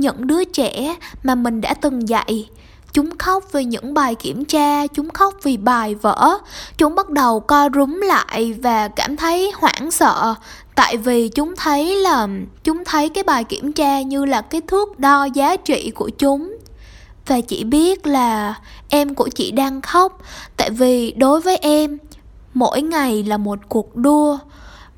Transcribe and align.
những 0.00 0.26
đứa 0.26 0.44
trẻ 0.44 0.96
mà 1.22 1.34
mình 1.34 1.60
đã 1.60 1.74
từng 1.74 2.08
dạy. 2.08 2.48
Chúng 2.92 3.18
khóc 3.18 3.52
vì 3.52 3.64
những 3.64 3.94
bài 3.94 4.14
kiểm 4.14 4.44
tra, 4.44 4.86
chúng 4.86 5.10
khóc 5.10 5.34
vì 5.42 5.56
bài 5.56 5.94
vở. 5.94 6.38
Chúng 6.78 6.94
bắt 6.94 7.10
đầu 7.10 7.40
co 7.40 7.68
rúm 7.74 8.00
lại 8.00 8.54
và 8.62 8.88
cảm 8.88 9.16
thấy 9.16 9.52
hoảng 9.54 9.90
sợ. 9.90 10.34
Tại 10.74 10.96
vì 10.96 11.28
chúng 11.28 11.56
thấy 11.56 11.96
là, 11.96 12.28
chúng 12.64 12.84
thấy 12.84 13.08
cái 13.08 13.24
bài 13.24 13.44
kiểm 13.44 13.72
tra 13.72 14.02
như 14.02 14.24
là 14.24 14.40
cái 14.42 14.60
thước 14.60 14.98
đo 14.98 15.24
giá 15.24 15.56
trị 15.56 15.90
của 15.94 16.08
chúng. 16.18 16.56
Và 17.26 17.40
chỉ 17.40 17.64
biết 17.64 18.06
là 18.06 18.54
em 18.88 19.14
của 19.14 19.28
chị 19.28 19.50
đang 19.50 19.80
khóc. 19.80 20.22
Tại 20.56 20.70
vì 20.70 21.12
đối 21.12 21.40
với 21.40 21.56
em, 21.56 21.98
mỗi 22.54 22.82
ngày 22.82 23.22
là 23.22 23.36
một 23.36 23.58
cuộc 23.68 23.96
đua. 23.96 24.38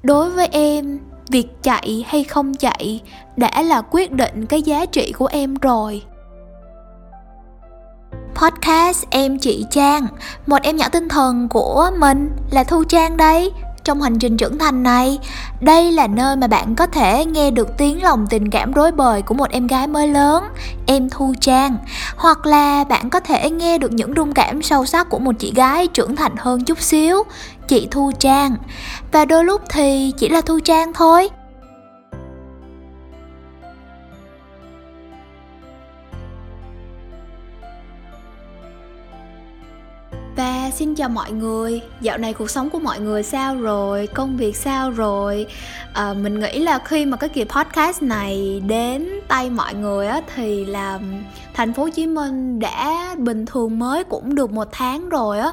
Đối 0.02 0.30
với 0.30 0.46
em 0.46 0.98
việc 1.28 1.46
chạy 1.62 2.04
hay 2.08 2.24
không 2.24 2.54
chạy 2.54 3.00
đã 3.36 3.62
là 3.62 3.82
quyết 3.90 4.12
định 4.12 4.46
cái 4.46 4.62
giá 4.62 4.86
trị 4.86 5.12
của 5.12 5.26
em 5.26 5.54
rồi. 5.54 6.02
Podcast 8.34 9.04
em 9.10 9.38
chị 9.38 9.64
trang, 9.70 10.06
một 10.46 10.62
em 10.62 10.76
nhỏ 10.76 10.88
tinh 10.92 11.08
thần 11.08 11.48
của 11.48 11.90
mình 11.98 12.30
là 12.50 12.64
thu 12.64 12.84
trang 12.84 13.16
đây 13.16 13.52
trong 13.84 14.02
hành 14.02 14.18
trình 14.18 14.36
trưởng 14.36 14.58
thành 14.58 14.82
này. 14.82 15.18
Đây 15.60 15.92
là 15.92 16.06
nơi 16.06 16.36
mà 16.36 16.46
bạn 16.46 16.74
có 16.74 16.86
thể 16.86 17.24
nghe 17.24 17.50
được 17.50 17.68
tiếng 17.78 18.02
lòng 18.02 18.26
tình 18.30 18.50
cảm 18.50 18.72
rối 18.72 18.92
bời 18.92 19.22
của 19.22 19.34
một 19.34 19.50
em 19.50 19.66
gái 19.66 19.86
mới 19.86 20.08
lớn, 20.08 20.44
em 20.86 21.10
thu 21.10 21.34
trang. 21.40 21.76
Hoặc 22.16 22.46
là 22.46 22.84
bạn 22.84 23.10
có 23.10 23.20
thể 23.20 23.50
nghe 23.50 23.78
được 23.78 23.92
những 23.92 24.14
rung 24.16 24.32
cảm 24.32 24.62
sâu 24.62 24.86
sắc 24.86 25.08
của 25.08 25.18
một 25.18 25.32
chị 25.38 25.52
gái 25.56 25.86
trưởng 25.86 26.16
thành 26.16 26.32
hơn 26.38 26.64
chút 26.64 26.80
xíu, 26.80 27.22
chị 27.68 27.88
thu 27.90 28.12
trang. 28.18 28.56
Và 29.12 29.24
đôi 29.24 29.44
lúc 29.44 29.62
thì 29.68 30.12
chỉ 30.18 30.28
là 30.28 30.40
thu 30.40 30.58
trang 30.60 30.92
thôi. 30.92 31.30
Và 40.36 40.70
xin 40.74 40.94
chào 40.94 41.08
mọi 41.08 41.32
người, 41.32 41.80
dạo 42.00 42.18
này 42.18 42.32
cuộc 42.32 42.50
sống 42.50 42.70
của 42.70 42.78
mọi 42.78 43.00
người 43.00 43.22
sao 43.22 43.56
rồi, 43.56 44.06
công 44.06 44.36
việc 44.36 44.56
sao 44.56 44.90
rồi? 44.90 45.46
À, 45.94 46.12
Mình 46.12 46.40
nghĩ 46.40 46.58
là 46.58 46.78
khi 46.78 47.06
mà 47.06 47.16
cái 47.16 47.28
kỳ 47.28 47.44
podcast 47.44 48.02
này 48.02 48.62
đến 48.66 49.08
tay 49.28 49.50
mọi 49.50 49.74
người 49.74 50.06
á 50.06 50.20
Thì 50.34 50.64
là 50.64 51.00
thành 51.54 51.72
phố 51.72 51.82
Hồ 51.82 51.88
Chí 51.88 52.06
Minh 52.06 52.60
đã 52.60 53.14
bình 53.18 53.46
thường 53.46 53.78
mới 53.78 54.04
cũng 54.04 54.34
được 54.34 54.52
một 54.52 54.68
tháng 54.72 55.08
rồi 55.08 55.38
á. 55.38 55.52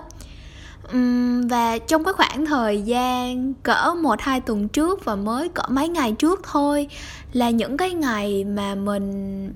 Uhm, 0.95 1.47
Và 1.47 1.77
trong 1.77 2.03
cái 2.03 2.13
khoảng 2.13 2.45
thời 2.45 2.81
gian 2.81 3.53
cỡ 3.53 3.93
một 4.01 4.21
hai 4.21 4.41
tuần 4.41 4.67
trước 4.67 5.05
và 5.05 5.15
mới 5.15 5.49
cỡ 5.49 5.63
mấy 5.69 5.87
ngày 5.89 6.11
trước 6.11 6.41
thôi 6.51 6.87
Là 7.33 7.49
những 7.49 7.77
cái 7.77 7.93
ngày 7.93 8.43
mà 8.43 8.75
mình 8.75 9.53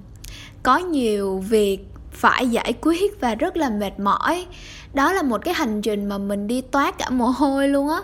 có 0.63 0.77
nhiều 0.77 1.39
việc 1.49 1.87
phải 2.13 2.47
giải 2.47 2.73
quyết 2.81 3.21
và 3.21 3.35
rất 3.35 3.57
là 3.57 3.69
mệt 3.69 3.99
mỏi 3.99 4.45
đó 4.93 5.13
là 5.13 5.21
một 5.21 5.41
cái 5.45 5.53
hành 5.53 5.81
trình 5.81 6.05
mà 6.05 6.17
mình 6.17 6.47
đi 6.47 6.61
toát 6.61 6.97
cả 6.97 7.09
mồ 7.09 7.25
hôi 7.25 7.67
luôn 7.67 7.89
á. 7.89 8.01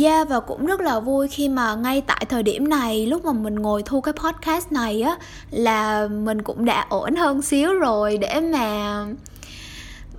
Yeah 0.00 0.28
và 0.28 0.40
cũng 0.40 0.66
rất 0.66 0.80
là 0.80 1.00
vui 1.00 1.28
khi 1.28 1.48
mà 1.48 1.74
ngay 1.74 2.00
tại 2.00 2.26
thời 2.28 2.42
điểm 2.42 2.68
này, 2.68 3.06
lúc 3.06 3.24
mà 3.24 3.32
mình 3.32 3.54
ngồi 3.54 3.82
thu 3.82 4.00
cái 4.00 4.12
podcast 4.12 4.72
này 4.72 5.02
á, 5.02 5.16
là 5.50 6.08
mình 6.08 6.42
cũng 6.42 6.64
đã 6.64 6.86
ổn 6.88 7.16
hơn 7.16 7.42
xíu 7.42 7.72
rồi 7.72 8.18
để 8.18 8.40
mà 8.40 9.06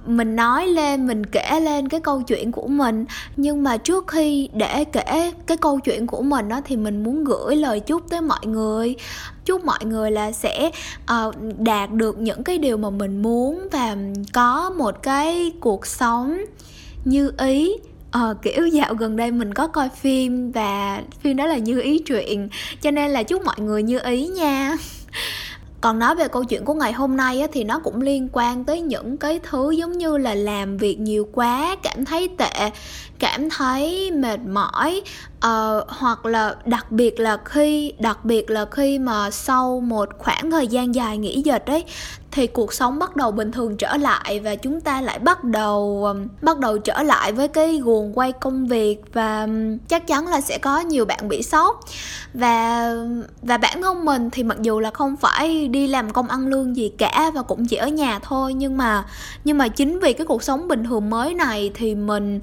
mình 0.06 0.36
nói 0.36 0.67
lên, 0.67 1.08
mình 1.08 1.25
kể 1.25 1.59
lên 1.59 1.89
cái 1.89 2.00
câu 2.00 2.22
chuyện 2.22 2.52
của 2.52 2.67
mình. 2.67 3.06
Nhưng 3.36 3.64
mà 3.64 3.78
trước 3.78 4.08
khi 4.08 4.50
để 4.53 4.84
kể 4.84 5.31
cái 5.45 5.58
câu 5.58 5.80
chuyện 5.80 6.08
của 6.08 6.22
mình 6.22 6.50
đó 6.50 6.61
thì 6.66 6.75
mình 6.75 7.03
muốn 7.03 7.23
gửi 7.23 7.56
lời 7.56 7.80
chúc 7.80 8.09
tới 8.09 8.22
mọi 8.22 8.45
người 8.45 8.95
chúc 9.46 9.66
mọi 9.66 9.86
người 9.86 10.12
là 10.12 10.32
sẽ 10.32 10.72
uh, 11.28 11.36
đạt 11.58 11.92
được 11.92 12.18
những 12.18 12.44
cái 12.44 12.58
điều 12.58 12.78
mà 12.78 12.90
mình 12.90 13.22
muốn 13.22 13.68
và 13.72 13.98
có 14.34 14.70
một 14.70 15.04
cái 15.04 15.52
cuộc 15.60 15.86
sống 15.86 16.38
như 17.06 17.32
ý. 17.38 17.74
Ờ, 18.12 18.36
kiểu 18.42 18.68
dạo 18.68 18.94
gần 18.94 19.16
đây 19.16 19.32
mình 19.32 19.53
có 19.53 19.68
coi 19.68 19.90
phim 19.90 20.52
và 20.52 21.02
phim 21.22 21.38
đó 21.38 21.46
là 21.46 21.58
như 21.58 21.82
ý 21.82 22.00
truyện 22.00 22.50
cho 22.82 22.92
nên 22.92 23.12
là 23.12 23.24
chúc 23.24 23.46
mọi 23.46 23.59
người 23.59 23.84
như 23.84 24.00
ý 24.00 24.28
nha. 24.28 24.76
còn 25.84 26.00
nói 26.00 26.16
về 26.16 26.28
câu 26.28 26.44
chuyện 26.44 26.66
của 26.66 26.74
ngày 26.74 26.94
hôm 26.94 27.18
nay 27.18 27.42
á, 27.42 27.48
thì 27.52 27.64
nó 27.64 27.80
cũng 27.80 28.02
liên 28.02 28.30
quan 28.32 28.66
tới 28.66 28.82
những 28.82 29.18
cái 29.18 29.40
thứ 29.50 29.72
giống 29.72 29.92
như 29.92 30.18
là 30.18 30.36
làm 30.36 30.78
việc 30.78 31.00
nhiều 31.00 31.28
quá 31.34 31.76
cảm 31.84 32.06
thấy 32.06 32.30
tệ 32.38 32.70
cảm 33.20 33.50
thấy 33.50 34.12
mệt 34.12 34.40
mỏi 34.40 35.02
uh, 35.38 35.88
hoặc 35.88 36.26
là 36.26 36.56
đặc 36.66 36.92
biệt 36.92 37.20
là 37.20 37.38
khi 37.46 37.94
đặc 38.00 38.26
biệt 38.26 38.50
là 38.50 38.66
khi 38.72 39.00
mà 39.00 39.32
sau 39.32 39.80
một 39.80 40.10
khoảng 40.18 40.52
thời 40.52 40.68
gian 40.68 40.96
dài 40.96 41.18
nghỉ 41.18 41.42
dịch 41.42 41.66
ấy 41.66 41.84
thì 42.34 42.48
cuộc 42.48 42.74
sống 42.74 43.00
bắt 43.00 43.16
đầu 43.16 43.32
bình 43.32 43.52
thường 43.52 43.78
trở 43.78 43.98
lại 43.98 44.40
và 44.40 44.56
chúng 44.56 44.82
ta 44.82 45.02
lại 45.02 45.20
bắt 45.20 45.44
đầu 45.44 46.06
um, 46.06 46.28
bắt 46.42 46.60
đầu 46.60 46.78
trở 46.78 47.04
lại 47.04 47.32
với 47.32 47.48
cái 47.48 47.80
guồng 47.84 48.18
quay 48.18 48.32
công 48.32 48.68
việc 48.68 49.02
và 49.14 49.42
um, 49.42 49.78
chắc 49.78 50.08
chắn 50.08 50.28
là 50.28 50.42
sẽ 50.42 50.58
có 50.58 50.80
nhiều 50.80 51.06
bạn 51.06 51.30
bị 51.30 51.44
sốc. 51.44 51.80
Và 52.34 52.94
và 53.42 53.58
bản 53.58 53.82
thân 53.82 54.06
mình 54.06 54.30
thì 54.30 54.44
mặc 54.44 54.58
dù 54.62 54.80
là 54.80 54.92
không 54.92 55.16
phải 55.16 55.68
đi 55.68 55.88
làm 55.88 56.14
công 56.14 56.28
ăn 56.28 56.48
lương 56.48 56.76
gì 56.76 56.92
cả 56.98 57.32
và 57.34 57.42
cũng 57.42 57.66
chỉ 57.66 57.76
ở 57.76 57.88
nhà 57.88 58.20
thôi, 58.20 58.54
nhưng 58.54 58.78
mà 58.78 59.06
nhưng 59.44 59.58
mà 59.58 59.68
chính 59.68 60.00
vì 60.00 60.14
cái 60.14 60.28
cuộc 60.28 60.44
sống 60.44 60.68
bình 60.68 60.84
thường 60.84 61.10
mới 61.10 61.34
này 61.34 61.72
thì 61.74 61.96
mình 61.96 62.40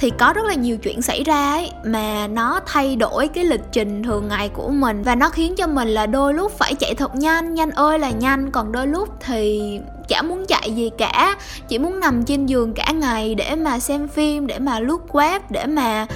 thì 0.00 0.10
có 0.10 0.32
rất 0.32 0.44
là 0.44 0.54
nhiều 0.54 0.78
chuyện 0.78 1.02
xảy 1.02 1.24
ra 1.24 1.52
ấy, 1.52 1.70
mà 1.84 2.26
nó 2.26 2.60
thay 2.66 2.96
đổi 2.96 3.28
cái 3.28 3.44
lịch 3.44 3.60
trình 3.72 4.02
thường 4.02 4.28
ngày 4.28 4.48
của 4.48 4.68
mình 4.68 5.02
và 5.02 5.14
nó 5.14 5.28
khiến 5.28 5.56
cho 5.56 5.66
mình 5.66 5.88
là 5.88 6.06
đôi 6.06 6.34
lúc 6.34 6.52
phải 6.58 6.74
chạy 6.74 6.94
thật 6.94 7.14
nhanh. 7.14 7.54
Nhanh 7.54 7.70
ơi 7.70 7.98
là 7.98 8.10
nhanh, 8.10 8.50
còn 8.50 8.72
đôi 8.72 8.86
lúc 8.86 9.08
thì 9.20 9.60
chả 10.08 10.22
muốn 10.22 10.46
chạy 10.46 10.72
gì 10.72 10.90
cả, 10.98 11.36
chỉ 11.68 11.78
muốn 11.78 12.00
nằm 12.00 12.24
trên 12.24 12.46
giường 12.46 12.72
cả 12.72 12.92
ngày 12.92 13.34
để 13.34 13.54
mà 13.54 13.78
xem 13.78 14.08
phim, 14.08 14.46
để 14.46 14.58
mà 14.58 14.80
lướt 14.80 15.00
web, 15.12 15.40
để 15.50 15.66
mà 15.66 16.06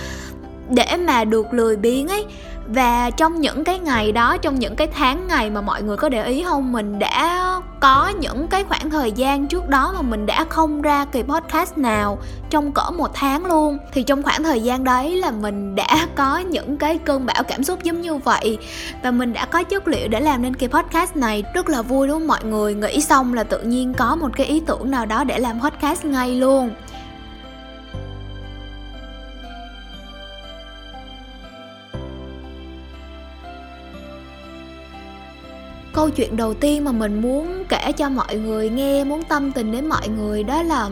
để 0.69 0.97
mà 1.06 1.25
được 1.25 1.47
lười 1.53 1.77
biếng 1.77 2.09
ấy 2.09 2.25
và 2.69 3.10
trong 3.10 3.41
những 3.41 3.64
cái 3.64 3.78
ngày 3.78 4.12
đó, 4.12 4.36
trong 4.36 4.58
những 4.58 4.76
cái 4.76 4.86
tháng 4.86 5.26
ngày 5.26 5.50
mà 5.50 5.60
mọi 5.60 5.82
người 5.82 5.97
có 5.97 6.08
để 6.08 6.26
ý 6.26 6.44
không, 6.44 6.72
mình 6.72 6.98
đã 6.98 7.60
có 7.80 8.12
những 8.20 8.48
cái 8.48 8.64
khoảng 8.64 8.91
thời 8.91 9.12
gian 9.12 9.47
trước 9.47 9.69
đó 9.69 9.92
mà 9.94 10.02
mình 10.02 10.26
đã 10.26 10.44
không 10.48 10.82
ra 10.82 11.04
kỳ 11.04 11.22
podcast 11.22 11.78
nào 11.78 12.19
trong 12.50 12.72
cỡ 12.72 12.91
một 12.91 13.10
tháng 13.14 13.47
luôn. 13.47 13.78
Thì 13.92 14.02
trong 14.02 14.22
khoảng 14.22 14.42
thời 14.42 14.60
gian 14.60 14.84
đấy 14.84 15.16
là 15.16 15.30
mình 15.30 15.75
đã 15.75 16.06
có 16.14 16.38
những 16.38 16.76
cái 16.76 16.98
cơn 16.98 17.26
bão 17.26 17.42
cảm 17.42 17.64
xúc 17.64 17.82
giống 17.82 18.00
như 18.00 18.16
vậy. 18.16 18.58
Và 19.02 19.10
mình 19.10 19.32
đã 19.32 19.46
có 19.46 19.62
chất 19.62 19.88
liệu 19.88 20.08
để 20.08 20.20
làm 20.20 20.42
nên 20.42 20.56
kỳ 20.56 20.66
podcast 20.66 21.16
này. 21.16 21.44
Rất 21.54 21.69
là 21.69 21.82
vui 21.82 22.08
đúng 22.08 22.19
không 22.19 22.26
mọi 22.26 22.44
người? 22.44 22.75
Nghĩ 22.75 23.00
xong 23.00 23.34
là 23.34 23.44
tự 23.44 23.60
nhiên 23.62 23.94
có 23.94 24.16
một 24.16 24.31
cái 24.36 24.46
ý 24.46 24.60
tưởng 24.66 24.91
nào 24.91 25.06
đó 25.06 25.25
để 25.25 25.38
làm 25.38 25.60
podcast 25.60 26.04
ngay 26.04 26.34
luôn. 26.34 26.70
Câu 35.94 36.10
chuyện 36.10 36.37
đầu 36.37 36.55
tiên 36.55 36.84
mà 36.84 36.93
mình 36.93 37.22
muốn 37.22 37.65
kể 37.69 37.93
cho 37.97 38.09
mọi 38.09 38.37
người 38.37 38.69
nghe, 38.69 39.05
muốn 39.05 39.22
tâm 39.25 39.53
tình 39.53 39.72
đến 39.72 39.88
mọi 39.88 40.09
người 40.09 40.43
đó 40.43 40.62
là 40.62 40.91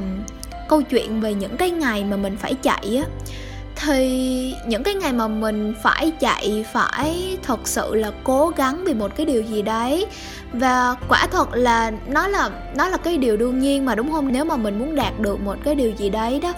câu 0.68 0.82
chuyện 0.82 1.20
về 1.20 1.34
những 1.34 1.56
cái 1.56 1.70
ngày 1.70 2.04
mà 2.04 2.16
mình 2.16 2.36
phải 2.36 2.54
chạy 2.54 2.96
á. 2.96 3.04
Thì 3.76 4.54
những 4.66 4.82
cái 4.82 4.94
ngày 4.94 5.12
mà 5.12 5.28
mình 5.28 5.74
phải 5.82 6.12
chạy 6.20 6.64
phải 6.72 7.38
thật 7.42 7.60
sự 7.64 7.94
là 7.94 8.10
cố 8.24 8.52
gắng 8.56 8.84
vì 8.84 8.94
một 8.94 9.16
cái 9.16 9.26
điều 9.26 9.42
gì 9.42 9.62
đấy. 9.62 10.06
Và 10.52 10.94
quả 11.08 11.26
thật 11.26 11.48
là 11.52 11.92
nó 12.06 12.28
là 12.28 12.50
nó 12.76 12.88
là 12.88 12.96
cái 12.96 13.18
điều 13.18 13.36
đương 13.36 13.58
nhiên 13.58 13.84
mà, 13.84 13.94
đúng 13.94 14.12
không? 14.12 14.32
Nếu 14.32 14.44
mà 14.44 14.56
mình 14.56 14.78
muốn 14.78 14.94
đạt 14.94 15.20
được 15.20 15.40
một 15.40 15.56
cái 15.64 15.74
điều 15.74 15.90
gì 15.90 16.10
đấy 16.10 16.40
đó 16.40 16.52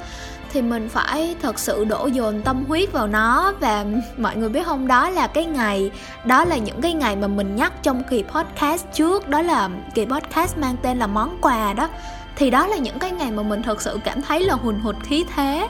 thì 0.55 0.63
mình 0.63 0.89
phải 0.89 1.37
thật 1.43 1.59
sự 1.59 1.85
đổ 1.85 2.07
dồn 2.07 2.43
tâm 2.43 2.65
huyết 2.69 2.93
vào 2.93 3.07
nó. 3.07 3.53
Và 3.61 3.85
mọi 4.17 4.37
người 4.37 4.49
biết 4.49 4.67
không, 4.67 4.87
đó 4.87 5.11
là 5.11 5.27
cái 5.27 5.45
ngày, 5.45 5.91
đó 6.25 6.45
là 6.45 6.57
những 6.57 6.81
cái 6.81 6.93
ngày 6.93 7.17
mà 7.17 7.27
mình 7.27 7.57
nhắc 7.57 7.73
trong 7.83 8.03
kỳ 8.11 8.23
podcast 8.23 8.87
trước. 8.93 9.29
Đó 9.29 9.43
là 9.43 9.69
kỳ 9.95 10.05
podcast 10.05 10.59
mang 10.59 10.77
tên 10.83 10.99
là 10.99 11.07
món 11.07 11.39
quà 11.41 11.73
đó. 11.73 11.89
Thì 12.37 12.51
đó 12.51 12.67
là 12.67 12.77
những 12.77 12.99
cái 12.99 13.11
ngày 13.11 13.31
mà 13.31 13.43
mình 13.43 13.63
thật 13.63 13.83
sự 13.83 13.99
cảm 14.05 14.23
thấy 14.23 14.45
là 14.45 14.55
hùn 14.55 14.81
hụt 14.81 14.97
khí 15.03 15.25
thế. 15.35 15.69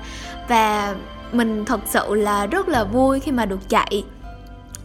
Và 0.48 0.94
mình 1.32 1.64
thật 1.64 1.80
sự 1.86 2.14
là 2.14 2.46
rất 2.46 2.68
là 2.68 2.84
vui 2.84 3.20
khi 3.20 3.32
mà 3.32 3.46
được 3.46 3.68
chạy 3.68 4.04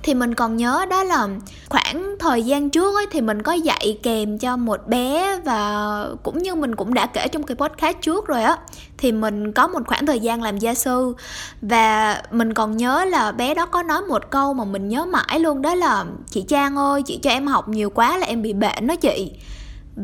thì 0.04 0.14
mình 0.14 0.36
còn 0.36 0.58
nhớ 0.58 0.86
đó 0.90 1.04
là 1.04 1.28
khoảng 1.70 2.16
thời 2.20 2.44
gian 2.44 2.70
trước 2.70 2.96
ấy, 2.96 3.06
thì 3.12 3.22
mình 3.22 3.42
có 3.42 3.54
dạy 3.54 4.00
kèm 4.04 4.38
cho 4.38 4.58
một 4.58 4.88
bé 4.88 5.40
và 5.46 6.06
cũng 6.24 6.38
như 6.38 6.56
mình 6.56 6.76
cũng 6.76 6.94
đã 6.94 7.06
kể 7.06 7.28
trong 7.28 7.44
cái 7.44 7.56
podcast 7.56 7.98
trước 8.02 8.28
rồi 8.28 8.44
á, 8.44 8.58
thì 8.98 9.12
mình 9.12 9.52
có 9.52 9.68
một 9.68 9.80
khoảng 9.88 10.06
thời 10.06 10.20
gian 10.20 10.44
làm 10.44 10.58
gia 10.58 10.74
sư. 10.74 11.14
Và 11.62 12.22
mình 12.32 12.54
còn 12.54 12.78
nhớ 12.78 13.06
là 13.06 13.32
bé 13.32 13.54
đó 13.54 13.66
có 13.66 13.84
nói 13.84 14.02
một 14.02 14.30
câu 14.30 14.54
mà 14.54 14.64
mình 14.64 14.90
nhớ 14.90 15.06
mãi 15.06 15.40
luôn, 15.40 15.62
đó 15.62 15.76
là, 15.76 16.06
chị 16.30 16.46
Trang 16.48 16.76
ơi, 16.76 17.02
chị 17.06 17.20
cho 17.24 17.30
em 17.30 17.48
học 17.48 17.70
nhiều 17.70 17.90
quá 17.90 18.18
là 18.18 18.26
em 18.26 18.42
bị 18.42 18.54
bệnh 18.54 18.88
đó 18.88 18.96
chị. 18.96 19.32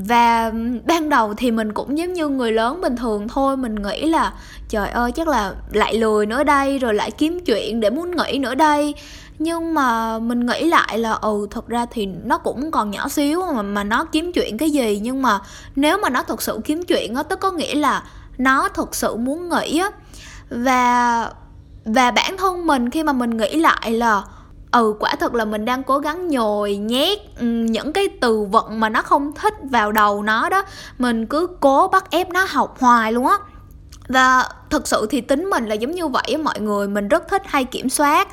Và 0.07 0.51
ban 0.85 1.09
đầu 1.09 1.33
thì 1.33 1.51
mình 1.51 1.73
cũng 1.73 1.97
giống 1.97 2.13
như 2.13 2.27
người 2.27 2.51
lớn 2.51 2.81
bình 2.81 2.95
thường 2.95 3.27
thôi, 3.27 3.57
mình 3.57 3.75
nghĩ 3.75 4.05
là, 4.05 4.33
trời 4.69 4.89
ơi, 4.89 5.11
chắc 5.11 5.27
là 5.27 5.53
lại 5.71 5.93
lười 5.93 6.25
nữa 6.25 6.43
đây, 6.43 6.79
rồi 6.79 6.93
lại 6.93 7.11
kiếm 7.11 7.39
chuyện 7.45 7.79
để 7.79 7.89
muốn 7.89 8.11
nghỉ 8.11 8.37
nữa 8.37 8.55
đây 8.55 8.93
nhưng 9.39 9.73
mà 9.73 10.19
mình 10.19 10.45
nghĩ 10.45 10.65
lại 10.65 10.99
là 10.99 11.11
ừ 11.11 11.47
thật 11.51 11.67
ra 11.67 11.85
thì 11.91 12.05
nó 12.05 12.37
cũng 12.37 12.71
còn 12.71 12.91
nhỏ 12.91 13.09
xíu 13.09 13.43
mà 13.55 13.61
mà 13.61 13.83
nó 13.83 14.05
kiếm 14.05 14.31
chuyện 14.33 14.57
cái 14.57 14.71
gì. 14.71 14.99
Nhưng 15.03 15.21
mà 15.21 15.39
nếu 15.75 15.97
mà 15.97 16.09
nó 16.09 16.23
thật 16.23 16.41
sự 16.41 16.59
kiếm 16.65 16.83
chuyện 16.83 17.15
á, 17.15 17.23
tức 17.23 17.39
có 17.39 17.51
nghĩa 17.51 17.75
là 17.75 18.03
nó 18.37 18.69
thật 18.69 18.95
sự 18.95 19.15
muốn 19.15 19.49
nghĩ 19.49 19.79
á. 19.79 19.89
Và 20.49 21.29
và 21.85 22.11
bản 22.11 22.37
thân 22.37 22.67
mình 22.67 22.89
khi 22.89 23.03
mà 23.03 23.13
mình 23.13 23.37
nghĩ 23.37 23.55
lại 23.55 23.91
là 23.91 24.23
ừ 24.71 24.95
quả 24.99 25.15
thật 25.19 25.33
là 25.33 25.45
mình 25.45 25.65
đang 25.65 25.83
cố 25.83 25.99
gắng 25.99 26.27
nhồi 26.27 26.75
nhét 26.75 27.19
ừ, 27.39 27.45
những 27.45 27.93
cái 27.93 28.09
từ 28.21 28.43
vựng 28.43 28.79
mà 28.79 28.89
nó 28.89 29.01
không 29.01 29.31
thích 29.31 29.53
vào 29.63 29.91
đầu 29.91 30.23
nó 30.23 30.49
đó, 30.49 30.63
mình 30.97 31.25
cứ 31.25 31.47
cố 31.59 31.87
bắt 31.87 32.11
ép 32.11 32.29
nó 32.29 32.45
học 32.49 32.75
hoài 32.79 33.11
luôn 33.11 33.27
á. 33.27 33.37
Và 34.07 34.49
thực 34.69 34.87
sự 34.87 35.07
thì 35.09 35.21
tính 35.21 35.49
mình 35.49 35.65
là 35.65 35.75
giống 35.75 35.91
như 35.91 36.07
vậy 36.07 36.37
mọi 36.43 36.59
người. 36.59 36.87
Mình 36.87 37.07
rất 37.07 37.27
thích 37.27 37.41
hay 37.45 37.65
kiểm 37.65 37.89
soát 37.89 38.27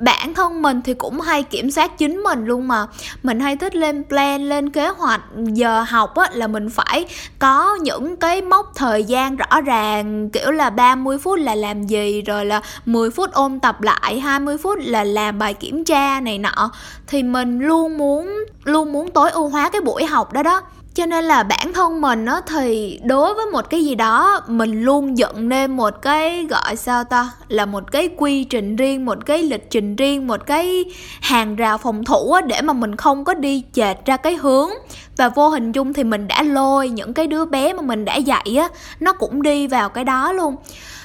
bản 0.00 0.34
thân 0.34 0.62
mình 0.62 0.80
thì 0.84 0.94
cũng 0.94 1.20
hay 1.20 1.42
kiểm 1.42 1.70
soát 1.70 1.98
chính 1.98 2.16
mình 2.16 2.44
luôn 2.44 2.68
mà. 2.68 2.86
Mình 3.22 3.40
hay 3.40 3.56
thích 3.56 3.76
lên 3.76 4.04
plan, 4.08 4.48
lên 4.48 4.70
kế 4.70 4.88
hoạch. 4.88 5.20
Giờ 5.36 5.84
học 5.88 6.16
á, 6.16 6.28
là 6.32 6.46
mình 6.46 6.70
phải 6.70 7.04
có 7.38 7.74
những 7.74 8.16
cái 8.16 8.42
mốc 8.42 8.72
thời 8.74 9.04
gian 9.04 9.36
rõ 9.36 9.60
ràng, 9.60 10.30
kiểu 10.30 10.50
là 10.50 10.70
30 10.70 11.18
phút 11.18 11.38
là 11.38 11.54
làm 11.54 11.82
gì, 11.86 12.22
rồi 12.22 12.46
là 12.46 12.60
10 12.86 13.10
phút 13.10 13.32
ôn 13.32 13.60
tập 13.60 13.82
lại 13.82 14.20
20 14.20 14.58
phút 14.58 14.78
là 14.80 15.04
làm 15.04 15.38
bài 15.38 15.54
kiểm 15.54 15.84
tra 15.84 16.20
này 16.20 16.38
nọ. 16.38 16.70
Thì 17.06 17.22
mình 17.22 17.58
luôn 17.58 17.98
muốn 17.98 18.44
luôn 18.64 18.92
muốn 18.92 19.10
tối 19.10 19.30
ưu 19.30 19.48
hóa 19.48 19.70
cái 19.70 19.80
buổi 19.80 20.04
học 20.04 20.32
đó 20.32 20.42
đó 20.42 20.62
cho 20.96 21.06
nên 21.06 21.24
là 21.24 21.42
bản 21.42 21.72
thân 21.72 22.00
mình 22.00 22.26
á 22.26 22.40
thì 22.46 23.00
đối 23.04 23.34
với 23.34 23.46
một 23.46 23.70
cái 23.70 23.84
gì 23.84 23.94
đó, 23.94 24.40
mình 24.46 24.82
luôn 24.82 25.18
dựng 25.18 25.48
nên 25.48 25.76
một 25.76 26.02
cái, 26.02 26.46
gọi 26.50 26.76
sao 26.76 27.04
ta, 27.04 27.30
là 27.48 27.66
một 27.66 27.92
cái 27.92 28.08
quy 28.16 28.44
trình 28.44 28.76
riêng, 28.76 29.04
một 29.04 29.26
cái 29.26 29.42
lịch 29.42 29.70
trình 29.70 29.96
riêng, 29.96 30.26
một 30.26 30.46
cái 30.46 30.84
hàng 31.20 31.56
rào 31.56 31.78
phòng 31.78 32.04
thủ 32.04 32.32
á 32.32 32.40
để 32.40 32.60
mà 32.60 32.72
mình 32.72 32.96
không 32.96 33.24
có 33.24 33.34
đi 33.34 33.62
chệch 33.72 33.96
ra 34.04 34.16
cái 34.16 34.36
hướng. 34.36 34.70
Và 35.16 35.28
vô 35.28 35.48
hình 35.48 35.72
chung 35.72 35.92
thì 35.92 36.04
mình 36.04 36.28
đã 36.28 36.42
lôi 36.42 36.88
những 36.88 37.14
cái 37.14 37.26
đứa 37.26 37.44
bé 37.44 37.72
mà 37.72 37.82
mình 37.82 38.04
đã 38.04 38.16
dạy 38.16 38.56
á, 38.58 38.68
nó 39.00 39.12
cũng 39.12 39.42
đi 39.42 39.66
vào 39.66 39.88
cái 39.88 40.04
đó 40.04 40.32
luôn. 40.32 40.56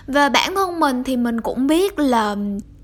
Và 0.07 0.29
bản 0.29 0.55
thân 0.55 0.79
mình 0.79 1.03
thì 1.03 1.17
mình 1.17 1.41
cũng 1.41 1.67
biết 1.67 1.99
là 1.99 2.35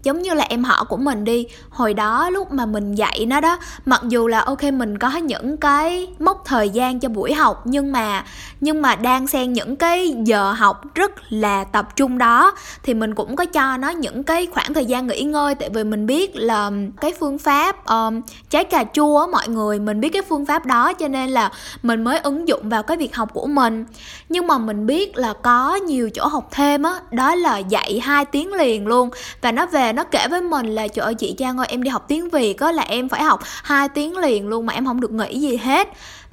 giống 0.08 0.22
như 0.22 0.34
là 0.34 0.44
em 0.50 0.64
họ 0.64 0.84
của 0.84 0.98
mình 0.98 1.24
đi. 1.24 1.46
Hồi 1.70 1.94
đó 1.94 2.30
lúc 2.30 2.52
mà 2.52 2.66
mình 2.66 2.96
dạy 2.96 3.26
nó 3.28 3.42
đó 3.42 3.58
mặc 3.86 4.02
dù 4.04 4.28
là 4.28 4.40
ok 4.40 4.64
mình 4.64 4.98
có 4.98 5.10
những 5.10 5.58
cái 5.58 6.08
mốc 6.20 6.42
thời 6.46 6.70
gian 6.70 7.00
cho 7.00 7.10
buổi 7.10 7.34
học 7.34 7.62
nhưng 7.66 7.92
mà 7.92 8.26
nhưng 8.62 8.82
mà 8.82 8.96
đang 8.96 9.28
xen 9.28 9.54
những 9.54 9.76
cái 9.76 10.16
giờ 10.24 10.52
học 10.52 10.96
rất 10.96 11.12
là 11.30 11.64
tập 11.64 11.96
trung 11.96 12.18
đó 12.18 12.54
thì 12.84 12.94
mình 12.94 13.16
cũng 13.16 13.36
có 13.36 13.46
cho 13.46 13.78
nó 13.78 13.90
những 13.90 14.24
cái 14.24 14.48
khoảng 14.54 14.74
thời 14.74 14.86
gian 14.86 15.08
nghỉ 15.08 15.22
ngơi. 15.22 15.56
Tại 15.56 15.70
vì 15.70 15.84
mình 15.84 16.06
biết 16.06 16.36
là 16.36 16.72
cái 17.02 17.14
phương 17.20 17.38
pháp 17.38 17.86
um, 17.86 18.22
trái 18.50 18.64
cà 18.64 18.84
chua 18.94 19.28
mọi 19.28 19.48
người 19.48 19.80
mình 19.80 20.02
biết 20.02 20.10
cái 20.10 20.22
phương 20.22 20.46
pháp 20.46 20.66
đó 20.66 20.94
cho 20.94 21.08
nên 21.08 21.30
là 21.30 21.52
mình 21.84 22.04
mới 22.04 22.20
ứng 22.20 22.48
dụng 22.48 22.70
vào 22.70 22.84
cái 22.84 22.98
việc 22.98 23.16
học 23.16 23.30
của 23.34 23.48
mình. 23.48 23.86
Nhưng 24.30 24.48
mà 24.48 24.58
mình 24.58 24.86
biết 24.86 25.18
là 25.18 25.34
có 25.34 25.76
nhiều 25.76 26.10
chỗ 26.10 26.28
học 26.28 26.48
thêm 26.52 26.84
á 26.84 27.00
đó, 27.12 27.28
đó 27.28 27.36
là 27.36 27.58
dạy 27.58 28.00
hai 28.04 28.26
tiếng 28.26 28.54
liền 28.54 28.88
luôn. 28.88 29.10
Và 29.42 29.52
nó 29.52 29.66
về 29.66 29.94
nó 29.98 30.04
kể 30.04 30.28
với 30.30 30.42
mình 30.42 30.66
là, 30.66 30.88
trời 30.88 31.06
ơi, 31.06 31.14
chị 31.14 31.36
Trang 31.38 31.58
ơi, 31.58 31.68
em 31.70 31.84
đi 31.84 31.90
học 31.90 32.06
tiếng 32.08 32.30
Việt 32.30 32.54
có 32.54 32.72
là 32.72 32.84
em 32.84 33.10
phải 33.10 33.24
học 33.24 33.40
hai 33.44 33.90
tiếng 33.90 34.18
liền 34.18 34.48
luôn 34.48 34.66
mà 34.66 34.74
em 34.74 34.86
không 34.86 35.02
được 35.02 35.12
nghỉ 35.12 35.40
gì 35.40 35.58
hết. 35.58 35.90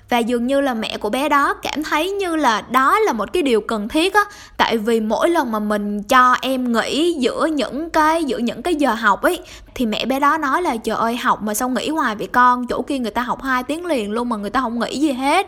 Và 0.08 0.19
dường 0.19 0.46
như 0.46 0.61
là 0.61 0.75
mẹ 0.75 0.99
của 0.99 1.11
bé 1.11 1.28
đó 1.28 1.55
cảm 1.55 1.82
thấy 1.82 2.11
như 2.11 2.37
là 2.37 2.61
đó 2.61 2.99
là 2.99 3.12
một 3.12 3.32
cái 3.32 3.43
điều 3.43 3.61
cần 3.61 3.88
thiết 3.88 4.14
á, 4.14 4.25
tại 4.56 4.78
vì 4.78 5.00
mỗi 5.00 5.28
lần 5.28 5.52
mà 5.52 5.58
mình 5.58 6.02
cho 6.02 6.37
em 6.43 6.72
nghỉ 6.72 7.12
giữa 7.12 7.46
những 7.46 7.90
cái, 7.90 8.25
giữa 8.25 8.38
những 8.38 8.62
cái 8.62 8.75
giờ 8.75 8.94
học 8.94 9.22
ấy, 9.22 9.40
thì 9.75 9.87
mẹ 9.87 10.06
bé 10.06 10.20
đó 10.20 10.38
nói 10.38 10.62
là, 10.62 10.76
trời 10.76 10.96
ơi, 10.96 11.16
học 11.16 11.43
mà 11.43 11.55
sao 11.55 11.69
nghỉ 11.69 11.88
hoài 11.88 12.16
vậy 12.16 12.26
con? 12.26 12.66
Chỗ 12.66 12.82
kia 12.82 12.99
người 12.99 13.11
ta 13.11 13.22
học 13.22 13.43
hai 13.43 13.62
tiếng 13.62 13.87
liền 13.87 14.12
luôn 14.12 14.28
mà 14.28 14.37
người 14.37 14.50
ta 14.50 14.61
không 14.61 14.81
nghỉ 14.81 14.99
gì 14.99 15.12
hết. 15.12 15.46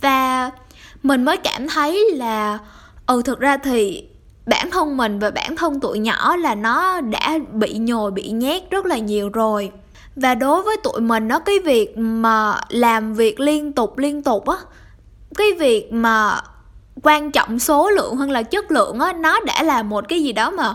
Và 0.00 0.50
mình 1.02 1.24
mới 1.24 1.36
cảm 1.36 1.68
thấy 1.68 2.10
là 2.14 2.58
ừ 3.06 3.22
thực 3.24 3.40
ra 3.40 3.56
thì 3.56 4.04
bản 4.46 4.70
thân 4.70 4.96
mình 4.96 5.18
và 5.18 5.30
bản 5.30 5.56
thân 5.56 5.80
tụi 5.80 5.98
nhỏ 5.98 6.36
là 6.36 6.54
nó 6.54 7.00
đã 7.00 7.38
bị 7.52 7.78
nhồi, 7.78 8.10
bị 8.10 8.28
nhét 8.28 8.70
rất 8.70 8.86
là 8.86 8.98
nhiều 8.98 9.28
rồi. 9.28 9.70
Và 10.16 10.34
đối 10.34 10.62
với 10.62 10.76
tụi 10.76 11.00
mình 11.00 11.28
nó 11.28 11.38
cái 11.38 11.58
việc 11.58 11.98
mà 11.98 12.60
làm 12.68 13.14
việc 13.14 13.40
liên 13.40 13.72
tục 13.72 13.98
liên 13.98 14.22
tục 14.22 14.48
á, 14.48 14.56
cái 15.34 15.52
việc 15.58 15.92
mà 15.92 16.40
quan 17.02 17.30
trọng 17.30 17.58
số 17.58 17.90
lượng 17.90 18.16
hơn 18.16 18.30
là 18.30 18.42
chất 18.42 18.70
lượng 18.70 18.98
á, 18.98 19.12
nó 19.12 19.40
đã 19.40 19.62
là 19.62 19.82
một 19.82 20.04
cái 20.08 20.22
gì 20.22 20.32
đó 20.32 20.50
mà 20.50 20.74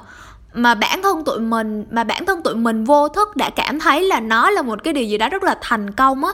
mà 0.53 0.75
bản 0.75 1.01
thân 1.01 1.23
tụi 1.23 1.39
mình, 1.39 1.85
mà 1.91 2.03
bản 2.03 2.25
thân 2.25 2.43
tụi 2.43 2.55
mình 2.55 2.83
vô 2.83 3.09
thức 3.09 3.35
đã 3.35 3.49
cảm 3.49 3.79
thấy 3.79 4.01
là 4.01 4.19
nó 4.19 4.49
là 4.49 4.61
một 4.61 4.83
cái 4.83 4.93
điều 4.93 5.03
gì 5.03 5.17
đó 5.17 5.29
rất 5.29 5.43
là 5.43 5.57
thành 5.61 5.91
công 5.91 6.25
á 6.25 6.31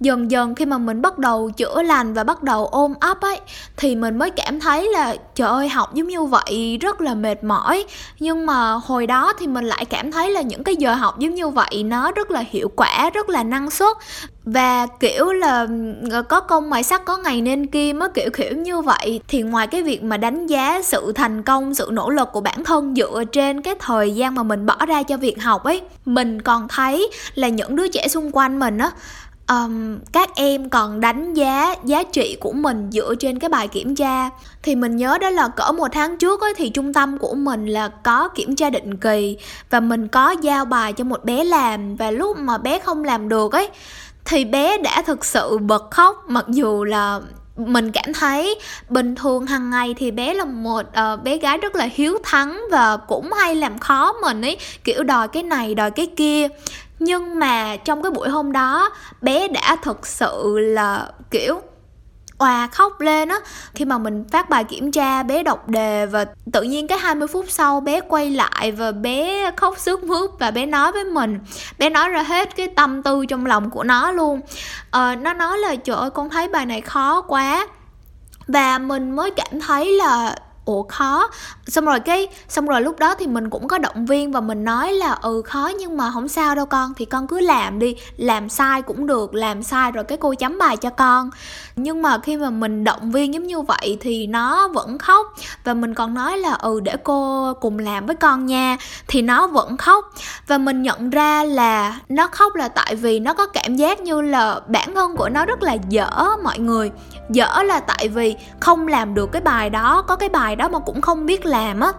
dần 0.00 0.30
dần 0.30 0.54
khi 0.54 0.64
mà 0.64 0.78
mình 0.78 1.02
bắt 1.02 1.18
đầu 1.18 1.50
chữa 1.50 1.82
lành 1.82 2.14
và 2.14 2.24
bắt 2.24 2.42
đầu 2.42 2.66
ôm 2.66 2.94
ấp 3.00 3.20
ấy, 3.20 3.40
thì 3.76 3.96
mình 3.96 4.18
mới 4.18 4.30
cảm 4.30 4.60
thấy 4.60 4.88
là, 4.88 5.16
trời 5.34 5.48
ơi, 5.48 5.68
học 5.68 5.94
giống 5.94 6.08
như 6.08 6.24
vậy 6.24 6.78
rất 6.80 7.00
là 7.00 7.14
mệt 7.14 7.44
mỏi. 7.44 7.84
Nhưng 8.18 8.46
mà 8.46 8.72
hồi 8.72 9.06
đó 9.06 9.32
thì 9.38 9.46
mình 9.46 9.64
lại 9.64 9.84
cảm 9.84 10.12
thấy 10.12 10.30
là 10.30 10.40
những 10.40 10.64
cái 10.64 10.76
giờ 10.76 10.94
học 10.94 11.18
giống 11.18 11.34
như 11.34 11.48
vậy 11.48 11.82
nó 11.84 12.12
rất 12.12 12.30
là 12.30 12.44
hiệu 12.50 12.70
quả, 12.76 13.10
rất 13.14 13.28
là 13.28 13.42
năng 13.42 13.70
suất. 13.70 13.96
Và 14.44 14.86
kiểu 14.86 15.32
là 15.32 15.66
ừ, 16.10 16.22
có 16.28 16.40
công 16.40 16.70
mài 16.70 16.82
sắt 16.82 17.04
có 17.04 17.16
ngày 17.16 17.40
nên 17.40 17.66
kim 17.66 17.98
mới 17.98 18.08
kiểu 18.14 18.30
kiểu 18.30 18.56
như 18.56 18.80
vậy. 18.80 19.20
Thì 19.28 19.42
ngoài 19.42 19.66
cái 19.66 19.82
việc 19.82 20.02
mà 20.02 20.16
đánh 20.16 20.46
giá 20.46 20.82
sự 20.82 21.12
thành 21.12 21.42
công, 21.42 21.74
sự 21.74 21.88
nỗ 21.92 22.10
lực 22.10 22.28
của 22.32 22.40
bản 22.40 22.64
thân 22.64 22.94
dựa 22.94 23.24
trên 23.32 23.62
cái 23.62 23.74
thời 23.78 24.14
gian 24.14 24.34
mà 24.34 24.42
mình 24.42 24.66
bỏ 24.66 24.86
ra 24.86 25.02
cho 25.02 25.16
việc 25.16 25.42
học 25.42 25.64
ấy, 25.64 25.82
mình 26.04 26.42
còn 26.42 26.68
thấy 26.68 27.10
là 27.34 27.48
những 27.48 27.76
đứa 27.76 27.88
trẻ 27.88 28.08
xung 28.08 28.30
quanh 28.32 28.58
mình 28.58 28.78
á 28.78 28.90
um, 29.50 29.98
các 30.12 30.30
em 30.34 30.68
còn 30.68 31.00
đánh 31.00 31.34
giá 31.34 31.74
giá 31.84 32.02
trị 32.02 32.36
của 32.40 32.52
mình 32.52 32.90
dựa 32.92 33.14
trên 33.14 33.38
cái 33.38 33.48
bài 33.48 33.68
kiểm 33.68 33.94
tra. 33.94 34.30
Thì 34.62 34.74
mình 34.74 34.96
nhớ 34.96 35.18
đó 35.18 35.30
là 35.30 35.48
cỡ 35.48 35.72
một 35.72 35.88
tháng 35.92 36.18
trước 36.18 36.40
ấy, 36.40 36.54
thì 36.56 36.68
trung 36.68 36.92
tâm 36.92 37.18
của 37.18 37.34
mình 37.34 37.66
là 37.66 37.88
có 37.88 38.28
kiểm 38.28 38.56
tra 38.56 38.70
định 38.70 38.96
kỳ 38.96 39.36
và 39.70 39.80
mình 39.80 40.08
có 40.08 40.30
giao 40.30 40.64
bài 40.64 40.92
cho 40.92 41.04
một 41.04 41.24
bé 41.24 41.44
làm 41.44 41.96
và 41.96 42.10
lúc 42.10 42.36
mà 42.38 42.58
bé 42.58 42.78
không 42.78 43.04
làm 43.04 43.28
được 43.28 43.52
ấy 43.52 43.68
thì 44.24 44.44
bé 44.44 44.78
đã 44.78 45.02
thực 45.02 45.24
sự 45.24 45.58
bật 45.58 45.90
khóc. 45.90 46.24
Mặc 46.28 46.44
dù 46.48 46.84
là 46.84 47.20
mình 47.56 47.92
cảm 47.92 48.12
thấy 48.14 48.54
bình 48.88 49.14
thường 49.14 49.46
hàng 49.46 49.70
ngày 49.70 49.94
thì 49.98 50.10
bé 50.10 50.34
là 50.34 50.44
một 50.44 50.82
uh, 51.14 51.22
bé 51.22 51.36
gái 51.36 51.58
rất 51.58 51.76
là 51.76 51.88
hiếu 51.92 52.18
thắng 52.24 52.60
và 52.70 52.96
cũng 52.96 53.32
hay 53.32 53.54
làm 53.54 53.78
khó 53.78 54.12
mình 54.22 54.42
ấy 54.42 54.56
kiểu 54.84 55.02
đòi 55.02 55.28
cái 55.28 55.42
này 55.42 55.74
đòi 55.74 55.90
cái 55.90 56.06
kia 56.16 56.48
nhưng 57.00 57.38
mà 57.38 57.76
trong 57.76 58.02
cái 58.02 58.10
buổi 58.10 58.28
hôm 58.28 58.52
đó 58.52 58.90
bé 59.20 59.48
đã 59.48 59.76
thực 59.82 60.06
sự 60.06 60.58
là 60.58 61.12
kiểu 61.30 61.60
òa 62.38 62.66
khóc 62.66 63.00
lên 63.00 63.28
á. 63.28 63.36
Khi 63.74 63.84
mà 63.84 63.98
mình 63.98 64.24
phát 64.32 64.50
bài 64.50 64.64
kiểm 64.64 64.92
tra 64.92 65.22
bé 65.22 65.42
đọc 65.42 65.68
đề 65.68 66.06
và 66.06 66.24
tự 66.52 66.62
nhiên 66.62 66.88
cái 66.88 66.98
20 66.98 67.28
phút 67.28 67.44
sau 67.48 67.80
bé 67.80 68.00
quay 68.00 68.30
lại 68.30 68.72
và 68.72 68.92
bé 68.92 69.50
khóc 69.56 69.78
sướt 69.78 70.04
mướt 70.04 70.30
và 70.38 70.50
bé 70.50 70.66
nói 70.66 70.92
với 70.92 71.04
mình. 71.04 71.38
Bé 71.78 71.90
nói 71.90 72.08
ra 72.08 72.22
hết 72.22 72.56
cái 72.56 72.68
tâm 72.68 73.02
tư 73.02 73.26
trong 73.26 73.46
lòng 73.46 73.70
của 73.70 73.84
nó 73.84 74.12
luôn. 74.12 74.40
Ờ, 74.90 75.14
nó 75.14 75.32
nói 75.32 75.58
là 75.58 75.76
trời 75.76 75.96
ơi 75.96 76.10
con 76.10 76.30
thấy 76.30 76.48
bài 76.48 76.66
này 76.66 76.80
khó 76.80 77.20
quá. 77.20 77.66
Và 78.46 78.78
mình 78.78 79.10
mới 79.10 79.30
cảm 79.30 79.60
thấy 79.60 79.92
là 79.92 80.36
ủa, 80.70 80.82
khó. 80.82 81.28
Xong 81.66 81.84
rồi 81.84 82.00
cái, 82.00 82.28
xong 82.48 82.66
rồi 82.66 82.80
lúc 82.80 82.98
đó 82.98 83.14
thì 83.14 83.26
mình 83.26 83.50
cũng 83.50 83.68
có 83.68 83.78
động 83.78 84.06
viên 84.06 84.32
và 84.32 84.40
mình 84.40 84.64
nói 84.64 84.92
là 84.92 85.12
ừ 85.22 85.42
khó 85.44 85.70
nhưng 85.78 85.96
mà 85.96 86.10
không 86.14 86.28
sao 86.28 86.54
đâu 86.54 86.66
con, 86.66 86.94
thì 86.96 87.04
con 87.04 87.26
cứ 87.26 87.40
làm 87.40 87.78
đi, 87.78 87.96
làm 88.16 88.48
sai 88.48 88.82
cũng 88.82 89.06
được, 89.06 89.34
làm 89.34 89.62
sai 89.62 89.92
rồi 89.92 90.04
cái 90.04 90.18
cô 90.18 90.34
chấm 90.34 90.58
bài 90.58 90.76
cho 90.76 90.90
con. 90.90 91.30
Nhưng 91.76 92.02
mà 92.02 92.18
khi 92.18 92.36
mà 92.36 92.50
mình 92.50 92.84
động 92.84 93.10
viên 93.10 93.34
giống 93.34 93.46
như 93.46 93.60
vậy 93.60 93.98
thì 94.00 94.26
nó 94.26 94.68
vẫn 94.68 94.98
khóc. 94.98 95.34
Và 95.64 95.74
mình 95.74 95.94
còn 95.94 96.14
nói 96.14 96.38
là 96.38 96.52
ừ 96.52 96.80
để 96.80 96.96
cô 97.04 97.52
cùng 97.60 97.78
làm 97.78 98.06
với 98.06 98.16
con 98.16 98.46
nha, 98.46 98.76
thì 99.08 99.22
nó 99.22 99.46
vẫn 99.46 99.76
khóc. 99.76 100.12
Và 100.46 100.58
mình 100.58 100.82
nhận 100.82 101.10
ra 101.10 101.44
là 101.44 102.00
nó 102.08 102.26
khóc 102.26 102.54
là 102.54 102.68
tại 102.68 102.94
vì 102.94 103.20
nó 103.20 103.34
có 103.34 103.46
cảm 103.46 103.76
giác 103.76 104.00
như 104.00 104.20
là 104.20 104.60
bản 104.66 104.94
thân 104.94 105.16
của 105.16 105.28
nó 105.28 105.46
rất 105.46 105.62
là 105.62 105.76
dở, 105.88 106.10
mọi 106.44 106.58
người. 106.58 106.90
Dở 107.30 107.62
là 107.62 107.80
tại 107.80 108.08
vì 108.08 108.36
không 108.60 108.88
làm 108.88 109.14
được 109.14 109.32
cái 109.32 109.42
bài 109.42 109.70
đó, 109.70 110.02
có 110.08 110.16
cái 110.16 110.28
bài 110.28 110.56
đó 110.60 110.68
mà 110.68 110.78
cũng 110.78 111.00
không 111.00 111.26
biết 111.26 111.46
làm 111.46 111.80
á. 111.80 111.92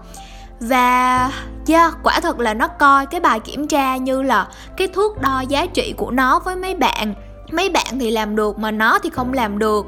Và 0.60 1.32
yeah, 1.68 1.94
quả 2.04 2.20
thật 2.20 2.40
là 2.40 2.54
nó 2.54 2.68
coi 2.68 3.06
cái 3.06 3.20
bài 3.20 3.40
kiểm 3.40 3.68
tra 3.68 3.98
như 3.98 4.22
là 4.22 4.48
cái 4.78 4.88
thước 4.88 5.22
đo 5.22 5.44
giá 5.50 5.66
trị 5.66 5.94
của 5.98 6.12
nó 6.12 6.40
với 6.40 6.56
mấy 6.56 6.76
bạn. 6.76 7.14
Mấy 7.52 7.70
bạn 7.70 8.00
thì 8.00 8.12
làm 8.12 8.36
được 8.36 8.60
mà 8.60 8.72
nó 8.72 9.00
thì 9.00 9.10
không 9.10 9.34
làm 9.34 9.60
được. 9.60 9.86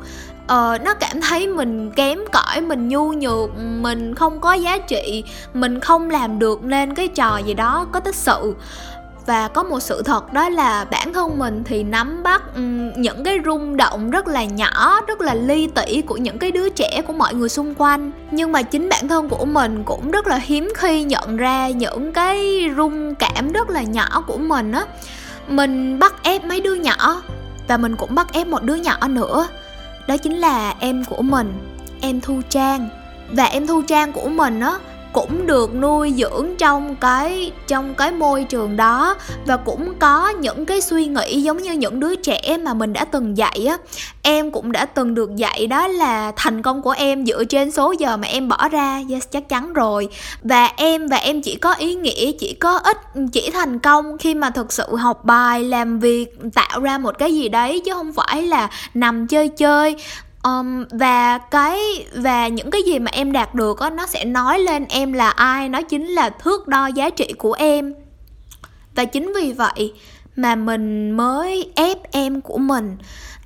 Ờ, 0.48 0.77
nó 0.86 0.94
cảm 0.94 1.22
thấy 1.22 1.48
mình 1.48 1.92
kém 1.92 2.20
cỏi 2.32 2.62
mình 2.62 2.88
nhu 2.88 3.13
nhược 3.13 3.50
mình 3.58 4.15
không 4.15 4.42
có 4.42 4.53
giá 4.53 4.77
trị 4.77 5.24
mình 5.53 5.80
không 5.80 6.10
làm 6.10 6.39
được 6.39 6.63
nên 6.63 6.96
cái 6.96 7.08
trò 7.08 7.38
gì 7.38 7.53
đó 7.53 7.86
có 7.92 8.00
tích 8.00 8.15
sự 8.15 8.56
và 9.25 9.48
có 9.48 9.63
một 9.63 9.80
sự 9.80 10.01
thật 10.06 10.34
đó 10.34 10.50
là 10.50 10.86
bản 10.92 11.13
thân 11.13 11.39
mình 11.39 11.63
thì 11.65 11.84
nắm 11.84 12.24
bắt 12.24 12.42
những 12.96 13.24
cái 13.24 13.39
rung 13.46 13.77
động 13.77 14.10
rất 14.10 14.27
là 14.27 14.44
nhỏ, 14.44 15.01
rất 15.08 15.22
là 15.22 15.34
ly 15.34 15.68
tỉ 15.68 16.01
của 16.01 16.18
những 16.18 16.39
cái 16.39 16.51
đứa 16.51 16.70
trẻ, 16.70 17.01
của 17.08 17.13
mọi 17.13 17.34
người 17.34 17.50
xung 17.50 17.75
quanh. 17.75 18.12
Nhưng 18.32 18.51
mà 18.51 18.62
chính 18.62 18.89
bản 18.89 19.08
thân 19.08 19.30
của 19.30 19.46
mình 19.46 19.84
cũng 19.84 20.12
rất 20.12 20.27
là 20.27 20.36
hiếm 20.36 20.74
khi 20.77 21.03
nhận 21.03 21.38
ra 21.38 21.70
những 21.70 22.13
cái 22.13 22.70
rung 22.77 23.15
cảm 23.15 23.51
rất 23.51 23.70
là 23.70 23.82
nhỏ 23.82 24.24
của 24.27 24.38
mình 24.38 24.72
á. 24.72 24.86
Mình 25.48 26.00
bắt 26.00 26.13
ép 26.24 26.46
mấy 26.46 26.62
đứa 26.62 26.74
nhỏ, 26.74 27.22
và 27.68 27.77
mình 27.77 27.96
cũng 27.96 28.15
bắt 28.15 28.34
ép 28.34 28.48
một 28.48 28.63
đứa 28.63 28.75
nhỏ 28.75 29.08
nữa. 29.08 29.48
Đó 30.08 30.18
chính 30.18 30.38
là 30.38 30.75
em 30.80 31.06
của 31.06 31.22
mình, 31.22 31.53
em 32.01 32.22
thu 32.22 32.42
trang. 32.50 32.89
Và 33.32 33.44
em 33.44 33.68
thu 33.68 33.82
trang 33.88 34.12
của 34.12 34.27
mình 34.27 34.60
á 34.60 34.77
cũng 35.13 35.48
được 35.48 35.75
nuôi 35.75 36.13
dưỡng 36.17 36.55
trong 36.58 36.96
cái 36.96 37.51
trong 37.67 37.96
cái 37.96 38.12
môi 38.12 38.43
trường 38.43 38.77
đó. 38.77 39.15
Và 39.46 39.58
cũng 39.58 39.93
có 40.00 40.29
những 40.29 40.65
cái 40.65 40.82
suy 40.82 41.05
nghĩ 41.05 41.41
giống 41.41 41.58
như 41.58 41.74
những 41.74 42.00
đứa 42.00 42.15
trẻ 42.15 42.58
mà 42.58 42.74
mình 42.74 42.93
đã 42.93 43.05
từng 43.05 43.38
dạy 43.38 43.65
á. 43.70 43.77
Em 44.22 44.51
cũng 44.51 44.72
đã 44.72 44.86
từng 44.86 45.15
được 45.15 45.36
dạy 45.36 45.67
đó 45.67 45.88
là 45.88 46.32
thành 46.36 46.62
công 46.62 46.82
của 46.82 46.91
em 46.91 47.25
dựa 47.25 47.43
trên 47.43 47.72
số 47.72 47.93
giờ 48.00 48.17
mà 48.17 48.27
em 48.27 48.48
bỏ 48.48 48.70
ra. 48.70 49.01
Yes, 49.10 49.24
chắc 49.32 49.50
chắn 49.50 49.74
rồi. 49.74 50.08
Và 50.43 50.65
em 50.77 51.08
và 51.08 51.17
em 51.17 51.41
chỉ 51.41 51.55
có 51.55 51.74
ý 51.74 51.96
nghĩa, 51.96 52.32
chỉ 52.39 52.53
có 52.53 52.77
ích, 52.77 52.98
chỉ 53.32 53.50
thành 53.53 53.79
công 53.79 54.17
khi 54.17 54.36
mà 54.36 54.50
thực 54.50 54.74
sự 54.74 54.96
học 54.96 55.25
bài, 55.25 55.63
làm 55.63 56.00
việc, 56.00 56.38
tạo 56.53 56.79
ra 56.79 56.98
một 56.98 57.17
cái 57.20 57.36
gì 57.36 57.50
đấy, 57.50 57.82
chứ 57.86 57.93
không 57.93 58.13
phải 58.13 58.41
là 58.41 58.70
nằm 58.93 59.27
chơi 59.27 59.48
chơi 59.48 59.96
um, 60.43 60.85
và 60.91 61.38
cái 61.38 61.79
và 62.15 62.47
những 62.47 62.71
cái 62.71 62.83
gì 62.83 63.00
mà 63.00 63.12
em 63.13 63.31
đạt 63.31 63.55
được 63.55 63.79
á 63.79 63.89
nó 63.89 64.05
sẽ 64.07 64.25
nói 64.25 64.59
lên 64.59 64.85
em 64.89 65.13
là 65.13 65.29
ai 65.29 65.69
nó 65.69 65.81
chính 65.81 66.07
là 66.07 66.29
thước 66.29 66.67
đo 66.67 66.88
giá 66.88 67.09
trị 67.09 67.33
của 67.38 67.53
em. 67.53 67.93
Và 68.95 69.05
chính 69.05 69.33
vì 69.35 69.51
vậy 69.51 69.93
mà 70.35 70.55
mình 70.55 71.12
mới 71.12 71.71
ép 71.75 71.97
em 72.12 72.41
của 72.41 72.57
mình 72.57 72.97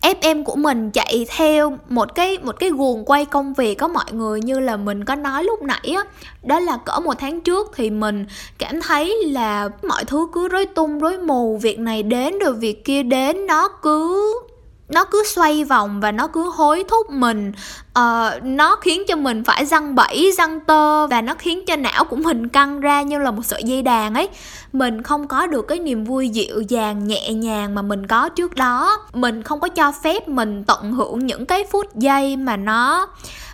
ép 0.01 0.21
em 0.21 0.43
của 0.43 0.55
mình 0.55 0.91
chạy 0.91 1.25
theo 1.35 1.77
một 1.89 2.15
cái 2.15 2.37
một 2.37 2.59
cái 2.59 2.69
guồng 2.69 3.05
quay 3.05 3.25
công 3.25 3.53
việc 3.53 3.75
có 3.75 3.87
mọi 3.87 4.11
người 4.11 4.41
như 4.41 4.59
là 4.59 4.77
mình 4.77 5.05
có 5.05 5.15
nói 5.15 5.43
lúc 5.43 5.61
nãy 5.61 5.95
á 5.95 6.03
đó 6.43 6.59
là 6.59 6.77
cỡ 6.85 6.99
một 6.99 7.13
tháng 7.19 7.41
trước 7.41 7.71
thì 7.75 7.89
mình 7.89 8.25
cảm 8.57 8.81
thấy 8.81 9.23
là 9.25 9.69
mọi 9.87 10.05
thứ 10.05 10.27
cứ 10.33 10.47
rối 10.47 10.65
tung 10.65 10.99
rối 10.99 11.17
mù 11.17 11.57
việc 11.57 11.79
này 11.79 12.03
đến 12.03 12.39
rồi 12.39 12.53
việc 12.53 12.85
kia 12.85 13.03
đến 13.03 13.47
nó 13.47 13.67
cứ 13.67 14.33
nó 14.89 15.03
cứ 15.03 15.23
xoay 15.25 15.63
vòng 15.63 15.99
và 15.99 16.11
nó 16.11 16.27
cứ 16.27 16.51
hối 16.55 16.83
thúc 16.87 17.09
mình. 17.09 17.51
Uh, 17.99 18.43
nó 18.43 18.75
khiến 18.75 19.03
cho 19.07 19.15
mình 19.15 19.43
phải 19.43 19.65
răng 19.65 19.95
bẫy 19.95 20.31
răng 20.37 20.59
tơ 20.59 21.07
và 21.07 21.21
nó 21.21 21.33
khiến 21.37 21.65
cho 21.65 21.75
não 21.75 22.03
của 22.03 22.15
mình 22.15 22.47
căng 22.47 22.79
ra 22.79 23.01
như 23.01 23.19
là 23.19 23.31
một 23.31 23.45
sợi 23.45 23.63
dây 23.63 23.81
đàn 23.81 24.13
ấy. 24.13 24.29
Mình 24.73 25.03
không 25.03 25.27
có 25.27 25.47
được 25.47 25.67
cái 25.67 25.79
niềm 25.79 26.03
vui 26.03 26.29
dịu 26.29 26.61
dàng 26.61 27.07
nhẹ 27.07 27.33
nhàng 27.33 27.75
mà 27.75 27.81
mình 27.81 28.07
có 28.07 28.29
trước 28.29 28.55
đó. 28.55 28.97
Mình 29.13 29.43
không 29.43 29.59
có 29.59 29.67
cho 29.67 29.91
phép 29.91 30.27
mình 30.27 30.63
tận 30.63 30.91
hưởng 30.91 31.25
những 31.25 31.45
cái 31.45 31.63
phút 31.71 31.95
giây 31.95 32.35
mà 32.35 32.57
nó 32.57 33.07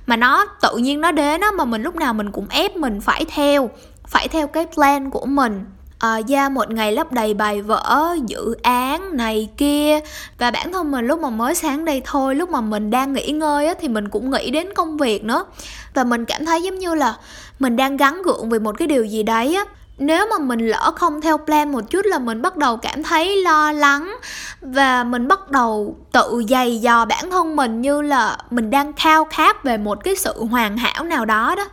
mà 0.08 0.16
nó 0.16 0.46
tự 0.62 0.78
nhiên 0.78 1.02
nó 1.02 1.12
đến 1.12 1.42
á 1.42 1.52
mà 1.52 1.66
mình 1.66 1.84
lúc 1.84 1.96
nào 1.96 2.14
mình 2.14 2.32
cũng 2.32 2.48
ép 2.50 2.76
mình 2.76 3.02
phải 3.02 3.26
theo 3.26 3.70
phải 4.08 4.28
theo 4.28 4.48
cái 4.48 4.68
plan 4.76 5.10
của 5.10 5.26
mình. 5.26 5.66
Ờ, 6.04 6.10
à, 6.10 6.22
ra 6.28 6.50
một 6.50 6.72
ngày 6.72 6.92
lấp 6.92 7.12
đầy 7.12 7.34
bài 7.34 7.62
vở 7.62 8.16
dự 8.28 8.56
án 8.64 9.18
này 9.18 9.50
kia. 9.58 10.00
Và 10.38 10.52
bản 10.52 10.72
thân 10.74 10.92
mình 10.92 11.08
lúc 11.08 11.20
mà 11.20 11.30
mới 11.30 11.56
sáng 11.56 11.86
đây 11.86 12.02
thôi 12.06 12.36
lúc 12.36 12.50
mà 12.50 12.62
mình 12.62 12.92
đang 12.92 13.14
nghỉ 13.14 13.28
ngơi 13.32 13.68
á, 13.68 13.74
thì 13.82 13.88
mình 13.88 14.10
cũng 14.10 14.32
nghĩ 14.32 14.52
đến 14.52 14.74
công 14.74 14.98
việc 14.98 15.24
nữa. 15.24 15.46
Và 15.94 16.04
mình 16.04 16.26
cảm 16.26 16.46
thấy 16.46 16.62
giống 16.62 16.80
như 16.80 16.96
là 16.96 17.16
mình 17.60 17.76
đang 17.76 17.98
gắn 17.98 18.22
gượng 18.22 18.50
về 18.50 18.60
một 18.60 18.78
cái 18.78 18.88
điều 18.88 19.04
gì 19.04 19.24
đấy 19.24 19.56
á. 19.56 19.66
Nếu 19.98 20.26
mà 20.30 20.38
mình 20.40 20.68
lỡ 20.68 20.92
không 20.96 21.22
theo 21.22 21.38
plan 21.38 21.72
một 21.72 21.90
chút 21.90 22.06
là 22.06 22.20
mình 22.20 22.42
bắt 22.42 22.58
đầu 22.58 22.78
cảm 22.78 23.04
thấy 23.04 23.42
lo 23.42 23.72
lắng. 23.72 24.16
Và 24.62 25.04
mình 25.04 25.28
bắt 25.28 25.52
đầu 25.52 25.96
tự 26.12 26.44
dày 26.50 26.80
dò 26.80 27.06
bản 27.06 27.32
thân 27.32 27.56
mình 27.56 27.82
như 27.82 28.02
là 28.02 28.38
mình 28.50 28.70
đang 28.70 28.94
khao 28.94 29.26
khát 29.26 29.64
về 29.64 29.78
một 29.78 30.04
cái 30.04 30.16
sự 30.16 30.46
hoàn 30.46 30.78
hảo 30.78 31.04
nào 31.04 31.26
đó 31.26 31.56
đó 31.58 31.66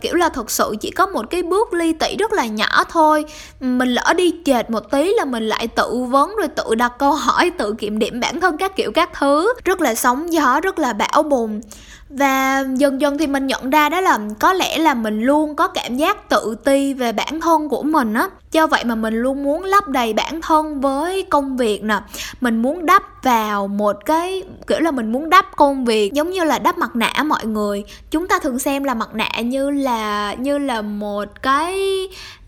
kiểu 0.00 0.14
là 0.14 0.28
thật 0.28 0.50
sự 0.50 0.74
chỉ 0.80 0.90
có 0.90 1.06
một 1.06 1.30
cái 1.30 1.42
bước 1.42 1.72
ly 1.72 1.92
tỷ 1.92 2.16
rất 2.16 2.32
là 2.32 2.46
nhỏ 2.46 2.84
thôi. 2.90 3.24
Mình 3.60 3.88
lỡ 3.88 4.12
đi 4.16 4.34
chệch 4.44 4.70
một 4.70 4.90
tí 4.90 5.14
là 5.14 5.24
mình 5.24 5.48
lại 5.48 5.68
tự 5.68 6.04
vấn, 6.08 6.36
rồi 6.36 6.48
tự 6.48 6.74
đặt 6.74 6.92
câu 6.98 7.12
hỏi, 7.12 7.50
tự 7.50 7.74
kiểm 7.78 7.98
điểm 7.98 8.20
bản 8.20 8.40
thân 8.40 8.56
các 8.56 8.76
kiểu 8.76 8.92
các 8.92 9.10
thứ. 9.18 9.52
Rất 9.64 9.80
là 9.80 9.94
sóng 9.94 10.32
gió, 10.32 10.60
rất 10.60 10.78
là 10.78 10.92
bão 10.92 11.22
bùng 11.22 11.60
và 12.10 12.64
dần 12.76 13.00
dần 13.00 13.18
thì 13.18 13.26
mình 13.26 13.46
nhận 13.46 13.70
ra 13.70 13.88
đó 13.88 14.00
là 14.00 14.18
có 14.40 14.52
lẽ 14.52 14.78
là 14.78 14.94
mình 14.94 15.22
luôn 15.22 15.56
có 15.56 15.68
cảm 15.68 15.96
giác 15.96 16.28
tự 16.28 16.56
ti 16.64 16.94
về 16.94 17.12
bản 17.12 17.40
thân 17.40 17.68
của 17.68 17.82
mình 17.82 18.14
á. 18.14 18.28
Do 18.52 18.66
vậy 18.66 18.84
mà 18.84 18.94
mình 18.94 19.14
luôn 19.14 19.44
muốn 19.44 19.64
lấp 19.64 19.88
đầy 19.88 20.12
bản 20.12 20.40
thân 20.40 20.80
với 20.80 21.22
công 21.22 21.56
việc 21.56 21.84
nè. 21.84 22.00
Mình 22.40 22.62
muốn 22.62 22.86
đắp 22.86 23.02
vào 23.22 23.66
một 23.66 23.96
cái, 24.04 24.42
kiểu 24.66 24.80
là, 24.80 24.90
mình 24.90 25.12
muốn 25.12 25.30
đắp 25.30 25.56
công 25.56 25.84
việc 25.84 26.12
giống 26.12 26.30
như 26.30 26.44
là 26.44 26.58
đắp 26.58 26.78
mặt 26.78 26.96
nạ 26.96 27.12
mọi 27.26 27.46
người. 27.46 27.84
Chúng 28.10 28.28
ta 28.28 28.38
thường 28.38 28.58
xem 28.58 28.84
là 28.84 28.94
mặt 28.94 29.14
nạ 29.14 29.30
như 29.44 29.70
là 29.70 30.34
như 30.34 30.58
là 30.58 30.82
một 30.82 31.42
cái 31.42 31.78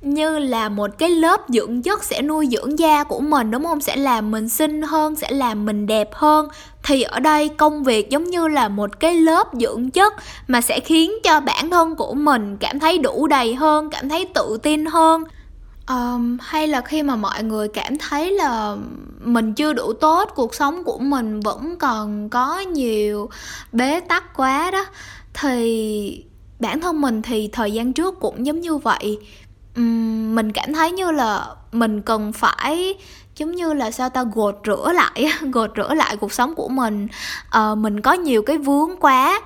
như 0.01 0.39
là 0.39 0.69
một 0.69 0.91
cái 0.99 1.11
lớp 1.11 1.41
dưỡng 1.49 1.83
chất 1.83 2.05
sẽ 2.05 2.23
nuôi 2.23 2.49
dưỡng 2.53 2.79
da 2.79 3.05
của 3.05 3.21
mình 3.21 3.51
đúng 3.51 3.65
không? 3.65 3.81
Sẽ 3.81 3.97
làm 3.97 4.31
mình 4.31 4.49
xinh 4.49 4.83
hơn 4.83 5.17
sẽ 5.17 5.31
làm 5.31 5.67
mình 5.67 5.87
đẹp 5.87 6.09
hơn. 6.13 6.49
Thì 6.83 7.03
ở 7.03 7.21
đây 7.21 7.49
công 7.49 7.85
việc 7.85 8.11
giống 8.11 8.25
như 8.25 8.49
là 8.49 8.69
một 8.69 9.01
cái 9.01 9.15
lớp 9.15 9.49
dưỡng 9.53 9.91
chất 9.91 10.13
mà 10.49 10.61
sẽ 10.61 10.81
khiến 10.81 11.13
cho 11.25 11.41
bản 11.41 11.71
thân 11.71 11.97
của 11.97 12.15
mình 12.15 12.57
cảm 12.57 12.81
thấy 12.81 12.99
đủ 12.99 13.27
đầy 13.27 13.55
hơn 13.55 13.91
cảm 13.91 14.09
thấy 14.09 14.25
tự 14.35 14.59
tin 14.63 14.87
hơn. 14.87 15.25
Um, 15.89 16.39
hay 16.41 16.69
là 16.69 16.81
khi 16.81 17.03
mà 17.03 17.17
mọi 17.17 17.43
người 17.43 17.69
cảm 17.69 17.99
thấy 17.99 18.31
là 18.31 18.77
mình 19.21 19.55
chưa 19.55 19.73
đủ 19.73 19.93
tốt 19.93 20.33
cuộc 20.35 20.55
sống 20.55 20.85
của 20.85 20.99
mình 20.99 21.41
vẫn 21.41 21.77
còn 21.79 22.29
có 22.29 22.59
nhiều 22.59 23.31
bế 23.73 24.01
tắc 24.01 24.37
quá 24.37 24.71
đó 24.71 24.85
thì 25.35 26.25
bản 26.59 26.81
thân 26.81 27.01
mình 27.01 27.23
thì 27.23 27.49
thời 27.53 27.73
gian 27.73 27.93
trước 27.93 28.21
cũng 28.21 28.47
giống 28.47 28.61
như 28.61 28.77
vậy 28.77 29.19
um, 29.81 30.35
mình 30.35 30.53
cảm 30.53 30.73
thấy 30.73 30.93
như 30.93 31.11
là 31.11 31.47
mình 31.73 32.03
cần 32.03 32.33
phải 32.33 32.95
giống 33.37 33.55
như 33.55 33.73
là 33.73 33.91
sao 33.91 34.09
ta 34.09 34.25
gột 34.35 34.59
rửa 34.67 34.93
lại 34.95 35.33
gột 35.41 35.71
rửa 35.77 35.95
lại 35.95 36.17
cuộc 36.17 36.33
sống 36.33 36.55
của 36.55 36.69
mình. 36.69 37.09
Uh, 37.59 37.79
mình 37.79 38.01
có 38.01 38.13
nhiều 38.13 38.43
cái 38.43 38.59
vướng 38.59 38.97
quá. 39.01 39.41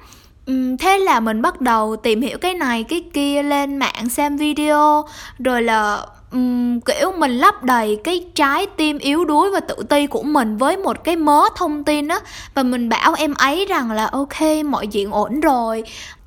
Thế 0.79 0.99
là 0.99 1.21
mình 1.21 1.43
bắt 1.43 1.61
đầu 1.61 1.97
tìm 1.97 2.21
hiểu 2.21 2.39
cái 2.39 2.55
này 2.55 2.85
cái 2.85 3.05
kia 3.13 3.43
lên 3.43 3.77
mạng 3.77 4.09
xem 4.09 4.37
video. 4.37 5.05
Rồi 5.39 5.63
là 5.63 6.07
um, 6.33 6.81
kiểu 6.81 7.13
mình 7.19 7.31
lấp 7.31 7.63
đầy 7.63 7.99
cái 8.05 8.27
trái 8.35 8.67
tim 8.67 8.99
yếu 8.99 9.25
đuối 9.25 9.51
và 9.51 9.61
tự 9.61 9.77
ti 9.89 10.07
của 10.07 10.23
mình 10.23 10.57
với 10.57 10.77
một 10.77 11.05
cái 11.05 11.17
mớ 11.17 11.43
thông 11.57 11.85
tin 11.85 12.09
á. 12.09 12.21
Và 12.55 12.63
mình 12.63 12.89
bảo 12.89 13.15
em 13.19 13.35
ấy 13.35 13.67
rằng 13.67 13.91
là 13.91 14.07
ok 14.07 14.65
mọi 14.65 14.87
chuyện 14.87 15.11
ổn 15.11 15.41
rồi 15.41 15.85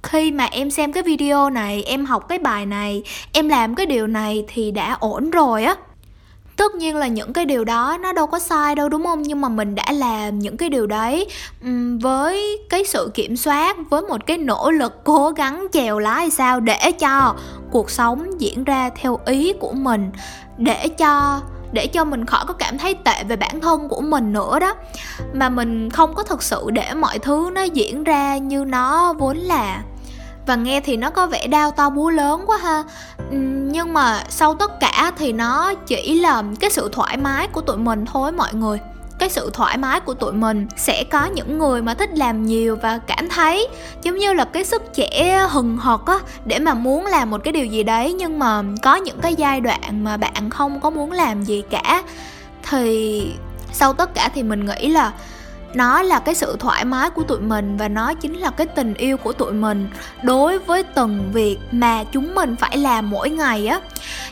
khi 0.08 0.32
mà 0.32 0.46
em 0.46 0.72
xem 0.72 0.94
cái 0.94 1.04
video 1.04 1.50
này, 1.50 1.84
em 1.84 2.06
học 2.06 2.28
cái 2.30 2.40
bài 2.40 2.66
này, 2.66 3.04
em 3.34 3.50
làm 3.50 3.76
cái 3.76 3.86
điều 3.86 4.08
này 4.08 4.46
thì 4.48 4.72
đã 4.72 4.98
ổn 5.00 5.32
rồi 5.32 5.64
á. 5.64 5.76
Tất 6.56 6.76
nhiên 6.76 6.96
là 6.96 7.08
những 7.08 7.34
cái 7.34 7.46
điều 7.46 7.64
đó 7.64 7.98
nó 8.02 8.14
đâu 8.14 8.28
có 8.28 8.40
sai 8.40 8.76
đâu, 8.76 8.90
đúng 8.90 9.04
không? 9.06 9.22
Nhưng 9.22 9.42
mà 9.42 9.50
mình 9.50 9.76
đã 9.76 9.92
làm 9.92 10.40
những 10.40 10.58
cái 10.58 10.70
điều 10.70 10.88
đấy 10.88 11.28
với 12.02 12.58
cái 12.70 12.84
sự 12.86 13.12
kiểm 13.14 13.38
soát, 13.38 13.78
với 13.90 14.02
một 14.02 14.26
cái 14.26 14.38
nỗ 14.38 14.72
lực 14.72 15.04
cố 15.04 15.32
gắng 15.32 15.68
chèo 15.74 16.00
lái 16.00 16.30
sao 16.30 16.60
để 16.60 16.92
cho 17.00 17.36
cuộc 17.72 17.90
sống 17.92 18.42
diễn 18.42 18.64
ra 18.64 18.90
theo 18.96 19.20
ý 19.26 19.54
của 19.60 19.74
mình, 19.74 20.12
để 20.58 20.88
cho 20.88 21.42
để 21.72 21.88
cho 21.88 22.06
mình 22.06 22.26
khỏi 22.26 22.46
có 22.48 22.54
cảm 22.54 22.78
thấy 22.78 22.94
tệ 22.94 23.24
về 23.28 23.36
bản 23.36 23.60
thân 23.62 23.90
của 23.90 24.02
mình 24.02 24.34
nữa 24.34 24.60
đó. 24.60 24.76
Mà 25.34 25.50
mình 25.50 25.90
không 25.90 26.14
có 26.14 26.24
thực 26.24 26.44
sự 26.44 26.70
để 26.72 26.94
mọi 26.94 27.20
thứ 27.20 27.50
nó 27.54 27.62
diễn 27.62 28.04
ra 28.04 28.38
như 28.38 28.66
nó 28.66 29.14
vốn 29.14 29.38
là 29.38 29.82
và 30.48 30.56
nghe 30.56 30.82
thì 30.82 30.98
nó 30.98 31.10
có 31.10 31.28
vẻ 31.28 31.48
đau 31.48 31.72
to 31.72 31.90
búa 31.90 32.10
lớn 32.10 32.44
quá 32.48 32.58
ha. 32.58 32.84
Ừ, 33.18 33.38
nhưng 33.72 33.94
mà 33.94 34.24
sau 34.30 34.54
tất 34.54 34.80
cả 34.80 35.12
thì 35.18 35.34
nó 35.34 35.74
chỉ 35.74 36.20
là 36.20 36.44
cái 36.60 36.70
sự 36.70 36.90
thoải 36.92 37.18
mái 37.18 37.48
của 37.48 37.62
tụi 37.62 37.78
mình 37.78 38.06
thôi 38.06 38.32
mọi 38.32 38.54
người. 38.54 38.80
Cái 39.20 39.30
sự 39.30 39.50
thoải 39.54 39.78
mái 39.78 40.00
của 40.00 40.14
tụi 40.14 40.34
mình 40.34 40.68
sẽ 40.78 41.04
có 41.04 41.26
những 41.26 41.58
người 41.58 41.82
mà 41.82 41.94
thích 41.94 42.10
làm 42.14 42.46
nhiều 42.46 42.76
và 42.76 42.98
cảm 42.98 43.30
thấy 43.30 43.68
giống 44.04 44.18
như 44.18 44.34
là 44.34 44.46
cái 44.46 44.66
sức 44.66 44.94
trẻ 44.94 45.48
hừng 45.50 45.78
hực 45.78 46.06
á, 46.06 46.20
để 46.46 46.60
mà 46.60 46.74
muốn 46.74 47.06
làm 47.06 47.30
một 47.30 47.44
cái 47.44 47.52
điều 47.52 47.66
gì 47.66 47.84
đấy 47.84 48.14
nhưng 48.14 48.40
mà 48.40 48.64
có 48.82 48.96
những 48.96 49.20
cái 49.22 49.36
giai 49.36 49.62
đoạn 49.62 50.04
mà 50.04 50.18
bạn 50.18 50.50
không 50.50 50.80
có 50.80 50.90
muốn 50.90 51.12
làm 51.12 51.44
gì 51.44 51.64
cả. 51.70 52.04
Thì 52.70 53.32
sau 53.72 53.94
tất 53.94 54.14
cả 54.14 54.30
thì 54.36 54.44
mình 54.44 54.66
nghĩ 54.66 54.88
là 54.90 55.12
nó 55.74 56.02
là 56.02 56.20
cái 56.20 56.36
sự 56.36 56.56
thoải 56.60 56.86
mái 56.86 57.10
của 57.10 57.24
tụi 57.24 57.40
mình 57.40 57.78
và 57.78 57.88
nó 57.88 58.14
chính 58.14 58.38
là 58.38 58.50
cái 58.50 58.68
tình 58.68 58.94
yêu 58.94 59.18
của 59.18 59.34
tụi 59.34 59.54
mình 59.54 59.90
đối 60.24 60.60
với 60.60 60.84
từng 60.84 61.30
việc 61.34 61.58
mà 61.72 62.04
chúng 62.04 62.36
mình 62.36 62.56
phải 62.56 62.78
làm 62.78 63.10
mỗi 63.10 63.30
ngày 63.30 63.68
á. 63.68 63.80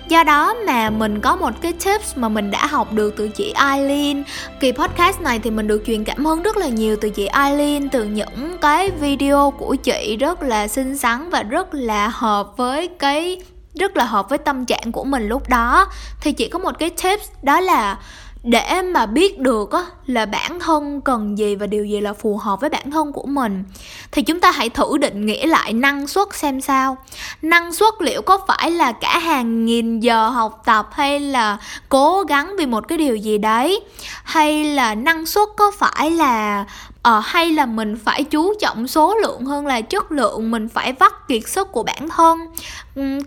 Do 0.08 0.24
đó 0.24 0.54
mà 0.68 0.90
mình 0.90 1.22
có 1.22 1.36
một 1.36 1.54
cái 1.62 1.74
tips 1.74 2.18
mà 2.18 2.30
mình 2.30 2.52
đã 2.52 2.68
học 2.68 2.94
được 2.94 3.14
từ 3.18 3.28
chị 3.28 3.54
Eileen 3.70 4.24
kỳ 4.60 4.72
podcast 4.72 5.22
này 5.22 5.40
thì 5.40 5.52
mình 5.52 5.68
được 5.68 5.84
truyền 5.86 6.04
cảm 6.04 6.26
hứng 6.26 6.44
rất 6.44 6.58
là 6.58 6.68
nhiều 6.68 6.98
từ 7.02 7.10
chị 7.10 7.28
Eileen 7.28 7.90
từ 7.90 8.04
những 8.04 8.58
cái 8.62 8.92
video 8.92 9.52
của 9.52 9.76
chị 9.76 10.18
rất 10.20 10.42
là 10.42 10.68
xinh 10.68 10.98
xắn 10.98 11.30
và 11.30 11.44
rất 11.44 11.74
là 11.74 12.08
hợp 12.08 12.58
với 12.58 12.88
cái, 12.88 13.42
rất 13.76 13.98
là 13.98 14.06
hợp 14.06 14.30
với 14.30 14.38
tâm 14.38 14.66
trạng 14.66 14.92
của 14.92 15.04
mình 15.04 15.28
lúc 15.28 15.50
đó. 15.50 15.88
Thì 16.22 16.32
chị 16.32 16.48
có 16.48 16.60
một 16.60 16.80
cái 16.80 16.90
tips, 16.90 17.30
đó 17.44 17.60
là 17.60 17.98
để 18.46 18.82
mà 18.82 19.06
biết 19.06 19.40
được 19.40 19.72
á, 19.72 19.86
là 20.06 20.26
bản 20.26 20.60
thân 20.60 21.02
cần 21.02 21.38
gì 21.38 21.56
và 21.56 21.68
điều 21.68 21.86
gì 21.86 22.02
là 22.02 22.14
phù 22.14 22.38
hợp 22.38 22.62
với 22.62 22.70
bản 22.70 22.92
thân 22.92 23.12
của 23.12 23.26
mình 23.26 23.64
thì 24.12 24.22
chúng 24.22 24.40
ta 24.40 24.52
hãy 24.52 24.70
thử 24.70 24.98
định 24.98 25.26
nghĩa 25.26 25.48
lại 25.48 25.74
năng 25.74 26.08
suất 26.08 26.28
xem 26.34 26.62
sao. 26.62 26.98
Năng 27.42 27.74
suất 27.74 27.94
liệu 28.00 28.22
có 28.22 28.40
phải 28.48 28.72
là 28.72 28.92
cả 28.92 29.20
hàng 29.20 29.66
nghìn 29.66 30.00
giờ 30.00 30.30
học 30.30 30.62
tập 30.66 30.90
hay 30.92 31.20
là 31.20 31.58
cố 31.90 32.24
gắng 32.24 32.56
vì 32.58 32.66
một 32.66 32.88
cái 32.88 32.98
điều 32.98 33.16
gì 33.16 33.38
đấy? 33.38 33.80
Hay 34.24 34.64
là 34.64 34.96
năng 34.96 35.26
suất 35.26 35.50
có 35.58 35.72
phải 35.78 36.12
là 36.12 36.66
ờ, 37.02 37.22
hay 37.26 37.52
là 37.52 37.66
mình 37.66 37.98
phải 38.06 38.24
chú 38.24 38.54
trọng 38.60 38.88
số 38.88 39.16
lượng 39.16 39.46
hơn 39.46 39.68
là 39.68 39.82
chất 39.82 40.12
lượng 40.12 40.52
mình 40.52 40.70
phải 40.70 40.94
vắt 40.94 41.28
kiệt 41.28 41.48
sức 41.48 41.72
của 41.72 41.84
bản 41.84 42.10
thân? 42.10 42.40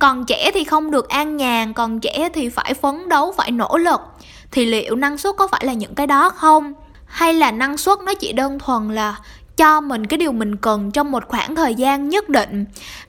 Còn 0.01 0.25
trẻ 0.25 0.51
thì 0.55 0.65
không 0.65 0.91
được 0.91 1.09
an 1.09 1.37
nhàn 1.37 1.73
còn 1.73 2.01
trẻ 2.01 2.29
thì 2.35 2.49
phải 2.49 2.75
phấn 2.75 3.09
đấu 3.09 3.35
phải 3.37 3.51
nỗ 3.51 3.77
lực 3.77 4.01
thì 4.50 4.64
liệu 4.67 4.97
năng 4.97 5.19
suất 5.19 5.35
có 5.37 5.49
phải 5.49 5.67
là 5.67 5.73
những 5.73 5.95
cái 5.95 6.07
đó 6.07 6.31
không? 6.31 6.73
Hay 7.07 7.35
là 7.35 7.50
năng 7.50 7.76
suất 7.76 7.99
nó 8.07 8.14
chỉ 8.14 8.33
đơn 8.33 8.59
thuần 8.59 8.95
là 8.95 9.19
cho 9.57 9.81
mình 9.81 10.07
cái 10.07 10.19
điều 10.19 10.33
mình 10.33 10.57
cần 10.57 10.90
trong 10.90 11.11
một 11.11 11.28
khoảng 11.28 11.55
thời 11.55 11.75
gian 11.75 12.09
nhất 12.09 12.28
định? 12.28 12.64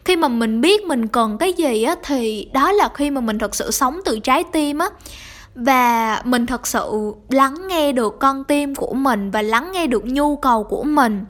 Khi 0.05 0.15
mà 0.15 0.27
mình 0.27 0.61
biết 0.61 0.83
mình 0.85 1.07
cần 1.07 1.37
cái 1.37 1.53
gì 1.53 1.83
á, 1.83 1.95
thì 2.03 2.49
đó 2.53 2.71
là 2.71 2.89
khi 2.93 3.09
mà 3.09 3.21
mình 3.21 3.39
thật 3.39 3.55
sự 3.55 3.71
sống 3.71 3.99
từ 4.05 4.19
trái 4.19 4.43
tim 4.43 4.79
á. 4.79 4.89
Và 5.55 6.21
mình 6.25 6.45
thật 6.45 6.67
sự 6.67 7.13
lắng 7.29 7.67
nghe 7.67 7.91
được 7.91 8.19
con 8.19 8.43
tim 8.43 8.75
của 8.75 8.93
mình 8.93 9.31
và 9.31 9.41
lắng 9.41 9.71
nghe 9.71 9.87
được 9.87 10.05
nhu 10.05 10.35
cầu 10.35 10.63
của 10.63 10.83
mình. 10.83 11.25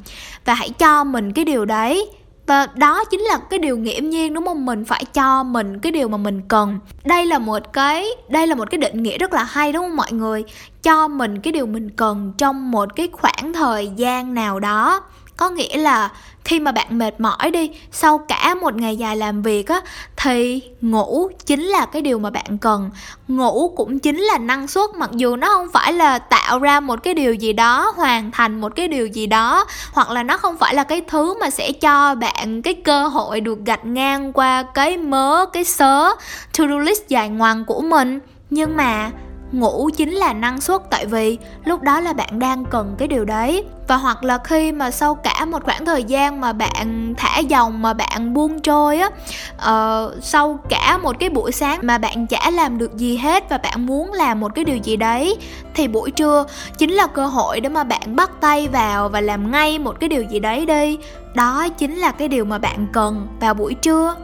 Và 0.45 0.53
hãy 0.53 0.69
cho 0.69 1.03
mình 1.03 1.33
cái 1.33 1.45
điều 1.45 1.65
đấy 1.65 2.09
và 2.49 2.67
đó 2.75 3.03
chính 3.03 3.19
là 3.19 3.37
cái 3.49 3.59
điều 3.59 3.77
nghiễm 3.77 4.09
nhiên, 4.09 4.33
đúng 4.33 4.45
không? 4.45 4.65
Mình 4.65 4.85
phải 4.85 5.05
cho 5.13 5.43
mình 5.43 5.79
cái 5.79 5.91
điều 5.91 6.07
mà 6.07 6.17
mình 6.17 6.41
cần. 6.47 6.79
Đây 7.05 7.25
là 7.25 7.39
một 7.39 7.73
cái, 7.73 8.07
đây 8.29 8.47
là 8.47 8.55
một 8.55 8.71
cái 8.71 8.77
định 8.77 9.03
nghĩa 9.03 9.17
rất 9.17 9.33
là 9.33 9.43
hay, 9.43 9.73
đúng 9.73 9.83
không 9.83 9.95
mọi 9.95 10.11
người? 10.11 10.43
Cho 10.83 11.07
mình 11.07 11.41
cái 11.41 11.53
điều 11.53 11.65
mình 11.65 11.89
cần 11.89 12.33
trong 12.37 12.71
một 12.71 12.95
cái 12.95 13.09
khoảng 13.11 13.53
thời 13.53 13.91
gian 13.95 14.33
nào 14.33 14.59
đó. 14.59 15.01
Có 15.37 15.49
nghĩa 15.49 15.77
là 15.77 16.11
khi 16.49 16.59
mà 16.59 16.71
bạn 16.71 16.97
mệt 16.97 17.19
mỏi 17.19 17.51
đi, 17.51 17.71
sau 17.91 18.17
cả 18.17 18.55
một 18.61 18.75
ngày 18.75 18.97
dài 18.97 19.17
làm 19.17 19.41
việc 19.41 19.67
á, 19.67 19.81
thì 20.17 20.61
ngủ 20.81 21.29
chính 21.45 21.63
là 21.63 21.85
cái 21.85 22.01
điều 22.01 22.19
mà 22.19 22.29
bạn 22.29 22.57
cần. 22.61 22.89
Ngủ 23.27 23.73
cũng 23.75 23.99
chính 23.99 24.19
là 24.19 24.37
năng 24.37 24.67
suất, 24.67 24.89
mặc 24.95 25.09
dù 25.13 25.35
nó 25.35 25.47
không 25.47 25.67
phải 25.73 25.93
là 25.93 26.19
tạo 26.19 26.59
ra 26.59 26.79
một 26.79 27.03
cái 27.03 27.13
điều 27.13 27.33
gì 27.33 27.53
đó, 27.53 27.93
hoàn 27.95 28.31
thành 28.31 28.61
một 28.61 28.75
cái 28.75 28.87
điều 28.87 29.07
gì 29.07 29.27
đó, 29.27 29.65
hoặc 29.93 30.11
là 30.11 30.23
nó 30.23 30.37
không 30.37 30.57
phải 30.57 30.75
là 30.75 30.83
cái 30.83 31.01
thứ 31.07 31.39
mà 31.39 31.49
sẽ 31.49 31.71
cho 31.71 32.15
bạn 32.15 32.61
cái 32.61 32.73
cơ 32.73 33.07
hội 33.07 33.41
được 33.41 33.59
gạch 33.65 33.85
ngang 33.85 34.33
qua 34.33 34.63
cái 34.73 34.97
mớ, 34.97 35.45
cái 35.45 35.63
sớ 35.63 36.09
to 36.57 36.63
do 36.69 36.77
list 36.77 37.07
dài 37.07 37.29
ngoằng 37.29 37.65
của 37.65 37.81
mình. 37.81 38.19
Nhưng 38.49 38.77
mà 38.77 39.11
ngủ 39.51 39.89
chính 39.97 40.11
là 40.11 40.33
năng 40.33 40.61
suất 40.61 40.81
tại 40.89 41.05
vì 41.05 41.37
lúc 41.65 41.81
đó 41.81 41.99
là 41.99 42.13
bạn 42.13 42.39
đang 42.39 42.65
cần 42.65 42.95
cái 42.97 43.07
điều 43.07 43.25
đấy. 43.25 43.63
Và 43.87 43.97
hoặc 43.97 44.23
là 44.23 44.37
khi 44.43 44.71
mà 44.71 44.91
sau 44.91 45.15
cả 45.15 45.45
một 45.45 45.63
khoảng 45.63 45.85
thời 45.85 46.03
gian 46.03 46.41
mà 46.41 46.53
bạn 46.53 47.13
thả 47.17 47.39
dòng 47.39 47.81
mà 47.81 47.93
bạn 47.93 48.33
buông 48.33 48.59
trôi 48.59 48.97
á 48.97 49.09
uh, 49.55 50.23
sau 50.23 50.59
cả 50.69 50.97
một 50.97 51.19
cái 51.19 51.29
buổi 51.29 51.51
sáng 51.51 51.79
mà 51.83 51.97
bạn 51.97 52.27
chả 52.27 52.49
làm 52.49 52.77
được 52.77 52.97
gì 52.97 53.17
hết 53.17 53.49
và 53.49 53.57
bạn 53.57 53.85
muốn 53.85 54.13
làm 54.13 54.39
một 54.39 54.55
cái 54.55 54.65
điều 54.65 54.77
gì 54.77 54.95
đấy 54.95 55.37
thì 55.73 55.87
buổi 55.87 56.11
trưa 56.11 56.45
chính 56.77 56.91
là 56.91 57.07
cơ 57.07 57.25
hội 57.25 57.59
để 57.59 57.69
mà 57.69 57.83
bạn 57.83 58.15
bắt 58.15 58.31
tay 58.41 58.67
vào 58.67 59.09
và 59.09 59.21
làm 59.21 59.51
ngay 59.51 59.79
một 59.79 59.99
cái 59.99 60.09
điều 60.09 60.23
gì 60.23 60.39
đấy 60.39 60.65
đi. 60.65 60.97
Đó 61.35 61.67
chính 61.69 61.95
là 61.95 62.11
cái 62.11 62.27
điều 62.27 62.45
mà 62.45 62.57
bạn 62.57 62.87
cần 62.93 63.27
vào 63.39 63.53
buổi 63.53 63.73
trưa. 63.73 64.15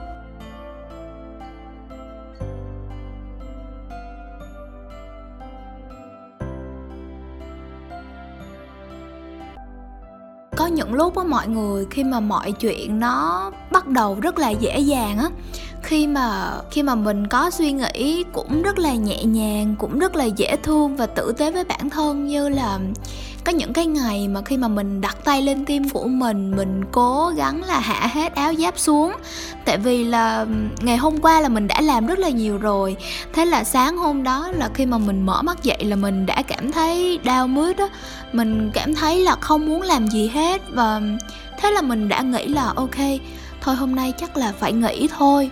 Có 10.65 10.69
những 10.71 10.93
lúc 10.93 11.17
á 11.17 11.23
mọi 11.23 11.47
người, 11.47 11.85
khi 11.91 12.03
mà 12.03 12.19
mọi 12.19 12.51
chuyện 12.51 12.99
nó 12.99 13.51
bắt 13.71 13.87
đầu 13.87 14.17
rất 14.21 14.39
là 14.39 14.49
dễ 14.49 14.79
dàng 14.79 15.17
á, 15.17 15.29
khi 15.81 16.07
mà 16.07 16.51
khi 16.71 16.83
mà 16.83 16.95
mình 16.95 17.27
có 17.27 17.49
suy 17.49 17.71
nghĩ 17.71 18.23
cũng 18.33 18.61
rất 18.61 18.79
là 18.79 18.93
nhẹ 18.93 19.23
nhàng, 19.23 19.75
cũng 19.79 19.99
rất 19.99 20.15
là 20.15 20.25
dễ 20.25 20.55
thương 20.63 20.95
và 20.95 21.05
tử 21.05 21.33
tế 21.37 21.51
với 21.51 21.63
bản 21.63 21.89
thân 21.89 22.27
như 22.27 22.49
là 22.49 22.79
có 23.45 23.51
những 23.51 23.73
cái 23.73 23.85
ngày 23.85 24.27
mà 24.27 24.41
khi 24.41 24.57
mà 24.57 24.67
mình 24.67 25.01
đặt 25.01 25.17
tay 25.23 25.41
lên 25.41 25.65
tim 25.65 25.89
của 25.89 26.07
mình 26.07 26.51
mình 26.55 26.81
cố 26.91 27.31
gắng 27.35 27.63
là 27.63 27.79
hạ 27.79 28.07
hết 28.07 28.35
áo 28.35 28.53
giáp 28.53 28.79
xuống. 28.79 29.13
Tại 29.65 29.77
vì 29.77 30.03
là 30.03 30.45
ngày 30.81 30.97
hôm 30.97 31.17
qua 31.21 31.41
là 31.41 31.49
mình 31.49 31.67
đã 31.67 31.81
làm 31.81 32.05
rất 32.05 32.19
là 32.19 32.29
nhiều 32.29 32.57
rồi. 32.57 32.97
Thế 33.33 33.45
là 33.45 33.63
sáng 33.63 33.97
hôm 33.97 34.23
đó 34.23 34.51
là 34.51 34.69
khi 34.73 34.85
mà 34.85 34.97
mình 34.97 35.25
mở 35.25 35.41
mắt 35.41 35.63
dậy 35.63 35.83
là 35.83 35.95
mình 35.95 36.25
đã 36.25 36.41
cảm 36.41 36.71
thấy 36.71 37.19
đau 37.23 37.47
mướt 37.47 37.77
á. 37.77 37.87
Mình 38.33 38.71
cảm 38.73 38.95
thấy 38.95 39.19
là 39.19 39.35
không 39.35 39.65
muốn 39.65 39.81
làm 39.81 40.07
gì 40.07 40.27
hết 40.27 40.61
và 40.69 41.01
thế 41.59 41.71
là 41.71 41.81
mình 41.81 42.09
đã 42.09 42.21
nghĩ 42.21 42.47
là, 42.47 42.73
ok, 42.75 42.97
thôi 43.61 43.75
hôm 43.75 43.95
nay 43.95 44.13
chắc 44.17 44.37
là 44.37 44.53
phải 44.59 44.73
nghỉ 44.73 45.07
thôi. 45.17 45.49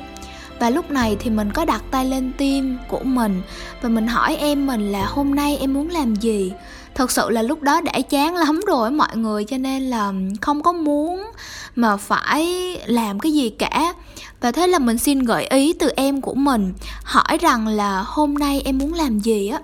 Và 0.59 0.69
lúc 0.69 0.91
này 0.91 1.17
thì 1.19 1.29
mình 1.29 1.51
có 1.51 1.65
đặt 1.65 1.83
tay 1.91 2.05
lên 2.05 2.31
tim 2.37 2.77
của 2.87 3.03
mình 3.03 3.41
và 3.81 3.89
mình 3.89 4.07
hỏi 4.07 4.35
em 4.35 4.67
mình 4.67 4.91
là 4.91 5.05
hôm 5.05 5.35
nay 5.35 5.57
em 5.57 5.73
muốn 5.73 5.89
làm 5.89 6.15
gì? 6.15 6.51
Thật 6.95 7.11
sự 7.11 7.29
là 7.29 7.41
lúc 7.41 7.61
đó 7.61 7.81
đã 7.81 8.01
chán 8.09 8.35
lắm 8.35 8.61
rồi 8.67 8.91
mọi 8.91 9.17
người, 9.17 9.45
cho 9.45 9.57
nên 9.57 9.83
là 9.83 10.13
không 10.41 10.63
có 10.63 10.71
muốn 10.71 11.31
mà 11.75 11.97
phải 11.97 12.77
làm 12.85 13.19
cái 13.19 13.33
gì 13.33 13.49
cả. 13.49 13.93
Và 14.41 14.51
thế 14.51 14.67
là 14.67 14.79
mình 14.79 14.97
xin 14.97 15.19
gợi 15.19 15.45
ý 15.45 15.73
từ 15.73 15.89
em 15.95 16.21
của 16.21 16.33
mình, 16.33 16.73
hỏi 17.03 17.37
rằng 17.41 17.67
là 17.67 18.03
hôm 18.07 18.33
nay 18.33 18.61
em 18.65 18.77
muốn 18.77 18.93
làm 18.93 19.19
gì 19.19 19.47
á? 19.47 19.59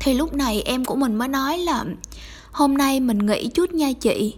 Thì 0.00 0.14
lúc 0.14 0.34
này 0.34 0.62
em 0.62 0.84
của 0.84 0.96
mình 0.96 1.14
mới 1.14 1.28
nói 1.28 1.58
là, 1.58 1.84
hôm 2.52 2.76
nay 2.76 3.00
mình 3.00 3.18
nghỉ 3.18 3.48
chút 3.48 3.74
nha 3.74 3.92
chị 3.92 4.34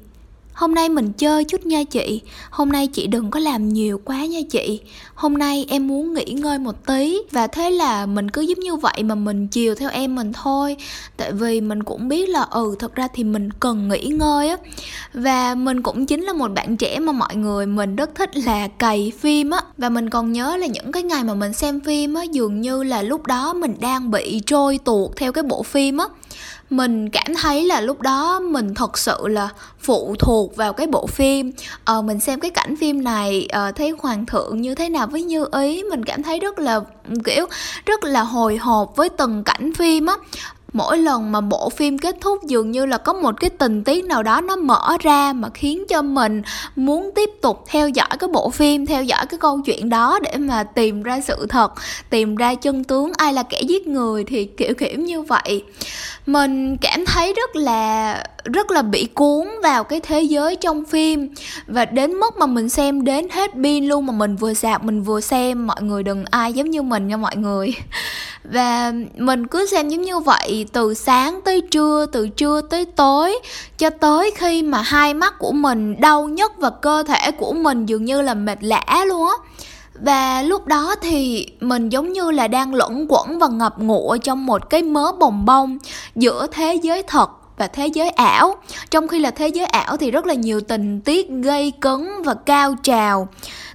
hôm 0.52 0.74
nay 0.74 0.88
mình 0.88 1.12
chơi 1.12 1.44
chút 1.44 1.66
nha 1.66 1.84
chị. 1.84 2.20
Hôm 2.50 2.68
nay 2.68 2.86
chị 2.86 3.06
đừng 3.06 3.30
có 3.30 3.40
làm 3.40 3.68
nhiều 3.68 4.00
quá 4.04 4.26
nha 4.26 4.40
chị. 4.50 4.80
Hôm 5.14 5.38
nay 5.38 5.66
em 5.68 5.88
muốn 5.88 6.14
nghỉ 6.14 6.24
ngơi 6.24 6.58
một 6.58 6.86
tí 6.86 7.18
và 7.30 7.46
thế 7.46 7.70
là 7.70 8.06
mình 8.06 8.30
cứ 8.30 8.40
giúp 8.40 8.58
như 8.58 8.76
vậy 8.76 9.02
mà 9.02 9.14
mình 9.14 9.48
chiều 9.48 9.74
theo 9.74 9.90
em 9.90 10.14
mình 10.14 10.32
thôi. 10.32 10.76
Tại 11.16 11.32
vì 11.32 11.60
mình 11.60 11.82
cũng 11.82 12.08
biết 12.08 12.28
là 12.28 12.42
ừ 12.42 12.76
thật 12.78 12.94
ra 12.94 13.08
thì 13.14 13.24
mình 13.24 13.50
cần 13.60 13.88
nghỉ 13.88 14.06
ngơi 14.06 14.48
á. 14.48 14.56
Và 15.14 15.54
mình 15.54 15.82
cũng 15.82 16.06
chính 16.06 16.22
là 16.22 16.32
một 16.32 16.50
bạn 16.54 16.76
trẻ 16.76 16.98
mà 16.98 17.12
mọi 17.12 17.36
người 17.36 17.66
mình 17.66 17.96
rất 17.96 18.14
thích 18.14 18.36
là 18.36 18.68
cày 18.68 19.12
phim 19.18 19.50
á. 19.50 19.60
Và 19.78 19.88
mình 19.88 20.10
còn 20.10 20.32
nhớ 20.32 20.56
là 20.56 20.66
những 20.66 20.92
cái 20.92 21.02
ngày 21.02 21.24
mà 21.24 21.34
mình 21.34 21.52
xem 21.52 21.80
phim 21.80 22.14
á, 22.14 22.22
dường 22.22 22.60
như 22.60 22.82
là 22.82 23.02
lúc 23.02 23.26
đó 23.26 23.52
mình 23.54 23.74
đang 23.80 24.10
bị 24.10 24.40
trôi 24.46 24.78
tuột 24.78 25.10
theo 25.16 25.32
cái 25.32 25.42
bộ 25.42 25.62
phim 25.62 25.96
á 25.96 26.06
mình 26.72 27.08
cảm 27.08 27.34
thấy 27.42 27.64
là 27.64 27.80
lúc 27.80 28.00
đó 28.00 28.40
mình 28.40 28.74
thật 28.74 28.98
sự 28.98 29.28
là 29.28 29.48
phụ 29.80 30.14
thuộc 30.18 30.56
vào 30.56 30.72
cái 30.72 30.86
bộ 30.86 31.06
phim. 31.06 31.52
Ờ, 31.84 32.02
mình 32.02 32.20
xem 32.20 32.40
cái 32.40 32.50
cảnh 32.50 32.76
phim 32.76 33.04
này 33.04 33.48
uh, 33.68 33.76
thấy 33.76 33.94
hoàng 33.98 34.26
thượng 34.26 34.60
như 34.60 34.74
thế 34.74 34.88
nào 34.88 35.06
với 35.06 35.22
như 35.22 35.46
ý 35.52 35.82
mình 35.90 36.04
cảm 36.04 36.22
thấy 36.22 36.38
rất 36.38 36.58
là 36.58 36.80
kiểu 37.24 37.46
rất 37.86 38.04
là 38.04 38.22
hồi 38.22 38.56
hộp 38.56 38.96
với 38.96 39.08
từng 39.08 39.44
cảnh 39.44 39.72
phim 39.78 40.06
á 40.06 40.14
mỗi 40.72 40.98
lần 40.98 41.32
mà 41.32 41.40
bộ 41.40 41.68
phim 41.68 41.98
kết 41.98 42.16
thúc 42.20 42.42
dường 42.44 42.70
như 42.70 42.86
là 42.86 42.98
có 42.98 43.12
một 43.12 43.40
cái 43.40 43.50
tình 43.50 43.84
tiết 43.84 44.04
nào 44.04 44.22
đó 44.22 44.40
nó 44.40 44.56
mở 44.56 44.96
ra 45.00 45.32
mà 45.32 45.48
khiến 45.54 45.84
cho 45.88 46.02
mình 46.02 46.42
muốn 46.76 47.10
tiếp 47.14 47.30
tục 47.42 47.64
theo 47.68 47.88
dõi 47.88 48.08
cái 48.18 48.28
bộ 48.32 48.50
phim, 48.50 48.86
theo 48.86 49.04
dõi 49.04 49.26
cái 49.26 49.38
câu 49.38 49.60
chuyện 49.64 49.88
đó 49.88 50.18
để 50.22 50.36
mà 50.36 50.64
tìm 50.64 51.02
ra 51.02 51.20
sự 51.20 51.46
thật, 51.48 51.72
tìm 52.10 52.36
ra 52.36 52.54
chân 52.54 52.84
tướng 52.84 53.12
ai 53.16 53.32
là 53.32 53.42
kẻ 53.42 53.60
giết 53.62 53.86
người 53.86 54.24
thì 54.24 54.44
kiểu 54.44 54.74
kiểu 54.74 54.98
như 54.98 55.22
vậy. 55.22 55.64
Mình 56.26 56.76
cảm 56.76 57.04
thấy 57.06 57.32
rất 57.32 57.56
là 57.56 58.24
rất 58.44 58.70
là 58.70 58.82
bị 58.82 59.08
cuốn 59.14 59.48
vào 59.62 59.84
cái 59.84 60.00
thế 60.00 60.22
giới 60.22 60.56
trong 60.56 60.84
phim. 60.84 61.28
Và 61.66 61.84
đến 61.84 62.12
mức 62.12 62.36
mà 62.36 62.46
mình 62.46 62.68
xem 62.68 63.04
đến 63.04 63.28
hết 63.30 63.50
pin 63.62 63.86
luôn 63.86 64.06
mà 64.06 64.12
mình 64.12 64.36
vừa 64.36 64.54
sạc 64.54 64.84
mình 64.84 65.02
vừa 65.02 65.20
xem, 65.20 65.66
mọi 65.66 65.82
người 65.82 66.02
đừng 66.02 66.24
ai 66.30 66.52
giống 66.52 66.70
như 66.70 66.82
mình 66.82 67.08
nha 67.08 67.16
mọi 67.16 67.36
người. 67.36 67.74
Và 68.44 68.92
mình 69.16 69.46
cứ 69.46 69.66
xem 69.66 69.88
giống 69.88 70.02
như 70.02 70.18
vậy 70.18 70.66
từ 70.72 70.94
sáng 70.94 71.40
tới 71.44 71.60
trưa, 71.60 72.06
từ 72.12 72.28
trưa 72.28 72.60
tới 72.60 72.84
tối, 72.84 73.38
cho 73.78 73.90
tới 73.90 74.30
khi 74.36 74.62
mà 74.62 74.82
hai 74.82 75.14
mắt 75.14 75.38
của 75.38 75.52
mình 75.52 76.00
đau 76.00 76.28
nhất 76.28 76.52
và 76.58 76.70
cơ 76.70 77.02
thể 77.02 77.30
của 77.30 77.52
mình 77.52 77.86
dường 77.86 78.04
như 78.04 78.22
là 78.22 78.34
mệt 78.34 78.58
lã 78.60 79.04
luôn 79.06 79.26
á. 79.26 79.34
Và 79.94 80.42
lúc 80.42 80.66
đó 80.66 80.94
thì 81.02 81.46
mình 81.60 81.88
giống 81.88 82.12
như 82.12 82.30
là 82.30 82.48
đang 82.48 82.74
lẫn 82.74 83.06
quẩn 83.08 83.38
và 83.38 83.48
ngập 83.48 83.78
ngụa 83.78 84.16
trong 84.16 84.46
một 84.46 84.70
cái 84.70 84.82
mớ 84.82 85.12
bồng 85.12 85.44
bông 85.44 85.78
giữa 86.14 86.46
thế 86.52 86.74
giới 86.82 87.02
thật 87.02 87.30
và 87.58 87.66
thế 87.66 87.86
giới 87.86 88.10
ảo. 88.10 88.54
Trong 88.90 89.08
khi 89.08 89.18
là 89.18 89.30
thế 89.30 89.48
giới 89.48 89.66
ảo 89.66 89.96
thì 89.96 90.10
rất 90.10 90.26
là 90.26 90.34
nhiều 90.34 90.60
tình 90.60 91.00
tiết 91.00 91.28
gây 91.30 91.72
cấn 91.80 92.22
và 92.24 92.34
cao 92.34 92.74
trào. 92.82 93.28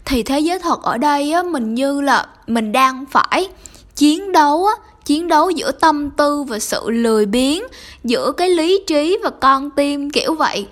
Thì 0.05 0.23
thế 0.23 0.39
giới 0.39 0.59
thật 0.59 0.83
ở 0.83 0.97
đây 0.97 1.31
á, 1.31 1.43
mình 1.43 1.73
như 1.73 2.01
là 2.01 2.25
mình 2.47 2.71
đang 2.71 3.05
phải 3.11 3.47
chiến 3.95 4.31
đấu 4.31 4.65
á, 4.65 4.73
chiến 5.05 5.27
đấu 5.27 5.49
giữa 5.49 5.71
tâm 5.71 6.09
tư 6.09 6.43
và 6.43 6.59
sự 6.59 6.89
lười 6.89 7.25
biếng, 7.25 7.63
giữa 8.03 8.31
cái 8.31 8.49
lý 8.49 8.79
trí 8.87 9.17
và 9.23 9.29
con 9.29 9.69
tim 9.69 10.09
kiểu 10.09 10.33
vậy. 10.33 10.67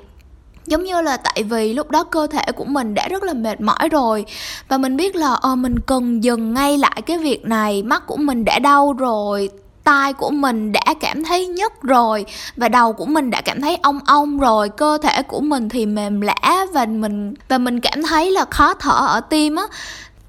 Giống 0.65 0.83
như 0.83 1.01
là 1.01 1.17
tại 1.17 1.43
vì 1.43 1.73
lúc 1.73 1.91
đó 1.91 2.03
cơ 2.03 2.27
thể 2.27 2.51
của 2.55 2.65
mình 2.65 2.93
đã 2.93 3.07
rất 3.07 3.23
là 3.23 3.33
mệt 3.33 3.61
mỏi 3.61 3.89
rồi 3.89 4.25
và 4.67 4.77
mình 4.77 4.97
biết 4.97 5.15
là 5.15 5.33
ờ 5.33 5.55
mình 5.55 5.75
cần 5.79 6.23
dừng 6.23 6.53
ngay 6.53 6.77
lại 6.77 7.01
cái 7.05 7.17
việc 7.17 7.45
này, 7.45 7.83
mắt 7.83 8.07
của 8.07 8.17
mình 8.17 8.45
đã 8.45 8.59
đau 8.59 8.93
rồi 8.93 9.49
tai 9.85 10.13
của 10.13 10.29
mình 10.29 10.71
đã 10.71 10.93
cảm 10.99 11.23
thấy 11.23 11.47
nhức 11.47 11.81
rồi 11.81 12.25
và 12.55 12.69
đầu 12.69 12.93
của 12.93 13.05
mình 13.05 13.29
đã 13.31 13.41
cảm 13.41 13.61
thấy 13.61 13.77
ong 13.81 13.99
ong 14.05 14.39
rồi, 14.39 14.69
cơ 14.69 14.97
thể 15.03 15.21
của 15.21 15.39
mình 15.39 15.69
thì 15.69 15.85
mềm 15.85 16.21
lã 16.21 16.65
và 16.73 16.85
mình 16.85 17.33
và 17.49 17.57
mình 17.57 17.79
cảm 17.79 18.03
thấy 18.03 18.31
là 18.31 18.45
khó 18.51 18.73
thở 18.73 19.07
ở 19.07 19.19
tim 19.19 19.55
á 19.55 19.63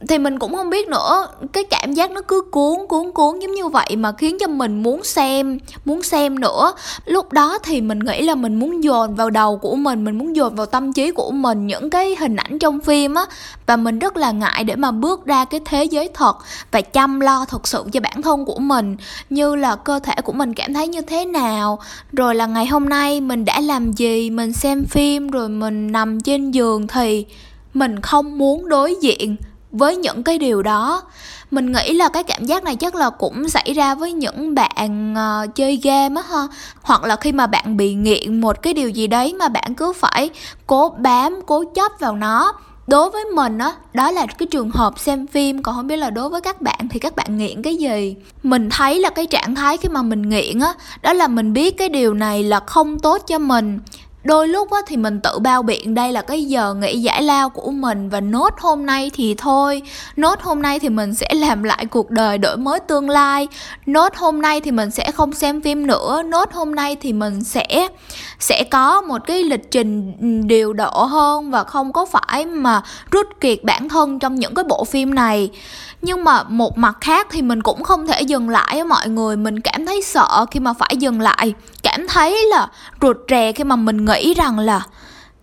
thì 0.09 0.19
mình 0.19 0.39
cũng 0.39 0.55
không 0.55 0.71
biết 0.71 0.89
nữa. 0.89 1.29
Cái 1.53 1.65
cảm 1.65 1.93
giác 1.93 2.11
nó 2.11 2.21
cứ 2.29 2.43
cuốn 2.51 2.87
cuốn 2.89 3.13
cuốn 3.13 3.39
giống 3.39 3.53
như 3.53 3.69
vậy 3.69 3.97
mà 3.97 4.13
khiến 4.13 4.39
cho 4.41 4.47
mình 4.47 4.83
muốn 4.83 5.05
xem 5.05 5.59
muốn 5.85 6.03
xem 6.03 6.41
nữa. 6.41 6.73
Lúc 7.05 7.33
đó 7.33 7.59
thì 7.63 7.81
mình 7.81 7.99
nghĩ 7.99 8.23
là 8.23 8.35
mình 8.35 8.59
muốn 8.59 8.85
dồn 8.85 9.15
vào 9.15 9.31
đầu 9.31 9.57
của 9.57 9.77
mình 9.77 10.05
mình 10.05 10.19
muốn 10.19 10.37
dồn 10.37 10.55
vào 10.55 10.67
tâm 10.67 10.93
trí 10.93 11.11
của 11.11 11.31
mình 11.31 11.67
những 11.67 11.91
cái 11.91 12.17
hình 12.21 12.37
ảnh 12.37 12.59
trong 12.59 12.81
phim 12.81 13.15
á. 13.15 13.25
Và 13.67 13.77
mình 13.77 13.99
rất 13.99 14.17
là 14.17 14.31
ngại 14.31 14.65
để 14.65 14.77
mà 14.77 14.91
bước 14.91 15.27
ra 15.27 15.45
cái 15.45 15.61
thế 15.65 15.85
giới 15.85 16.09
thật 16.15 16.37
và 16.71 16.81
chăm 16.81 17.21
lo 17.21 17.45
thật 17.45 17.69
sự 17.69 17.85
cho 17.93 18.01
bản 18.01 18.23
thân 18.23 18.45
của 18.45 18.59
mình. 18.59 18.97
Như 19.31 19.55
là 19.55 19.77
cơ 19.77 19.99
thể 19.99 20.15
của 20.25 20.33
mình 20.33 20.55
cảm 20.55 20.75
thấy 20.75 20.89
như 20.89 21.01
thế 21.01 21.25
nào, 21.25 21.79
rồi 22.13 22.35
là 22.35 22.47
ngày 22.47 22.67
hôm 22.67 22.89
nay 22.89 23.21
mình 23.21 23.45
đã 23.45 23.61
làm 23.61 23.93
gì, 23.93 24.31
mình 24.31 24.53
xem 24.53 24.85
phim, 24.85 25.29
rồi 25.29 25.49
mình 25.49 25.93
nằm 25.93 26.21
trên 26.21 26.51
giường 26.51 26.87
thì 26.87 27.27
mình 27.75 28.01
không 28.01 28.39
muốn 28.39 28.69
đối 28.69 28.95
diện 29.01 29.37
với 29.79 29.97
những 29.97 30.23
cái 30.23 30.39
điều 30.39 30.63
đó. 30.63 31.03
Mình 31.51 31.73
nghĩ 31.73 31.93
là 31.93 32.09
cái 32.09 32.23
cảm 32.23 32.45
giác 32.45 32.65
này 32.65 32.77
chắc 32.77 32.95
là 32.95 33.11
cũng 33.11 33.49
xảy 33.49 33.73
ra 33.73 33.95
với 33.95 34.13
những 34.13 34.55
bạn 34.55 35.15
uh, 35.15 35.55
chơi 35.55 35.81
game 35.83 36.21
á 36.21 36.37
ha. 36.37 36.47
Hoặc 36.83 37.05
là 37.05 37.17
khi 37.17 37.33
mà 37.33 37.47
bạn 37.47 37.77
bị 37.77 37.95
nghiện 37.95 38.41
một 38.41 38.63
cái 38.63 38.75
điều 38.75 38.89
gì 38.89 39.07
đấy 39.07 39.35
mà 39.35 39.49
bạn 39.49 39.75
cứ 39.75 39.93
phải 39.93 40.31
cố 40.67 40.89
bám 40.99 41.41
cố 41.47 41.65
chấp 41.75 41.93
vào 42.01 42.17
nó. 42.17 42.53
Đối 42.87 43.11
với 43.11 43.25
mình 43.25 43.59
á 43.59 43.67
đó, 43.67 43.75
đó 43.95 44.11
là 44.11 44.27
cái 44.27 44.47
trường 44.47 44.71
hợp 44.71 44.99
xem 44.99 45.27
phim 45.27 45.63
còn 45.63 45.75
không 45.75 45.87
biết 45.87 45.97
là 45.97 46.11
đối 46.11 46.29
với 46.29 46.41
các 46.41 46.61
bạn 46.61 46.89
thì 46.91 46.99
các 46.99 47.17
bạn 47.17 47.37
nghiện 47.37 47.63
cái 47.63 47.77
gì. 47.77 48.17
Mình 48.43 48.71
thấy 48.71 49.01
là 49.01 49.11
cái 49.11 49.27
trạng 49.27 49.55
thái 49.55 49.77
khi 49.77 49.89
mà 49.89 50.03
mình 50.03 50.29
nghiện 50.29 50.61
á 50.61 50.67
đó, 50.67 50.75
đó 51.03 51.13
là 51.13 51.29
mình 51.29 51.53
biết 51.53 51.79
cái 51.79 51.89
điều 51.89 52.15
này 52.15 52.43
là 52.43 52.61
không 52.67 52.99
tốt 52.99 53.23
cho 53.27 53.39
mình 53.39 53.81
đôi 54.27 54.49
lúc 54.49 54.71
á, 54.71 54.81
thì 54.87 54.97
mình 54.97 55.21
tự 55.21 55.39
bao 55.39 55.63
biện 55.63 55.95
đây 55.95 56.13
là 56.13 56.23
cái 56.23 56.45
giờ 56.45 56.75
nghỉ 56.75 57.01
giải 57.01 57.23
lao 57.23 57.51
của 57.51 57.71
mình 57.71 58.09
và 58.09 58.21
nốt 58.21 58.55
hôm 58.59 58.87
nay 58.87 59.11
thì 59.15 59.35
thôi. 59.35 59.83
Nốt 60.17 60.41
hôm 60.43 60.63
nay 60.63 60.79
thì 60.79 60.89
mình 60.89 61.15
sẽ 61.15 61.29
làm 61.35 61.63
lại 61.63 61.87
cuộc 61.87 62.11
đời 62.11 62.39
đổi 62.39 62.57
mới 62.57 62.81
tương 62.81 63.11
lai. 63.11 63.49
Nốt 63.87 64.15
hôm 64.17 64.43
nay 64.43 64.61
thì 64.61 64.71
mình 64.71 64.91
sẽ 64.91 65.11
không 65.11 65.33
xem 65.33 65.61
phim 65.61 65.87
nữa. 65.87 66.23
Nốt 66.23 66.53
hôm 66.53 66.75
nay 66.75 66.97
thì 67.01 67.13
mình 67.13 67.45
sẽ 67.45 67.89
sẽ 68.39 68.65
có 68.71 69.01
một 69.01 69.19
cái 69.27 69.43
lịch 69.43 69.71
trình 69.71 70.13
ừ, 70.21 70.47
điều 70.47 70.73
độ 70.73 70.91
hơn 70.91 71.51
và 71.51 71.65
không 71.65 71.93
có 71.93 72.07
phải 72.07 72.47
mà 72.47 72.83
rút 73.11 73.27
kiệt 73.41 73.65
bản 73.65 73.89
thân 73.89 74.19
trong 74.19 74.35
những 74.35 74.55
cái 74.55 74.65
bộ 74.65 74.85
phim 74.85 75.15
này. 75.15 75.51
Nhưng 76.03 76.25
mà 76.25 76.43
một 76.43 76.79
mặt 76.79 76.97
khác 77.01 77.27
thì 77.31 77.43
mình 77.43 77.63
cũng 77.63 77.85
không 77.85 78.07
thể 78.07 78.21
dừng 78.21 78.49
lại 78.49 78.79
á 78.79 78.85
mọi 78.85 79.09
người. 79.09 79.37
Mình 79.37 79.61
cảm 79.61 79.87
thấy 79.87 80.03
sợ 80.03 80.47
khi 80.51 80.61
mà 80.61 80.73
phải 80.73 80.97
dừng 80.97 81.21
lại 81.21 81.55
cảm 81.97 82.07
thấy 82.09 82.47
là 82.51 82.69
ruột 83.03 83.17
rè 83.29 83.53
khi 83.53 83.65
mà 83.65 83.77
mình 83.77 84.05
nghĩ 84.05 84.35
rằng 84.35 84.59
là 84.59 84.83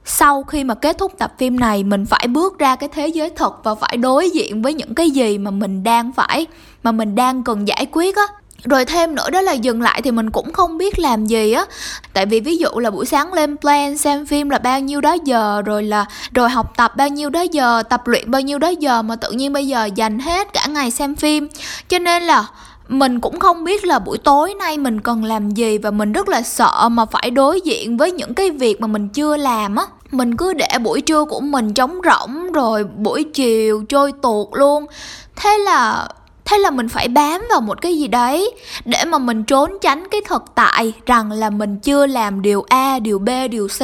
sau 0.06 0.44
khi 0.44 0.64
mà 0.64 0.76
kết 0.76 0.98
thúc 0.98 1.12
tập 1.18 1.34
phim 1.38 1.60
này, 1.60 1.84
mình 1.84 2.06
phải 2.06 2.28
bước 2.28 2.60
ra 2.60 2.76
cái 2.76 2.90
thế 2.94 3.08
giới 3.08 3.30
thật 3.30 3.64
và 3.64 3.76
phải 3.76 3.98
đối 3.98 4.30
diện 4.30 4.62
với 4.62 4.74
những 4.74 4.96
cái 4.96 5.12
gì 5.12 5.38
mà 5.38 5.52
mình 5.52 5.84
đang 5.84 6.12
phải, 6.12 6.46
mà 6.84 6.92
mình 6.92 7.16
đang 7.16 7.44
cần 7.44 7.68
giải 7.68 7.88
quyết 7.92 8.16
á. 8.16 8.24
Rồi 8.64 8.86
thêm 8.86 9.16
nữa 9.16 9.30
đó 9.30 9.42
là 9.42 9.52
dừng 9.52 9.82
lại 9.82 10.02
thì 10.02 10.12
mình 10.12 10.30
cũng 10.30 10.54
không 10.54 10.78
biết 10.78 11.00
làm 11.00 11.26
gì 11.26 11.52
á. 11.52 11.66
Tại 12.14 12.26
vì 12.26 12.40
ví 12.40 12.58
dụ 12.58 12.70
là 12.70 12.92
buổi 12.92 13.06
sáng 13.06 13.34
lên 13.34 13.58
plan 13.58 13.98
xem 13.98 14.26
phim 14.26 14.50
là 14.50 14.58
bao 14.58 14.80
nhiêu 14.80 15.02
đó 15.02 15.16
giờ, 15.26 15.62
rồi 15.62 15.84
là, 15.84 16.06
rồi 16.32 16.50
học 16.50 16.74
tập 16.78 16.96
bao 16.96 17.10
nhiêu 17.10 17.30
đó 17.30 17.42
giờ, 17.42 17.84
tập 17.84 18.08
luyện 18.08 18.32
bao 18.32 18.42
nhiêu 18.42 18.60
đó 18.60 18.70
giờ 18.70 19.02
mà 19.02 19.16
tự 19.16 19.32
nhiên 19.32 19.54
bây 19.54 19.68
giờ 19.68 19.90
dành 19.96 20.20
hết 20.20 20.54
cả 20.54 20.66
ngày 20.70 20.92
xem 20.92 21.16
phim. 21.16 21.48
Cho 21.90 22.00
nên 22.00 22.24
là 22.24 22.46
mình 22.88 23.20
cũng 23.20 23.40
không 23.40 23.64
biết 23.64 23.86
là 23.86 24.00
buổi 24.00 24.18
tối 24.18 24.54
nay 24.54 24.78
mình 24.78 25.02
cần 25.02 25.24
làm 25.24 25.52
gì 25.52 25.78
và 25.78 25.92
mình 25.92 26.12
rất 26.12 26.30
là 26.30 26.42
sợ 26.42 26.90
mà 26.92 27.06
phải 27.06 27.32
đối 27.32 27.62
diện 27.62 27.98
với 27.98 28.12
những 28.12 28.34
cái 28.34 28.50
việc 28.50 28.82
mà 28.82 28.88
mình 28.88 29.10
chưa 29.10 29.38
làm 29.38 29.76
á. 29.76 29.86
Mình 30.12 30.38
cứ 30.38 30.54
để 30.54 30.70
buổi 30.84 31.02
trưa 31.02 31.26
của 31.26 31.40
mình 31.40 31.74
trống 31.74 32.00
rỗng 32.04 32.52
rồi 32.52 32.84
buổi 32.84 33.24
chiều 33.34 33.84
trôi 33.90 34.12
tuột 34.22 34.48
luôn. 34.52 34.86
Thế 35.36 35.58
là 35.58 36.08
thế 36.46 36.58
là 36.58 36.72
mình 36.72 36.90
phải 36.90 37.08
bám 37.08 37.42
vào 37.50 37.62
một 37.62 37.82
cái 37.82 37.98
gì 37.98 38.08
đấy 38.08 38.52
để 38.86 39.06
mà 39.06 39.18
mình 39.18 39.44
trốn 39.44 39.78
tránh 39.82 40.08
cái 40.12 40.22
thực 40.28 40.44
tại 40.56 40.94
rằng 41.06 41.32
là 41.32 41.50
mình 41.50 41.80
chưa 41.80 42.06
làm 42.06 42.42
điều 42.42 42.66
a, 42.70 43.00
điều 43.00 43.20
b, 43.20 43.30
điều 43.52 43.68
c. 43.68 43.82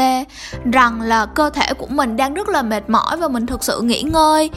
Rằng 0.73 1.01
là 1.01 1.25
cơ 1.25 1.49
thể 1.49 1.73
của 1.73 1.87
mình 1.87 2.17
đang 2.17 2.33
rất 2.33 2.49
là 2.49 2.61
mệt 2.61 2.89
mỏi 2.89 3.17
và 3.17 3.27
mình 3.27 3.45
thực 3.45 3.63
sự 3.63 3.81
nghỉ 3.81 4.01
ngơi 4.01 4.49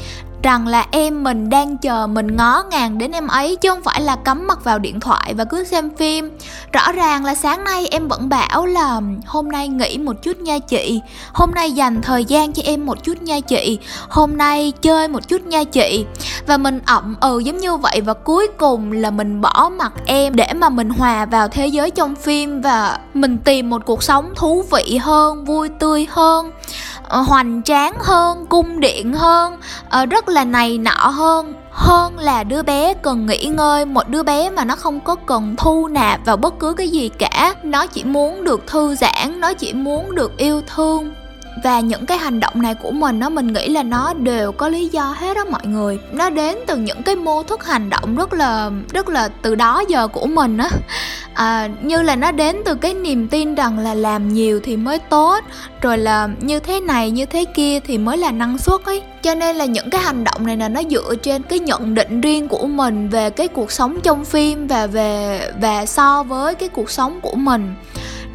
rằng 0.42 0.66
là 0.66 0.86
em 0.90 1.24
mình 1.24 1.50
đang 1.50 1.76
chờ 1.76 2.06
mình 2.06 2.36
ngó 2.36 2.64
ngàng 2.70 2.98
đến 2.98 3.12
em 3.12 3.26
ấy 3.26 3.56
chứ 3.56 3.68
không 3.68 3.82
phải 3.82 4.00
là 4.00 4.16
cắm 4.16 4.46
mặt 4.46 4.64
vào 4.64 4.78
điện 4.78 5.00
thoại 5.00 5.34
và 5.34 5.44
cứ 5.44 5.64
xem 5.64 5.90
phim. 5.96 6.30
Rõ 6.72 6.92
ràng 6.92 7.24
là 7.24 7.34
sáng 7.34 7.64
nay 7.64 7.88
em 7.90 8.08
vẫn 8.08 8.28
bảo 8.28 8.66
là 8.66 9.00
hôm 9.26 9.48
nay 9.48 9.68
nghỉ 9.68 9.98
một 9.98 10.22
chút 10.22 10.40
nha 10.40 10.58
chị. 10.58 11.00
Hôm 11.32 11.50
nay 11.50 11.72
dành 11.72 12.02
thời 12.02 12.24
gian 12.24 12.52
cho 12.52 12.62
em 12.66 12.86
một 12.86 13.04
chút 13.04 13.22
nha 13.22 13.40
chị. 13.40 13.78
Hôm 14.08 14.36
nay 14.36 14.72
chơi 14.82 15.08
một 15.08 15.28
chút 15.28 15.46
nha 15.46 15.64
chị. 15.64 16.04
Và 16.46 16.56
mình 16.56 16.80
ậm 16.86 17.16
ừ 17.20 17.38
giống 17.38 17.58
như 17.58 17.76
vậy 17.76 18.00
và 18.00 18.14
cuối 18.14 18.48
cùng 18.58 18.92
là 18.92 19.10
mình 19.10 19.40
bỏ 19.40 19.70
mặt 19.76 19.92
em 20.06 20.36
để 20.36 20.52
mà 20.54 20.68
mình 20.68 20.90
hòa 20.90 21.24
vào 21.24 21.48
thế 21.48 21.66
giới 21.66 21.90
trong 21.90 22.14
phim 22.14 22.60
và 22.60 22.98
mình 23.14 23.38
tìm 23.38 23.70
một 23.70 23.82
cuộc 23.86 24.02
sống 24.02 24.32
thú 24.36 24.64
vị 24.70 24.98
hơn, 25.02 25.44
vui 25.44 25.68
tươi 25.68 26.06
hơn 26.10 26.50
ờ, 27.12 27.20
hoành 27.20 27.62
tráng 27.62 27.94
hơn, 27.98 28.46
cung 28.46 28.80
điện 28.80 29.12
hơn. 29.12 29.56
Ờ, 29.88 30.06
rất 30.06 30.28
là 30.28 30.31
là 30.32 30.44
này 30.44 30.78
nọ 30.78 31.08
hơn. 31.12 31.54
Hơn 31.70 32.18
là 32.18 32.44
đứa 32.44 32.62
bé 32.62 32.94
cần 32.94 33.26
nghỉ 33.26 33.44
ngơi, 33.44 33.86
một 33.86 34.08
đứa 34.08 34.22
bé 34.22 34.50
mà 34.50 34.64
nó 34.64 34.76
không 34.76 35.00
có 35.00 35.14
cần 35.14 35.54
thu 35.58 35.88
nạp 35.88 36.24
vào 36.24 36.36
bất 36.36 36.58
cứ 36.58 36.72
cái 36.72 36.88
gì 36.88 37.08
cả. 37.08 37.54
Nó 37.62 37.86
chỉ 37.86 38.04
muốn 38.04 38.44
được 38.44 38.66
thư 38.66 38.94
giãn, 38.94 39.40
nó 39.40 39.54
chỉ 39.54 39.72
muốn 39.72 40.14
được 40.14 40.36
yêu 40.36 40.62
thương 40.74 41.10
và 41.64 41.80
những 41.80 42.06
cái 42.06 42.18
hành 42.18 42.40
động 42.40 42.62
này 42.62 42.74
của 42.74 42.90
mình 42.90 43.18
nó 43.18 43.28
mình 43.28 43.52
nghĩ 43.52 43.68
là 43.68 43.82
nó 43.82 44.14
đều 44.14 44.52
có 44.52 44.68
lý 44.68 44.88
do 44.88 45.14
hết 45.18 45.34
đó 45.34 45.44
mọi 45.50 45.66
người. 45.66 45.98
Nó 46.12 46.30
đến 46.30 46.58
từ 46.66 46.76
những 46.76 47.02
cái 47.02 47.16
mô 47.16 47.42
thức 47.42 47.66
hành 47.66 47.90
động 47.90 48.16
rất 48.16 48.32
là 48.32 48.70
rất 48.92 49.08
là 49.08 49.28
từ 49.28 49.54
đó 49.54 49.82
giờ 49.88 50.08
của 50.08 50.26
mình 50.26 50.58
á. 50.58 50.70
À, 51.34 51.68
như 51.82 52.02
là 52.02 52.16
nó 52.16 52.32
đến 52.32 52.56
từ 52.64 52.74
cái 52.74 52.94
niềm 52.94 53.28
tin 53.28 53.54
rằng 53.54 53.78
là 53.78 53.94
làm 53.94 54.28
nhiều 54.28 54.60
thì 54.62 54.76
mới 54.76 54.98
tốt 54.98 55.44
rồi 55.82 55.98
là 55.98 56.28
như 56.40 56.60
thế 56.60 56.80
này 56.80 57.10
như 57.10 57.26
thế 57.26 57.44
kia 57.44 57.80
thì 57.80 57.98
mới 57.98 58.16
là 58.16 58.30
năng 58.30 58.58
suất 58.58 58.84
ấy. 58.84 59.02
Cho 59.22 59.34
nên 59.34 59.56
là 59.56 59.64
những 59.64 59.90
cái 59.90 60.00
hành 60.00 60.24
động 60.24 60.46
này 60.46 60.56
là 60.56 60.68
nó 60.68 60.80
dựa 60.90 61.14
trên 61.22 61.42
cái 61.42 61.58
nhận 61.58 61.94
định 61.94 62.20
riêng 62.20 62.48
của 62.48 62.66
mình 62.66 63.08
về 63.08 63.30
cái 63.30 63.48
cuộc 63.48 63.72
sống 63.72 64.00
trong 64.00 64.24
phim 64.24 64.66
và 64.66 64.86
về 64.86 65.40
và 65.60 65.86
so 65.86 66.22
với 66.22 66.54
cái 66.54 66.68
cuộc 66.68 66.90
sống 66.90 67.20
của 67.20 67.34
mình 67.34 67.74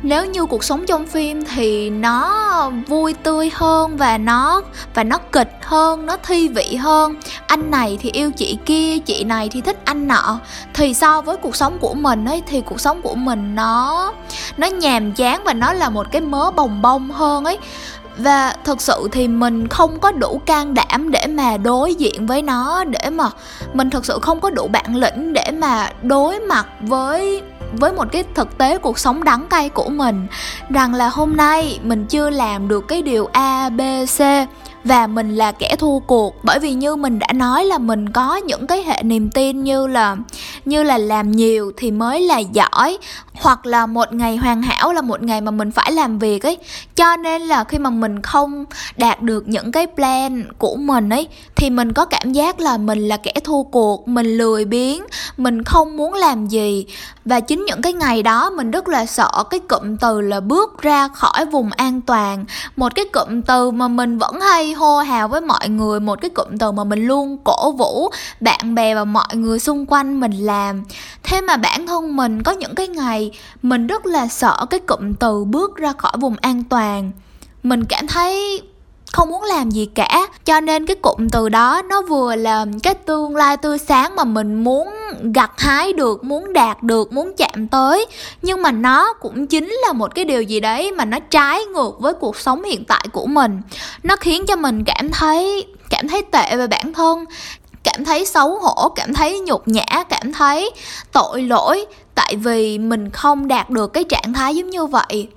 nếu 0.02 0.26
như 0.26 0.46
cuộc 0.46 0.64
sống 0.64 0.86
trong 0.86 1.06
phim 1.06 1.44
thì 1.56 1.90
nó 1.90 2.72
vui 2.88 3.14
tươi 3.14 3.52
hơn 3.54 3.98
và 3.98 4.18
nó 4.18 4.62
và 4.94 5.04
nó 5.04 5.18
kịch 5.18 5.52
hơn, 5.62 6.06
nó 6.06 6.18
thi 6.24 6.48
vị 6.48 6.76
hơn. 6.76 7.16
Anh 7.48 7.72
này 7.72 7.98
thì 8.02 8.12
yêu 8.12 8.32
chị 8.32 8.58
kia, 8.66 9.00
chị 9.00 9.24
này 9.24 9.50
thì 9.50 9.62
thích 9.62 9.78
anh 9.86 10.08
nọ. 10.08 10.40
Thì 10.74 10.94
so 10.94 11.22
với 11.22 11.38
cuộc 11.38 11.56
sống 11.56 11.78
của 11.80 11.94
mình 11.94 12.26
ấy, 12.26 12.42
thì 12.48 12.62
cuộc 12.62 12.80
sống 12.80 13.02
của 13.02 13.16
mình 13.16 13.56
nó 13.56 14.14
nó 14.58 14.68
nhàm 14.68 15.12
chán 15.12 15.44
và 15.44 15.54
nó 15.54 15.74
là 15.74 15.90
một 15.90 16.08
cái 16.12 16.22
mớ 16.22 16.52
bồng 16.52 16.82
bông 16.82 17.12
hơn 17.12 17.46
ấy. 17.46 17.58
Và 18.18 18.56
thực 18.64 18.82
sự 18.82 19.08
thì 19.12 19.28
mình 19.28 19.68
không 19.68 20.00
có 20.00 20.12
đủ 20.12 20.42
can 20.46 20.74
đảm 20.74 21.12
để 21.12 21.28
mà 21.28 21.58
đối 21.58 21.96
diện 21.96 22.28
với 22.28 22.42
nó, 22.42 22.84
để 22.84 23.10
mà 23.10 23.30
mình 23.74 23.90
thực 23.90 24.06
sự 24.06 24.20
không 24.22 24.40
có 24.40 24.50
đủ 24.50 24.68
bản 24.68 24.96
lĩnh 24.96 25.34
để 25.34 25.52
mà 25.52 25.90
đối 26.02 26.40
mặt 26.40 26.68
với 26.82 27.42
với 27.78 27.94
một 27.94 28.08
cái 28.12 28.24
thực 28.36 28.58
tế 28.58 28.78
cuộc 28.78 29.00
sống 29.00 29.24
đắng 29.24 29.48
cay 29.50 29.70
của 29.70 29.90
mình, 29.90 30.28
rằng 30.70 30.94
là 30.94 31.10
hôm 31.10 31.38
nay 31.38 31.80
mình 31.84 32.06
chưa 32.06 32.30
làm 32.30 32.68
được 32.68 32.88
cái 32.88 33.02
điều 33.02 33.26
a, 33.26 33.70
b, 33.70 33.82
c 34.18 34.22
và 34.84 35.08
mình 35.08 35.36
là 35.36 35.52
kẻ 35.52 35.76
thua 35.80 36.00
cuộc. 36.00 36.36
Bởi 36.44 36.60
vì 36.60 36.74
như 36.74 36.96
mình 36.96 37.20
đã 37.20 37.28
nói 37.34 37.66
là 37.66 37.78
mình 37.78 38.10
có 38.10 38.36
những 38.36 38.68
cái 38.68 38.84
hệ 38.84 39.04
niềm 39.04 39.30
tin 39.30 39.63
như 39.63 39.88
là 39.88 40.16
như 40.66 40.84
là 40.84 40.98
làm 40.98 41.32
nhiều 41.32 41.72
thì 41.78 41.92
mới 41.92 42.22
là 42.22 42.38
giỏi, 42.40 42.98
hoặc 43.34 43.66
là 43.66 43.86
một 43.86 44.13
ngày 44.13 44.38
hoàn 44.38 44.62
hảo 44.62 44.94
là 44.94 45.02
một 45.02 45.22
ngày 45.22 45.42
mà 45.42 45.52
mình 45.52 45.72
phải 45.72 45.92
làm 45.92 46.20
việc 46.20 46.44
ấy. 46.46 46.58
Cho 46.96 47.16
nên 47.16 47.42
là 47.42 47.63
khi 47.63 47.78
mà 47.78 47.90
mình 47.90 48.22
không 48.22 48.66
đạt 48.98 49.22
được 49.22 49.48
những 49.48 49.72
cái 49.72 49.88
plan 49.96 50.44
của 50.58 50.76
mình 50.76 51.10
ấy 51.10 51.28
thì 51.58 51.70
mình 51.70 51.93
có 51.93 52.06
cảm 52.06 52.34
giác 52.34 52.60
là 52.60 52.78
mình 52.78 53.08
là 53.08 53.17
kẻ 53.17 53.34
thua 53.43 53.63
cuộc, 53.63 54.08
mình 54.08 54.38
lười 54.38 54.65
biếng, 54.65 55.04
mình 55.38 55.63
không 55.63 55.98
muốn 55.98 56.13
làm 56.13 56.48
gì. 56.48 56.86
Và 57.26 57.39
chính 57.39 57.65
những 57.65 57.82
cái 57.82 57.93
ngày 57.93 58.24
đó 58.24 58.50
mình 58.50 58.72
rất 58.72 58.88
là 58.88 59.06
sợ 59.06 59.43
cái 59.50 59.60
cụm 59.60 59.98
từ 59.98 60.22
là 60.22 60.39
bước 60.39 60.82
ra 60.82 61.08
khỏi 61.08 61.46
vùng 61.46 61.70
an 61.72 62.02
toàn. 62.02 62.46
Một 62.76 62.96
cái 62.96 63.06
cụm 63.06 63.41
từ 63.41 63.72
mà 63.72 63.88
mình 63.88 64.17
vẫn 64.17 64.41
hay 64.41 64.74
hô 64.74 64.98
hào 64.98 65.28
với 65.28 65.41
mọi 65.41 65.70
người, 65.70 66.00
một 66.00 66.22
cái 66.22 66.30
cụm 66.30 66.58
từ 66.60 66.72
mà 66.72 66.84
mình 66.84 67.08
luôn 67.08 67.38
cổ 67.43 67.72
vũ 67.72 68.10
bạn 68.39 68.76
bè 68.76 68.96
và 68.96 69.04
mọi 69.04 69.36
người 69.36 69.60
xung 69.60 69.86
quanh 69.86 70.20
mình 70.20 70.32
làm. 70.32 70.84
Thế 71.24 71.41
mà 71.41 71.58
bản 71.58 71.88
thân 71.88 72.15
mình 72.15 72.43
có 72.43 72.52
những 72.52 72.76
cái 72.76 72.88
ngày 72.88 73.32
mình 73.62 73.88
rất 73.88 74.06
là 74.06 74.28
sợ 74.28 74.65
cái 74.70 74.80
cụm 74.80 75.13
từ 75.13 75.43
bước 75.43 75.76
ra 75.76 75.93
khỏi 75.98 76.13
vùng 76.20 76.36
an 76.41 76.63
toàn. 76.63 77.12
Mình 77.63 77.86
cảm 77.86 78.08
thấy 78.08 78.62
không 79.12 79.30
muốn 79.30 79.43
làm 79.43 79.70
gì 79.70 79.86
cả. 79.86 80.28
Cho 80.46 80.60
nên 80.60 80.86
cái 80.86 80.96
cụm 80.96 81.28
từ 81.32 81.50
đó 81.50 81.82
nó 81.89 82.02
vừa 82.02 82.36
là 82.36 82.65
cái 82.84 82.93
tương 82.93 83.36
lai 83.36 83.58
tươi 83.58 83.78
sáng 83.78 84.15
mà 84.15 84.24
mình 84.24 84.63
muốn 84.63 84.88
gặt 85.34 85.52
hái 85.58 85.93
được, 85.93 86.24
muốn 86.24 86.54
đạt 86.54 86.84
được, 86.84 87.13
muốn 87.13 87.34
chạm 87.38 87.67
tới. 87.67 88.06
Nhưng 88.41 88.62
mà 88.62 88.72
nó 88.72 89.13
cũng 89.13 89.48
chính 89.48 89.70
là 89.88 89.93
một 89.93 90.15
cái 90.15 90.26
điều 90.26 90.41
gì 90.41 90.60
đấy 90.60 90.91
mà 90.91 91.06
nó 91.06 91.20
trái 91.20 91.65
ngược 91.65 92.00
với 92.00 92.13
cuộc 92.13 92.38
sống 92.38 92.63
hiện 92.63 92.86
tại 92.86 93.08
của 93.13 93.26
mình. 93.26 93.62
Nó 94.04 94.15
khiến 94.15 94.46
cho 94.46 94.56
mình 94.56 94.84
cảm 94.84 95.10
thấy 95.12 95.65
cảm 95.89 96.08
thấy 96.08 96.22
tệ 96.22 96.56
về 96.58 96.67
bản 96.67 96.93
thân, 96.93 97.26
cảm 97.84 98.06
thấy 98.06 98.26
xấu 98.26 98.60
hổ, 98.60 98.89
cảm 98.89 99.13
thấy 99.13 99.39
nhục 99.39 99.67
nhã, 99.67 100.04
cảm 100.10 100.34
thấy 100.34 100.72
tội 101.12 101.43
lỗi. 101.43 101.86
Tại 102.15 102.36
vì 102.36 102.78
mình 102.78 103.10
không 103.10 103.48
đạt 103.48 103.70
được 103.70 103.93
cái 103.93 104.04
trạng 104.04 104.34
thái 104.34 104.56
giống 104.56 104.70
như 104.70 104.86
vậy 104.86 105.28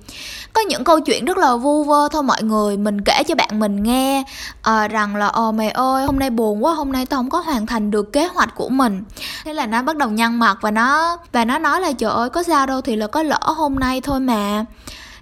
có 0.53 0.61
những 0.61 0.83
câu 0.83 0.99
chuyện 0.99 1.25
rất 1.25 1.37
là 1.37 1.55
vu 1.55 1.83
vơ 1.83 2.07
thôi 2.11 2.23
mọi 2.23 2.43
người 2.43 2.77
mình 2.77 3.01
kể 3.01 3.23
cho 3.27 3.35
bạn 3.35 3.59
mình 3.59 3.83
nghe. 3.83 4.23
À, 4.61 4.87
rằng 4.87 5.15
là 5.15 5.27
ồ 5.27 5.51
mày 5.51 5.69
ơi 5.69 6.05
hôm 6.05 6.19
nay 6.19 6.29
buồn 6.29 6.65
quá 6.65 6.73
hôm 6.73 6.91
nay 6.91 7.05
tao 7.05 7.19
không 7.19 7.29
có 7.29 7.39
hoàn 7.39 7.65
thành 7.65 7.91
được 7.91 8.13
kế 8.13 8.27
hoạch 8.27 8.55
của 8.55 8.69
mình. 8.69 9.03
Thế 9.43 9.53
là 9.53 9.65
nó 9.65 9.81
bắt 9.81 9.97
đầu 9.97 10.09
nhăn 10.09 10.39
mặt 10.39 10.57
và 10.61 10.71
nó 10.71 11.17
và 11.31 11.45
nó 11.45 11.57
nói 11.57 11.81
là 11.81 11.91
trời 11.91 12.11
ơi 12.11 12.29
có 12.29 12.43
sao 12.43 12.65
đâu 12.65 12.81
thì 12.81 12.95
là 12.95 13.07
có 13.07 13.23
lỡ 13.23 13.39
hôm 13.43 13.75
nay 13.75 14.01
thôi 14.01 14.19
mà 14.19 14.65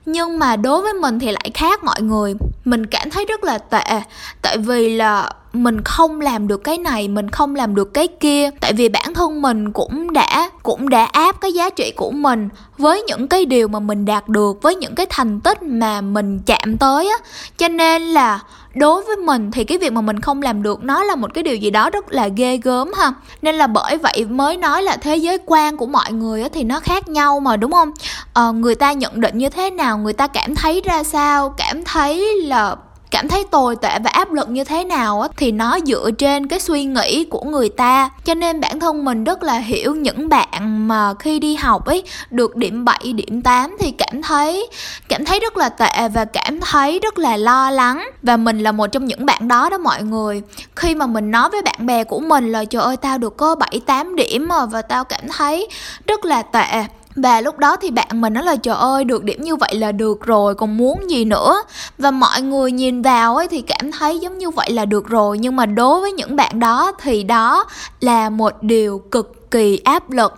nhưng 0.06 0.40
mà 0.40 0.56
đối 0.56 0.82
với 0.82 0.94
mình 0.94 1.20
thì 1.20 1.32
lại 1.32 1.52
khác 1.54 1.84
mọi 1.84 2.02
người. 2.02 2.36
Mình 2.66 2.86
cảm 2.86 3.10
thấy 3.10 3.26
rất 3.26 3.44
là 3.44 3.58
tệ. 3.58 4.02
Tại 4.42 4.58
vì 4.58 4.96
là 4.96 5.34
mình 5.54 5.82
không 5.82 6.22
làm 6.22 6.48
được 6.48 6.64
cái 6.64 6.78
này, 6.78 7.08
mình 7.08 7.30
không 7.30 7.56
làm 7.56 7.76
được 7.76 7.94
cái 7.94 8.08
kia. 8.08 8.50
Tại 8.62 8.74
vì 8.74 8.90
bản 8.90 9.14
thân 9.14 9.42
mình 9.42 9.72
cũng 9.72 10.14
đã 10.14 10.50
cũng 10.64 10.90
đã 10.90 11.06
áp 11.06 11.42
cái 11.42 11.54
giá 11.54 11.70
trị 11.70 11.94
của 11.96 12.12
mình 12.12 12.50
với 12.78 13.04
những 13.04 13.28
cái 13.28 13.46
điều 13.46 13.68
mà 13.68 13.80
mình 13.80 14.06
đạt 14.06 14.28
được, 14.28 14.62
với 14.62 14.76
những 14.76 14.96
cái 14.96 15.06
thành 15.10 15.40
tích 15.40 15.64
mà 15.64 16.02
mình 16.02 16.40
chạm 16.46 16.78
tới 16.78 17.10
á. 17.10 17.18
Cho 17.58 17.68
nên 17.68 18.02
là 18.02 18.40
đối 18.76 19.04
với 19.04 19.16
mình 19.16 19.52
thì 19.52 19.64
cái 19.64 19.78
việc 19.78 19.94
mà 19.94 20.02
mình 20.02 20.20
không 20.20 20.42
làm 20.42 20.64
được 20.64 20.84
nó 20.84 21.04
là 21.04 21.16
một 21.16 21.34
cái 21.34 21.44
điều 21.44 21.56
gì 21.56 21.70
đó 21.70 21.90
rất 21.90 22.12
là 22.12 22.28
ghê 22.28 22.58
gớm 22.58 22.92
ha. 22.94 23.14
Nên 23.42 23.56
là 23.56 23.68
bởi 23.68 23.98
vậy 23.98 24.26
mới 24.30 24.58
nói 24.58 24.84
là 24.84 24.98
thế 24.98 25.16
giới 25.16 25.38
quan 25.46 25.78
của 25.78 25.86
mọi 25.86 26.12
người 26.12 26.50
thì 26.50 26.64
nó 26.64 26.80
khác 26.80 27.10
nhau 27.10 27.40
mà 27.40 27.58
đúng 27.58 27.72
không? 27.72 27.92
Ờ, 28.34 28.54
người 28.54 28.76
ta 28.76 28.92
nhận 28.92 29.22
định 29.22 29.38
như 29.38 29.50
thế 29.50 29.70
nào? 29.70 29.98
Người 29.98 30.14
ta 30.14 30.28
cảm 30.28 30.56
thấy 30.56 30.82
ra 30.86 31.04
sao? 31.04 31.54
Cảm 31.58 31.84
thấy 31.84 32.36
là 32.44 32.76
cảm 33.12 33.28
thấy 33.28 33.44
tồi 33.52 33.76
tệ 33.76 34.00
và 34.04 34.10
áp 34.10 34.32
lực 34.32 34.50
như 34.50 34.64
thế 34.64 34.84
nào 34.84 35.22
á 35.22 35.28
thì 35.38 35.52
nó 35.52 35.80
dựa 35.86 36.12
trên 36.18 36.48
cái 36.48 36.60
suy 36.60 36.84
nghĩ 36.84 37.26
của 37.26 37.42
người 37.42 37.70
ta. 37.70 38.10
Cho 38.26 38.34
nên 38.34 38.62
bản 38.62 38.80
thân 38.80 39.06
mình 39.06 39.24
rất 39.24 39.44
là 39.44 39.58
hiểu 39.58 39.96
những 39.96 40.30
bạn 40.30 40.88
mà 40.88 41.14
khi 41.20 41.40
đi 41.40 41.56
học 41.56 41.86
ấy 41.86 42.04
được 42.30 42.56
điểm 42.56 42.86
7, 42.86 43.14
điểm 43.14 43.42
8 43.42 43.78
thì 43.80 43.92
cảm 43.92 44.22
thấy 44.22 44.68
cảm 45.10 45.26
thấy 45.26 45.40
rất 45.40 45.58
là 45.58 45.70
tệ 45.70 46.10
và 46.14 46.26
cảm 46.26 46.60
thấy 46.60 47.00
rất 47.00 47.20
là 47.20 47.38
lo 47.38 47.72
lắng. 47.72 48.10
Và 48.24 48.38
mình 48.38 48.60
là 48.60 48.72
một 48.72 48.88
trong 48.88 49.06
những 49.06 49.26
bạn 49.26 49.48
đó 49.48 49.70
đó 49.70 49.78
mọi 49.78 50.04
người. 50.04 50.42
Khi 50.76 50.96
mà 50.96 51.08
mình 51.08 51.32
nói 51.32 51.50
với 51.50 51.62
bạn 51.62 51.86
bè 51.86 52.04
của 52.04 52.20
mình 52.20 52.52
là 52.52 52.66
trời 52.66 52.82
ơi 52.82 52.98
tao 52.98 53.18
được 53.18 53.38
có 53.38 53.56
7, 53.56 53.82
8 53.86 54.16
điểm 54.16 54.48
mà 54.48 54.66
và 54.66 54.82
tao 54.82 55.04
cảm 55.04 55.22
thấy 55.38 55.68
rất 56.08 56.26
là 56.26 56.42
tệ 56.42 56.86
và 57.22 57.42
lúc 57.42 57.58
đó 57.58 57.76
thì 57.76 57.92
bạn 57.92 58.22
mình 58.22 58.34
nói 58.34 58.44
là 58.44 58.56
trời 58.56 58.76
ơi 58.76 59.04
được 59.04 59.24
điểm 59.24 59.42
như 59.42 59.56
vậy 59.56 59.76
là 59.76 59.92
được 59.92 60.22
rồi 60.22 60.56
còn 60.56 60.78
muốn 60.78 61.10
gì 61.10 61.26
nữa? 61.26 61.64
Và 61.98 62.12
mọi 62.12 62.42
người 62.42 62.72
nhìn 62.72 63.02
vào 63.02 63.36
ấy 63.36 63.48
thì 63.48 63.62
cảm 63.62 63.92
thấy 63.92 64.20
giống 64.20 64.38
như 64.38 64.50
vậy 64.50 64.72
là 64.72 64.86
được 64.86 65.08
rồi. 65.08 65.40
Nhưng 65.40 65.56
mà 65.56 65.66
đối 65.66 66.02
với 66.02 66.12
những 66.12 66.36
bạn 66.36 66.60
đó 66.60 66.92
thì 67.02 67.24
đó 67.24 67.66
là 68.00 68.30
một 68.30 68.64
điều 68.64 69.02
cực 69.12 69.52
kỳ 69.52 69.78
áp 69.78 70.10
lực. 70.12 70.34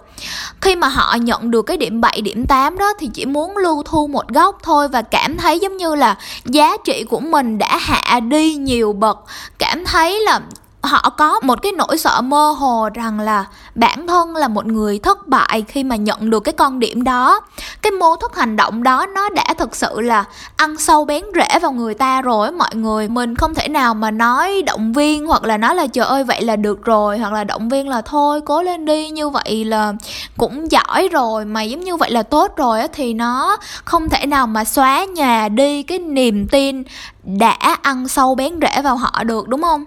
Khi 0.62 0.76
mà 0.76 0.88
họ 0.88 1.16
nhận 1.16 1.52
được 1.52 1.62
cái 1.62 1.78
điểm 1.78 2.02
7, 2.02 2.22
điểm 2.22 2.46
8 2.48 2.78
đó 2.78 2.94
thì 3.00 3.10
chỉ 3.14 3.26
muốn 3.26 3.58
lưu 3.58 3.84
thu 3.86 4.08
một 4.08 4.28
góc 4.28 4.58
thôi 4.64 4.88
và 4.88 5.02
cảm 5.02 5.38
thấy 5.38 5.60
giống 5.60 5.78
như 5.78 5.96
là 5.96 6.18
giá 6.46 6.78
trị 6.86 7.04
của 7.10 7.20
mình 7.20 7.58
đã 7.58 7.78
hạ 7.78 8.20
đi 8.20 8.56
nhiều 8.56 8.94
bậc. 8.94 9.20
Cảm 9.60 9.86
thấy 9.86 10.20
là 10.20 10.40
họ 10.84 11.10
có 11.18 11.40
một 11.40 11.62
cái 11.62 11.72
nỗi 11.72 11.98
sợ 11.98 12.22
mơ 12.22 12.52
hồ 12.52 12.90
rằng 12.94 13.20
là 13.20 13.46
bản 13.76 14.08
thân 14.08 14.36
là 14.36 14.48
một 14.48 14.66
người 14.66 15.00
thất 15.00 15.28
bại 15.28 15.64
khi 15.68 15.84
mà 15.84 15.96
nhận 15.96 16.30
được 16.30 16.40
cái 16.40 16.54
con 16.54 16.80
điểm 16.80 17.04
đó. 17.04 17.42
Cái 17.82 17.92
mô 17.92 18.16
thức 18.16 18.36
hành 18.36 18.56
động 18.56 18.84
đó 18.84 19.06
nó 19.06 19.30
đã 19.30 19.46
thực 19.58 19.76
sự 19.76 20.02
là 20.02 20.26
ăn 20.56 20.78
sâu 20.78 21.06
bén 21.06 21.24
rễ 21.36 21.60
vào 21.60 21.72
người 21.72 21.94
ta 21.94 22.22
rồi 22.22 22.52
mọi 22.52 22.76
người. 22.76 23.10
Mình 23.10 23.36
không 23.36 23.56
thể 23.56 23.68
nào 23.68 23.94
mà 23.94 24.12
nói 24.12 24.62
động 24.66 24.94
viên 24.94 25.28
hoặc 25.28 25.44
là 25.44 25.58
nói 25.58 25.76
là 25.76 25.88
trời 25.88 26.06
ơi, 26.06 26.24
vậy 26.24 26.42
là 26.42 26.56
được 26.56 26.86
rồi 26.86 27.18
hoặc 27.18 27.34
là 27.34 27.44
động 27.44 27.70
viên 27.70 27.90
là 27.90 28.02
thôi, 28.02 28.42
cố 28.46 28.62
lên 28.62 28.86
đi 28.86 29.10
như 29.10 29.30
vậy 29.30 29.66
là 29.66 29.94
cũng 30.38 30.72
giỏi 30.72 31.08
rồi. 31.12 31.46
Mà 31.46 31.62
giống 31.62 31.84
như 31.84 31.96
vậy 31.96 32.12
là 32.12 32.24
tốt 32.24 32.52
rồi 32.58 32.88
thì 32.94 33.14
nó 33.14 33.58
không 33.86 34.10
thể 34.10 34.26
nào 34.26 34.48
mà 34.48 34.64
xóa 34.64 35.06
nhà 35.06 35.50
đi 35.50 35.84
cái 35.84 36.00
niềm 36.00 36.48
tin 36.48 36.84
đã 37.24 37.78
ăn 37.82 38.08
sâu 38.08 38.36
bén 38.36 38.54
rễ 38.62 38.82
vào 38.82 38.98
họ 38.98 39.24
được, 39.24 39.48
đúng 39.48 39.62
không? 39.62 39.84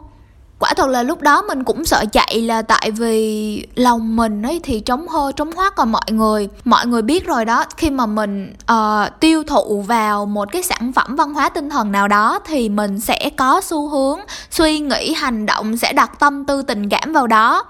Quả 0.64 0.74
thật 0.74 0.88
là 0.88 1.02
lúc 1.02 1.22
đó 1.22 1.42
mình 1.42 1.64
cũng 1.64 1.84
sợ 1.84 2.04
chạy 2.12 2.40
là 2.40 2.62
tại 2.62 2.90
vì 2.90 3.66
lòng 3.74 4.16
mình 4.16 4.42
ấy 4.42 4.60
thì 4.64 4.80
trống 4.80 5.08
hơ 5.08 5.32
trống 5.36 5.52
hoác 5.52 5.76
còn 5.76 5.92
mọi 5.92 6.12
người. 6.12 6.48
Mọi 6.64 6.86
người 6.86 7.02
biết 7.02 7.26
rồi 7.26 7.44
đó 7.44 7.64
khi 7.76 7.90
mà 7.90 8.06
mình 8.06 8.54
uh, 8.72 9.20
tiêu 9.20 9.42
thụ 9.46 9.82
vào 9.82 10.26
một 10.26 10.48
cái 10.52 10.62
sản 10.62 10.92
phẩm 10.92 11.16
văn 11.16 11.34
hóa 11.34 11.48
tinh 11.48 11.70
thần 11.70 11.92
nào 11.92 12.08
đó 12.08 12.38
thì 12.46 12.68
mình 12.68 13.00
sẽ 13.00 13.30
có 13.36 13.60
xu 13.60 13.88
hướng 13.88 14.20
suy 14.50 14.78
nghĩ 14.78 15.14
hành 15.14 15.46
động 15.46 15.76
sẽ 15.76 15.92
đặt 15.92 16.18
tâm 16.18 16.44
tư 16.44 16.62
tình 16.62 16.88
cảm 16.88 17.12
vào 17.12 17.26
đó 17.26 17.64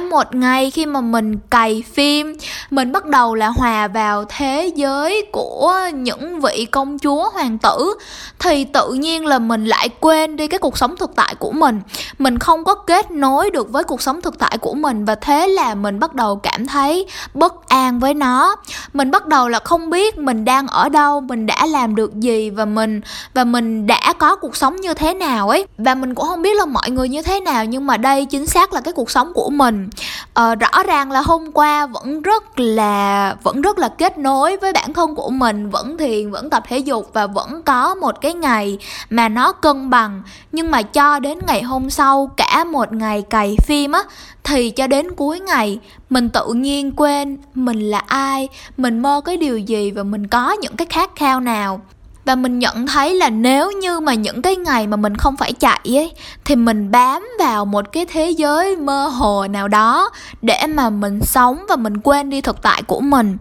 một 0.00 0.34
ngày 0.34 0.70
khi 0.70 0.86
mà 0.86 1.00
mình 1.00 1.38
cày 1.50 1.84
phim, 1.92 2.36
mình 2.70 2.92
bắt 2.92 3.06
đầu 3.06 3.34
là 3.34 3.48
hòa 3.48 3.88
vào 3.88 4.24
thế 4.28 4.72
giới 4.76 5.26
của 5.32 5.78
những 5.94 6.40
vị 6.40 6.66
công 6.70 6.98
chúa, 6.98 7.30
hoàng 7.30 7.58
tử. 7.58 7.94
Thì 8.38 8.64
tự 8.64 8.92
nhiên 8.92 9.26
là 9.26 9.38
mình 9.38 9.64
lại 9.64 9.88
quên 9.88 10.36
đi 10.36 10.46
cái 10.46 10.58
cuộc 10.58 10.78
sống 10.78 10.96
thực 10.96 11.10
tại 11.16 11.34
của 11.38 11.52
mình. 11.52 11.80
Mình 12.18 12.38
không 12.38 12.64
có 12.64 12.74
kết 12.74 13.10
nối 13.10 13.50
được 13.50 13.72
với 13.72 13.84
cuộc 13.84 14.02
sống 14.02 14.20
thực 14.20 14.38
tại 14.38 14.58
của 14.58 14.74
mình 14.74 15.04
và 15.04 15.14
thế 15.14 15.48
là 15.48 15.74
mình 15.74 16.00
bắt 16.00 16.14
đầu 16.14 16.36
cảm 16.36 16.66
thấy 16.66 17.06
bất 17.34 17.68
an 17.68 17.98
với 17.98 18.14
nó. 18.14 18.56
Mình 18.92 19.10
bắt 19.10 19.26
đầu 19.26 19.48
là 19.48 19.58
không 19.64 19.90
biết 19.90 20.18
mình 20.18 20.44
đang 20.44 20.66
ở 20.66 20.88
đâu, 20.88 21.20
mình 21.20 21.46
đã 21.46 21.66
làm 21.66 21.94
được 21.94 22.14
gì 22.14 22.50
và 22.50 22.64
mình 22.64 23.00
và 23.34 23.44
mình 23.44 23.86
đã 23.86 24.12
có 24.18 24.36
cuộc 24.36 24.56
sống 24.56 24.76
như 24.76 24.94
thế 24.94 25.14
nào 25.14 25.48
ấy. 25.48 25.66
Và 25.78 25.94
mình 25.94 26.14
cũng 26.14 26.26
không 26.26 26.42
biết 26.42 26.56
là 26.56 26.66
mọi 26.66 26.90
người 26.90 27.08
như 27.08 27.22
thế 27.22 27.40
nào, 27.40 27.64
nhưng 27.64 27.86
mà 27.86 27.96
đây 27.96 28.24
chính 28.24 28.46
xác 28.46 28.72
là 28.72 28.80
cái 28.80 28.92
cuộc 28.92 29.10
sống 29.10 29.32
của 29.34 29.50
mình 29.50 29.85
ờ, 30.34 30.54
rõ 30.54 30.82
ràng 30.86 31.10
là 31.10 31.20
hôm 31.20 31.52
qua 31.52 31.86
vẫn 31.86 32.22
rất 32.22 32.60
là 32.60 33.34
vẫn 33.42 33.60
rất 33.60 33.78
là 33.78 33.88
kết 33.88 34.18
nối 34.18 34.56
với 34.56 34.72
bản 34.72 34.92
thân 34.92 35.14
của 35.14 35.30
mình 35.30 35.70
vẫn 35.70 35.98
thiền 35.98 36.30
vẫn 36.30 36.50
tập 36.50 36.62
thể 36.68 36.78
dục 36.78 37.10
và 37.12 37.26
vẫn 37.26 37.62
có 37.62 37.94
một 37.94 38.20
cái 38.20 38.34
ngày 38.34 38.78
mà 39.10 39.28
nó 39.28 39.52
cân 39.52 39.90
bằng. 39.90 40.22
Nhưng 40.52 40.70
mà 40.70 40.82
cho 40.82 41.18
đến 41.18 41.38
ngày 41.46 41.62
hôm 41.62 41.90
sau 41.90 42.06
sau 42.06 42.30
cả 42.36 42.64
một 42.64 42.92
ngày 42.92 43.22
cày 43.22 43.56
phim 43.66 43.92
á 43.92 44.02
thì 44.44 44.70
cho 44.70 44.86
đến 44.86 45.14
cuối 45.16 45.40
ngày 45.40 45.78
mình 46.10 46.28
tự 46.28 46.52
nhiên 46.52 46.92
quên 46.96 47.36
mình 47.54 47.90
là 47.90 47.98
ai 47.98 48.48
mình 48.76 48.98
mơ 48.98 49.20
cái 49.24 49.36
điều 49.36 49.58
gì 49.58 49.90
và 49.90 50.02
mình 50.02 50.26
có 50.26 50.52
những 50.52 50.76
cái 50.76 50.86
khát 50.90 51.10
khao 51.16 51.40
nào 51.40 51.80
và 52.26 52.34
mình 52.34 52.58
nhận 52.58 52.86
thấy 52.86 53.14
là 53.14 53.30
nếu 53.30 53.72
như 53.72 54.00
mà 54.00 54.14
những 54.14 54.42
cái 54.42 54.56
ngày 54.56 54.86
mà 54.86 54.96
mình 54.96 55.16
không 55.16 55.36
phải 55.36 55.52
chạy 55.52 55.80
ấy, 55.84 56.12
thì 56.44 56.56
mình 56.56 56.90
bám 56.90 57.28
vào 57.38 57.64
một 57.64 57.92
cái 57.92 58.06
thế 58.06 58.30
giới 58.30 58.76
mơ 58.76 59.06
hồ 59.06 59.46
nào 59.46 59.68
đó 59.68 60.10
để 60.42 60.66
mà 60.68 60.90
mình 60.90 61.20
sống 61.22 61.58
và 61.68 61.76
mình 61.76 61.98
quên 61.98 62.30
đi 62.30 62.40
thực 62.40 62.62
tại 62.62 62.82
của 62.82 63.00
mình. 63.00 63.36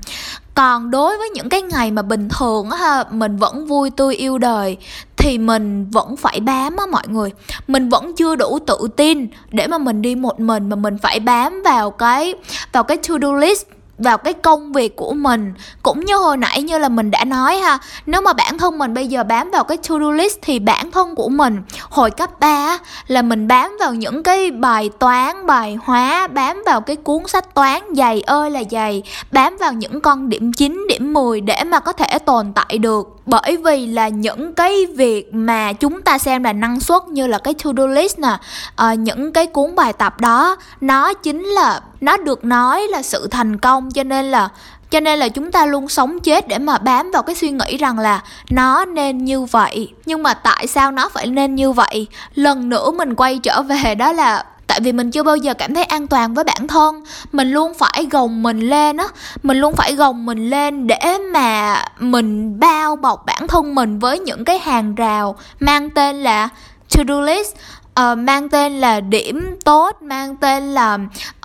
Còn 0.55 0.91
đối 0.91 1.17
với 1.17 1.29
những 1.29 1.49
cái 1.49 1.61
ngày 1.61 1.91
mà 1.91 2.01
bình 2.01 2.29
thường 2.29 2.69
á 2.69 3.03
mình 3.11 3.37
vẫn 3.37 3.65
vui 3.65 3.89
tươi 3.89 4.15
yêu 4.15 4.37
đời, 4.37 4.77
thì 5.17 5.37
mình 5.37 5.89
vẫn 5.91 6.17
phải 6.17 6.39
bám 6.39 6.77
á 6.77 6.85
mọi 6.85 7.07
người. 7.07 7.31
Mình 7.67 7.89
vẫn 7.89 8.15
chưa 8.15 8.35
đủ 8.35 8.59
tự 8.67 8.77
tin 8.95 9.27
để 9.51 9.67
mà 9.67 9.77
mình 9.77 10.01
đi 10.01 10.15
một 10.15 10.39
mình 10.39 10.69
mà 10.69 10.75
mình 10.75 10.97
phải 10.97 11.19
bám 11.19 11.61
vào 11.65 11.91
cái 11.91 12.33
vào 12.71 12.83
cái 12.83 12.97
to 12.97 13.15
do 13.21 13.33
list 13.33 13.65
vào 13.97 14.17
cái 14.17 14.33
công 14.33 14.73
việc 14.73 14.95
của 14.95 15.13
mình. 15.13 15.53
Cũng 15.83 16.05
như 16.05 16.15
hồi 16.15 16.37
nãy 16.37 16.61
như 16.61 16.77
là 16.77 16.89
mình 16.89 17.11
đã 17.11 17.25
nói 17.25 17.57
ha, 17.57 17.79
nếu 18.05 18.21
mà 18.21 18.33
bản 18.33 18.57
thân 18.57 18.77
mình 18.77 18.93
bây 18.93 19.07
giờ 19.07 19.23
bám 19.23 19.51
vào 19.51 19.63
cái 19.63 19.77
to 19.77 19.95
do 19.99 20.11
list 20.11 20.37
thì 20.41 20.59
bản 20.59 20.91
thân 20.91 21.15
của 21.15 21.29
mình, 21.29 21.61
hồi 21.89 22.11
cấp 22.11 22.39
3 22.39 22.77
là 23.07 23.21
mình 23.21 23.47
bám 23.47 23.77
vào 23.79 23.93
những 23.93 24.23
cái 24.23 24.51
bài 24.51 24.89
toán, 24.99 25.45
bài 25.45 25.77
hóa, 25.83 26.27
bám 26.27 26.63
vào 26.65 26.81
cái 26.81 26.95
cuốn 26.95 27.27
sách 27.27 27.53
toán 27.53 27.81
dày 27.95 28.21
ơi 28.21 28.51
là 28.51 28.63
dày, 28.71 29.03
bám 29.31 29.57
vào 29.57 29.73
những 29.73 30.01
con 30.01 30.29
điểm 30.29 30.53
9 30.53 30.85
điểm 30.89 31.13
10 31.13 31.41
để 31.41 31.63
mà 31.63 31.79
có 31.79 31.91
thể 31.91 32.19
tồn 32.19 32.53
tại 32.53 32.77
được 32.77 33.14
bởi 33.25 33.57
vì 33.57 33.87
là 33.87 34.07
những 34.07 34.53
cái 34.53 34.85
việc 34.85 35.33
mà 35.33 35.73
chúng 35.73 36.01
ta 36.01 36.17
xem 36.17 36.43
là 36.43 36.53
năng 36.53 36.79
suất 36.79 37.07
như 37.07 37.27
là 37.27 37.37
cái 37.37 37.53
to 37.63 37.71
do 37.77 37.87
list 37.87 38.19
nè 38.19 38.37
à, 38.75 38.93
những 38.93 39.33
cái 39.33 39.45
cuốn 39.45 39.75
bài 39.75 39.93
tập 39.93 40.21
đó 40.21 40.55
nó 40.81 41.13
chính 41.13 41.43
là 41.45 41.81
nó 42.01 42.17
được 42.17 42.45
nói 42.45 42.87
là 42.89 43.01
sự 43.01 43.27
thành 43.31 43.57
công. 43.57 43.91
Cho 43.91 44.03
nên 44.03 44.25
là 44.25 44.49
cho 44.89 44.99
nên 44.99 45.19
là 45.19 45.29
chúng 45.29 45.51
ta 45.51 45.65
luôn 45.65 45.89
sống 45.89 46.19
chết 46.19 46.47
để 46.47 46.57
mà 46.57 46.77
bám 46.77 47.11
vào 47.11 47.23
cái 47.23 47.35
suy 47.35 47.51
nghĩ 47.51 47.77
rằng 47.77 47.99
là 47.99 48.23
nó 48.49 48.85
nên 48.85 49.25
như 49.25 49.41
vậy. 49.41 49.93
Nhưng 50.05 50.23
mà 50.23 50.33
tại 50.33 50.67
sao 50.67 50.91
nó 50.91 51.09
phải 51.09 51.27
nên 51.27 51.55
như 51.55 51.71
vậy? 51.71 52.07
Lần 52.35 52.69
nữa 52.69 52.91
mình 52.91 53.15
quay 53.15 53.39
trở 53.43 53.61
về 53.61 53.95
đó 53.95 54.11
là 54.11 54.43
tại 54.67 54.79
vì 54.81 54.91
mình 54.91 55.11
chưa 55.11 55.23
bao 55.23 55.35
giờ 55.35 55.53
cảm 55.53 55.73
thấy 55.73 55.83
an 55.83 56.07
toàn 56.07 56.33
với 56.33 56.43
bản 56.43 56.67
thân. 56.67 57.03
Mình 57.31 57.51
luôn 57.51 57.73
phải 57.73 58.07
gồng 58.11 58.43
mình 58.43 58.59
lên 58.59 58.97
á. 58.97 59.05
Mình 59.43 59.57
luôn 59.57 59.75
phải 59.75 59.95
gồng 59.95 60.25
mình 60.25 60.49
lên 60.49 60.87
để 60.87 61.17
mà 61.33 61.83
mình 61.99 62.59
bao 62.59 62.95
bọc 62.95 63.25
bản 63.25 63.47
thân 63.47 63.75
mình 63.75 63.99
với 63.99 64.19
những 64.19 64.45
cái 64.45 64.59
hàng 64.59 64.95
rào 64.95 65.35
mang 65.59 65.89
tên 65.89 66.15
là 66.15 66.49
to 66.97 67.03
do 67.07 67.21
list 67.21 67.55
uh, 67.99 68.17
mang 68.17 68.49
tên 68.49 68.81
là 68.81 68.99
điểm 68.99 69.57
tốt 69.65 70.01
mang 70.01 70.35
tên 70.35 70.63
là 70.63 70.97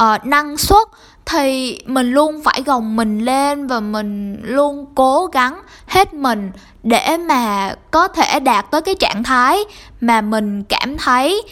uh, 0.02 0.26
năng 0.26 0.56
suất. 0.56 0.88
Thì 1.26 1.78
mình 1.86 2.10
luôn 2.10 2.40
phải 2.44 2.62
gồng 2.62 2.96
mình 2.96 3.18
lên 3.18 3.66
và 3.66 3.80
mình 3.80 4.36
luôn 4.42 4.86
cố 4.94 5.26
gắng 5.26 5.60
hết 5.86 6.14
mình 6.14 6.50
để 6.82 7.16
mà 7.16 7.74
có 7.90 8.08
thể 8.08 8.40
đạt 8.40 8.70
tới 8.70 8.82
cái 8.82 8.94
trạng 8.94 9.22
thái 9.22 9.64
mà 10.00 10.20
mình 10.20 10.62
cảm 10.62 10.98
thấy 10.98 11.42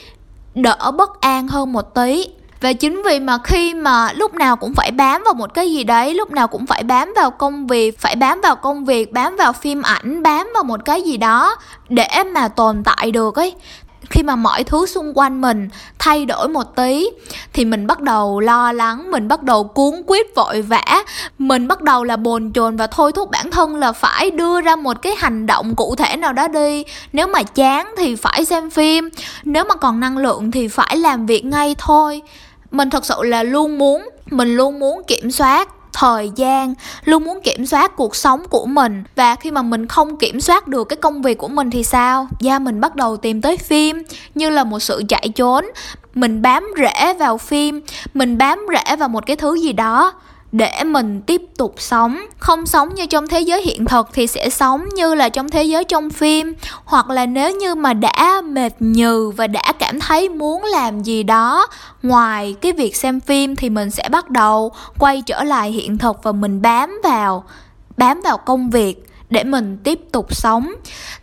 đỡ 0.63 0.91
bất 0.97 1.21
an 1.21 1.49
hơn 1.49 1.73
một 1.73 1.95
tí. 1.95 2.29
Và 2.61 2.73
chính 2.73 3.03
vì 3.03 3.21
mà 3.21 3.39
khi 3.45 3.75
mà 3.75 4.13
lúc 4.13 4.35
nào 4.35 4.57
cũng 4.57 4.75
phải 4.75 4.91
bám 4.91 5.23
vào 5.25 5.35
một 5.35 5.55
cái 5.55 5.73
gì 5.73 5.85
đấy, 5.85 6.15
lúc 6.15 6.31
nào 6.31 6.49
cũng 6.49 6.67
phải 6.67 6.83
bám 6.83 7.13
vào 7.17 7.31
công 7.31 7.67
việc, 7.67 8.01
phải 8.01 8.17
bám 8.17 8.41
vào 8.41 8.57
công 8.57 8.85
việc, 8.85 9.13
bám 9.13 9.37
vào 9.37 9.53
phim 9.53 9.83
ảnh, 9.83 10.23
bám 10.23 10.51
vào 10.55 10.65
một 10.65 10.85
cái 10.85 11.03
gì 11.03 11.17
đó 11.17 11.57
để 11.89 12.09
mà 12.35 12.49
tồn 12.49 12.83
tại 12.85 13.11
được 13.11 13.35
ấy 13.35 13.55
khi 14.11 14.23
mà 14.23 14.37
mọi 14.37 14.65
thứ 14.65 14.87
xung 14.87 15.19
quanh 15.19 15.41
mình 15.41 15.69
thay 15.99 16.25
đổi 16.25 16.49
một 16.49 16.77
tí, 16.77 17.11
thì 17.53 17.65
mình 17.65 17.87
bắt 17.87 18.01
đầu 18.01 18.41
lo 18.41 18.73
lắng, 18.73 19.11
mình 19.11 19.29
bắt 19.29 19.43
đầu 19.43 19.65
cuốn 19.65 20.03
quýt, 20.07 20.27
vội 20.37 20.63
vã. 20.63 21.05
Mình 21.39 21.69
bắt 21.69 21.83
đầu 21.83 22.05
là 22.05 22.17
bồn 22.17 22.53
chồn 22.53 22.77
và 22.77 22.87
thôi 22.87 23.13
thúc 23.13 23.31
bản 23.31 23.51
thân 23.51 23.77
là 23.77 23.93
phải 23.93 24.31
đưa 24.31 24.61
ra 24.61 24.77
một 24.77 25.03
cái 25.03 25.15
hành 25.19 25.47
động 25.47 25.77
cụ 25.77 25.95
thể 25.97 26.17
nào 26.17 26.33
đó 26.33 26.49
đi. 26.49 26.85
Nếu 27.13 27.27
mà 27.27 27.43
chán 27.43 27.95
thì 27.97 28.17
phải 28.17 28.45
xem 28.45 28.71
phim, 28.71 29.09
nếu 29.45 29.65
mà 29.65 29.75
còn 29.75 30.01
năng 30.01 30.19
lượng 30.19 30.51
thì 30.51 30.69
phải 30.69 30.97
làm 30.97 31.27
việc 31.27 31.45
ngay 31.45 31.75
thôi. 31.79 32.23
Mình 32.71 32.91
thật 32.91 33.05
sự 33.05 33.23
là 33.23 33.43
luôn 33.43 33.79
muốn, 33.79 34.09
mình 34.31 34.57
luôn 34.57 34.79
muốn 34.79 35.03
kiểm 35.07 35.31
soát 35.31 35.69
thời 36.01 36.31
gian 36.37 36.75
luôn 37.05 37.25
muốn 37.25 37.41
kiểm 37.41 37.67
soát 37.67 37.97
cuộc 37.97 38.17
sống 38.17 38.43
của 38.51 38.67
mình. 38.67 39.05
Và 39.17 39.35
khi 39.35 39.51
mà 39.51 39.63
mình 39.63 39.87
không 39.87 40.17
kiểm 40.17 40.41
soát 40.41 40.69
được 40.69 40.85
cái 40.85 40.97
công 40.97 41.23
việc 41.23 41.39
của 41.39 41.49
mình 41.49 41.71
thì 41.71 41.85
sao? 41.85 42.29
Da 42.41 42.59
mình 42.59 42.81
bắt 42.81 42.97
đầu 42.97 43.17
tìm 43.17 43.41
tới 43.41 43.57
phim, 43.57 44.03
như 44.35 44.51
là 44.51 44.65
một 44.65 44.79
sự 44.79 45.03
chạy 45.09 45.29
trốn. 45.29 45.65
Mình 46.15 46.43
bám 46.43 46.69
rễ 46.77 47.15
vào 47.15 47.39
phim, 47.39 47.81
mình 48.15 48.39
bám 48.39 48.67
rễ 48.73 48.97
vào 48.97 49.09
một 49.09 49.27
cái 49.27 49.37
thứ 49.37 49.55
gì 49.55 49.73
đó 49.73 50.13
để 50.53 50.85
mình 50.85 51.21
tiếp 51.21 51.43
tục 51.57 51.75
sống, 51.79 52.19
không 52.39 52.67
sống 52.67 52.95
như 52.95 53.07
trong 53.07 53.29
thế 53.29 53.41
giới 53.41 53.63
hiện 53.63 53.85
thực 53.85 54.09
thì 54.13 54.27
sẽ 54.27 54.51
sống 54.51 54.89
như 54.95 55.15
là 55.15 55.29
trong 55.29 55.49
thế 55.49 55.63
giới 55.63 55.85
trong 55.85 56.11
phim. 56.11 56.55
Hoặc 56.85 57.11
là 57.11 57.27
nếu 57.27 57.57
như 57.57 57.75
mà 57.75 57.95
đã 57.95 58.41
mệt 58.45 58.73
nhừ 58.81 59.33
và 59.37 59.47
đã 59.47 59.73
cảm 59.79 60.01
thấy 60.01 60.29
muốn 60.29 60.65
làm 60.65 61.03
gì 61.03 61.23
đó 61.23 61.67
ngoài 62.03 62.55
cái 62.61 62.73
việc 62.73 62.97
xem 62.97 63.21
phim 63.21 63.57
thì 63.57 63.71
mình 63.71 63.91
sẽ 63.91 64.09
bắt 64.09 64.31
đầu 64.31 64.73
quay 64.99 65.23
trở 65.23 65.45
lại 65.45 65.71
hiện 65.71 65.99
thực 65.99 66.23
và 66.23 66.33
mình 66.33 66.63
bám 66.63 67.01
vào 67.05 67.45
bám 67.97 68.21
vào 68.25 68.39
công 68.39 68.71
việc 68.71 69.07
để 69.31 69.45
mình 69.45 69.79
tiếp 69.85 70.01
tục 70.13 70.35
sống. 70.35 70.73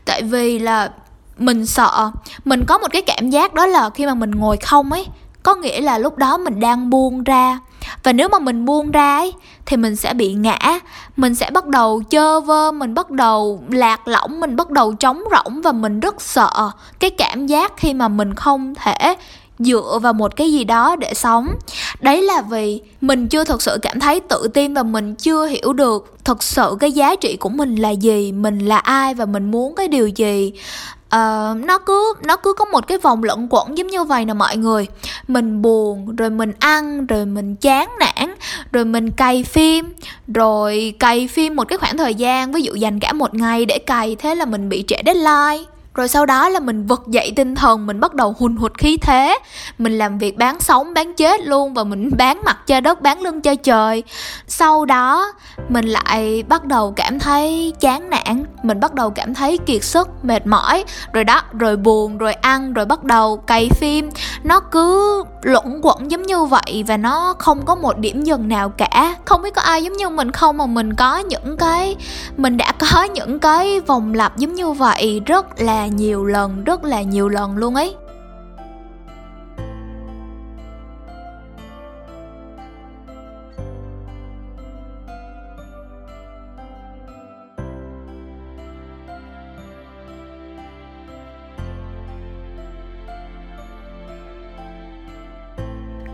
Tại 0.06 0.22
vì 0.22 0.60
là 0.60 0.90
mình 1.38 1.66
sợ, 1.66 2.12
mình 2.46 2.64
có 2.68 2.78
một 2.78 2.88
cái 2.92 3.02
cảm 3.02 3.30
giác 3.30 3.54
đó 3.54 3.66
là 3.66 3.90
khi 3.90 4.06
mà 4.06 4.14
mình 4.14 4.32
ngồi 4.32 4.58
không 4.58 4.92
ấy, 4.92 5.08
có 5.44 5.56
nghĩa 5.56 5.82
là 5.82 5.98
lúc 5.98 6.18
đó 6.18 6.38
mình 6.38 6.60
đang 6.60 6.90
buông 6.90 7.24
ra 7.24 7.60
và 8.04 8.14
nếu 8.14 8.30
mà 8.30 8.40
mình 8.40 8.66
buông 8.66 8.92
ra 8.92 9.18
ấy, 9.18 9.34
thì 9.66 9.78
mình 9.78 9.96
sẽ 9.96 10.14
bị 10.14 10.34
ngã. 10.34 10.80
Mình 11.18 11.36
sẽ 11.36 11.50
bắt 11.52 11.68
đầu 11.68 12.04
chơ 12.10 12.40
vơ, 12.40 12.72
mình 12.72 12.94
bắt 12.94 13.10
đầu 13.10 13.64
lạc 13.70 14.08
lõng, 14.08 14.40
mình 14.40 14.56
bắt 14.56 14.70
đầu 14.70 14.94
trống 14.94 15.24
rỗng 15.32 15.62
và 15.62 15.72
mình 15.72 16.00
rất 16.00 16.22
sợ 16.22 16.72
cái 17.00 17.10
cảm 17.10 17.48
giác 17.48 17.74
khi 17.78 17.94
mà 17.94 18.08
mình 18.08 18.34
không 18.34 18.74
thể 18.76 19.16
dựa 19.60 20.00
vào 20.02 20.14
một 20.14 20.36
cái 20.36 20.52
gì 20.52 20.64
đó 20.64 20.96
để 20.96 21.14
sống. 21.14 21.48
Đấy 22.00 22.22
là 22.22 22.42
vì 22.42 22.82
mình 23.02 23.28
chưa 23.28 23.44
thực 23.44 23.62
sự 23.62 23.78
cảm 23.82 24.00
thấy 24.00 24.20
tự 24.20 24.48
tin 24.54 24.74
và 24.74 24.84
mình 24.84 25.16
chưa 25.16 25.46
hiểu 25.46 25.74
được 25.74 26.16
thực 26.24 26.44
sự 26.44 26.78
cái 26.80 26.92
giá 26.92 27.16
trị 27.16 27.38
của 27.40 27.50
mình 27.50 27.76
là 27.76 27.90
gì, 27.90 28.32
mình 28.32 28.60
là 28.60 28.78
ai 28.78 29.14
và 29.14 29.26
mình 29.26 29.52
muốn 29.52 29.76
cái 29.76 29.88
điều 29.88 30.08
gì 30.08 30.52
uh, 31.16 31.66
nó 31.66 31.78
cứ 31.78 32.14
nó 32.22 32.36
cứ 32.36 32.54
có 32.54 32.66
một 32.66 32.88
cái 32.88 32.98
vòng 32.98 33.24
luẩn 33.24 33.48
quẩn 33.50 33.78
giống 33.78 33.88
như 33.88 34.04
vậy 34.04 34.26
nè 34.26 34.34
mọi 34.34 34.58
người. 34.58 34.88
Mình 35.28 35.62
buồn 35.62 36.16
rồi 36.16 36.30
mình 36.30 36.52
ăn 36.60 37.06
rồi 37.06 37.26
mình 37.26 37.56
chán 37.56 37.90
nản 38.00 38.36
rồi 38.72 38.86
mình 38.86 39.12
cày 39.12 39.44
phim 39.44 39.86
rồi 40.28 40.94
cày 41.00 41.28
phim 41.28 41.56
một 41.56 41.68
cái 41.68 41.78
khoảng 41.78 41.98
thời 41.98 42.16
gian 42.16 42.52
ví 42.52 42.62
dụ 42.62 42.74
dành 42.74 43.00
cả 43.00 43.14
một 43.14 43.34
ngày 43.34 43.66
để 43.66 43.80
cày 43.80 44.16
thế 44.16 44.36
là 44.36 44.46
mình 44.46 44.70
bị 44.70 44.84
trễ 44.88 44.96
deadline 45.06 45.75
rồi 45.96 46.08
sau 46.08 46.26
đó 46.26 46.50
là 46.50 46.60
mình 46.60 46.86
vực 46.86 47.04
dậy 47.08 47.34
tinh 47.36 47.56
thần, 47.56 47.86
mình 47.86 48.00
bắt 48.00 48.14
đầu 48.14 48.36
hùn 48.40 48.56
hụt 48.56 48.78
khí 48.78 48.98
thế. 48.98 49.40
Mình 49.78 49.98
làm 49.98 50.18
việc 50.18 50.38
bán 50.38 50.60
sống, 50.60 50.94
bán 50.94 51.14
chết 51.14 51.42
luôn 51.42 51.74
và 51.74 51.84
mình 51.84 52.12
bán 52.18 52.42
mặt 52.46 52.68
cho 52.68 52.80
đất, 52.80 53.02
bán 53.02 53.22
lưng 53.22 53.42
cho 53.42 53.56
trời. 53.56 54.04
Sau 54.48 54.86
đó, 54.86 55.32
mình 55.70 55.86
lại 55.86 56.44
bắt 56.48 56.66
đầu 56.66 56.94
cảm 56.96 57.20
thấy 57.20 57.74
chán 57.80 58.10
nản. 58.10 58.46
Mình 58.64 58.80
bắt 58.80 58.94
đầu 58.94 59.10
cảm 59.10 59.34
thấy 59.34 59.58
kiệt 59.58 59.84
sức, 59.84 60.08
mệt 60.24 60.48
mỏi. 60.48 60.84
Rồi 61.14 61.24
đó, 61.24 61.42
rồi 61.52 61.78
buồn, 61.78 62.18
rồi 62.18 62.34
ăn, 62.34 62.74
rồi 62.74 62.86
bắt 62.86 63.04
đầu 63.04 63.38
cày 63.38 63.70
phim. 63.70 64.10
Nó 64.44 64.60
cứ 64.60 65.24
luẩn 65.42 65.80
quẩn 65.82 66.12
giống 66.12 66.24
như 66.24 66.44
vậy 66.44 66.84
và 66.88 66.98
nó 66.98 67.34
không 67.40 67.66
có 67.66 67.76
một 67.76 67.98
điểm 67.98 68.24
dừng 68.24 68.48
nào 68.48 68.70
cả. 68.70 69.16
Không 69.26 69.42
biết 69.42 69.54
có 69.56 69.62
ai 69.62 69.84
giống 69.84 69.94
như 69.94 70.10
mình 70.10 70.32
không 70.32 70.58
mà 70.58 70.66
mình 70.66 70.94
có 70.94 71.18
những 71.18 71.58
cái, 71.58 71.96
mình 72.38 72.58
đã 72.58 72.72
có 72.72 73.04
những 73.14 73.40
cái 73.40 73.80
vòng 73.80 74.14
lặp 74.14 74.38
giống 74.38 74.56
như 74.56 74.72
vậy 74.72 75.22
rất 75.26 75.62
là 75.62 75.85
nhiều 75.88 76.26
lần, 76.26 76.64
rất 76.64 76.84
là 76.84 77.02
nhiều 77.02 77.30
lần 77.30 77.58
luôn 77.58 77.76
ấy. 77.76 77.96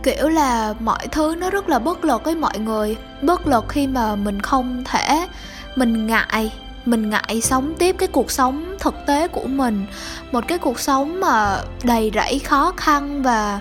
Kiểu 0.03 0.29
là 0.29 0.73
mọi 0.79 1.07
thứ 1.11 1.35
nó 1.37 1.49
rất 1.49 1.69
là 1.69 1.79
bất 1.79 2.05
lực 2.05 2.23
với 2.23 2.35
mọi 2.35 2.59
người. 2.59 2.97
Bất 3.21 3.47
lực 3.47 3.65
khi 3.69 3.87
mà 3.87 4.15
mình 4.15 4.41
không 4.41 4.83
thể, 4.85 5.27
mình 5.75 6.07
ngại 6.07 6.51
mình 6.85 7.09
ngại 7.09 7.41
sống 7.43 7.73
tiếp 7.79 7.95
cái 7.99 8.07
cuộc 8.07 8.31
sống 8.31 8.75
thực 8.79 8.95
tế 9.07 9.27
của 9.27 9.47
mình, 9.47 9.85
một 10.31 10.47
cái 10.47 10.57
cuộc 10.57 10.79
sống 10.79 11.19
mà 11.19 11.61
đầy 11.83 12.11
rẫy 12.15 12.39
khó 12.39 12.73
khăn 12.77 13.23
và 13.23 13.59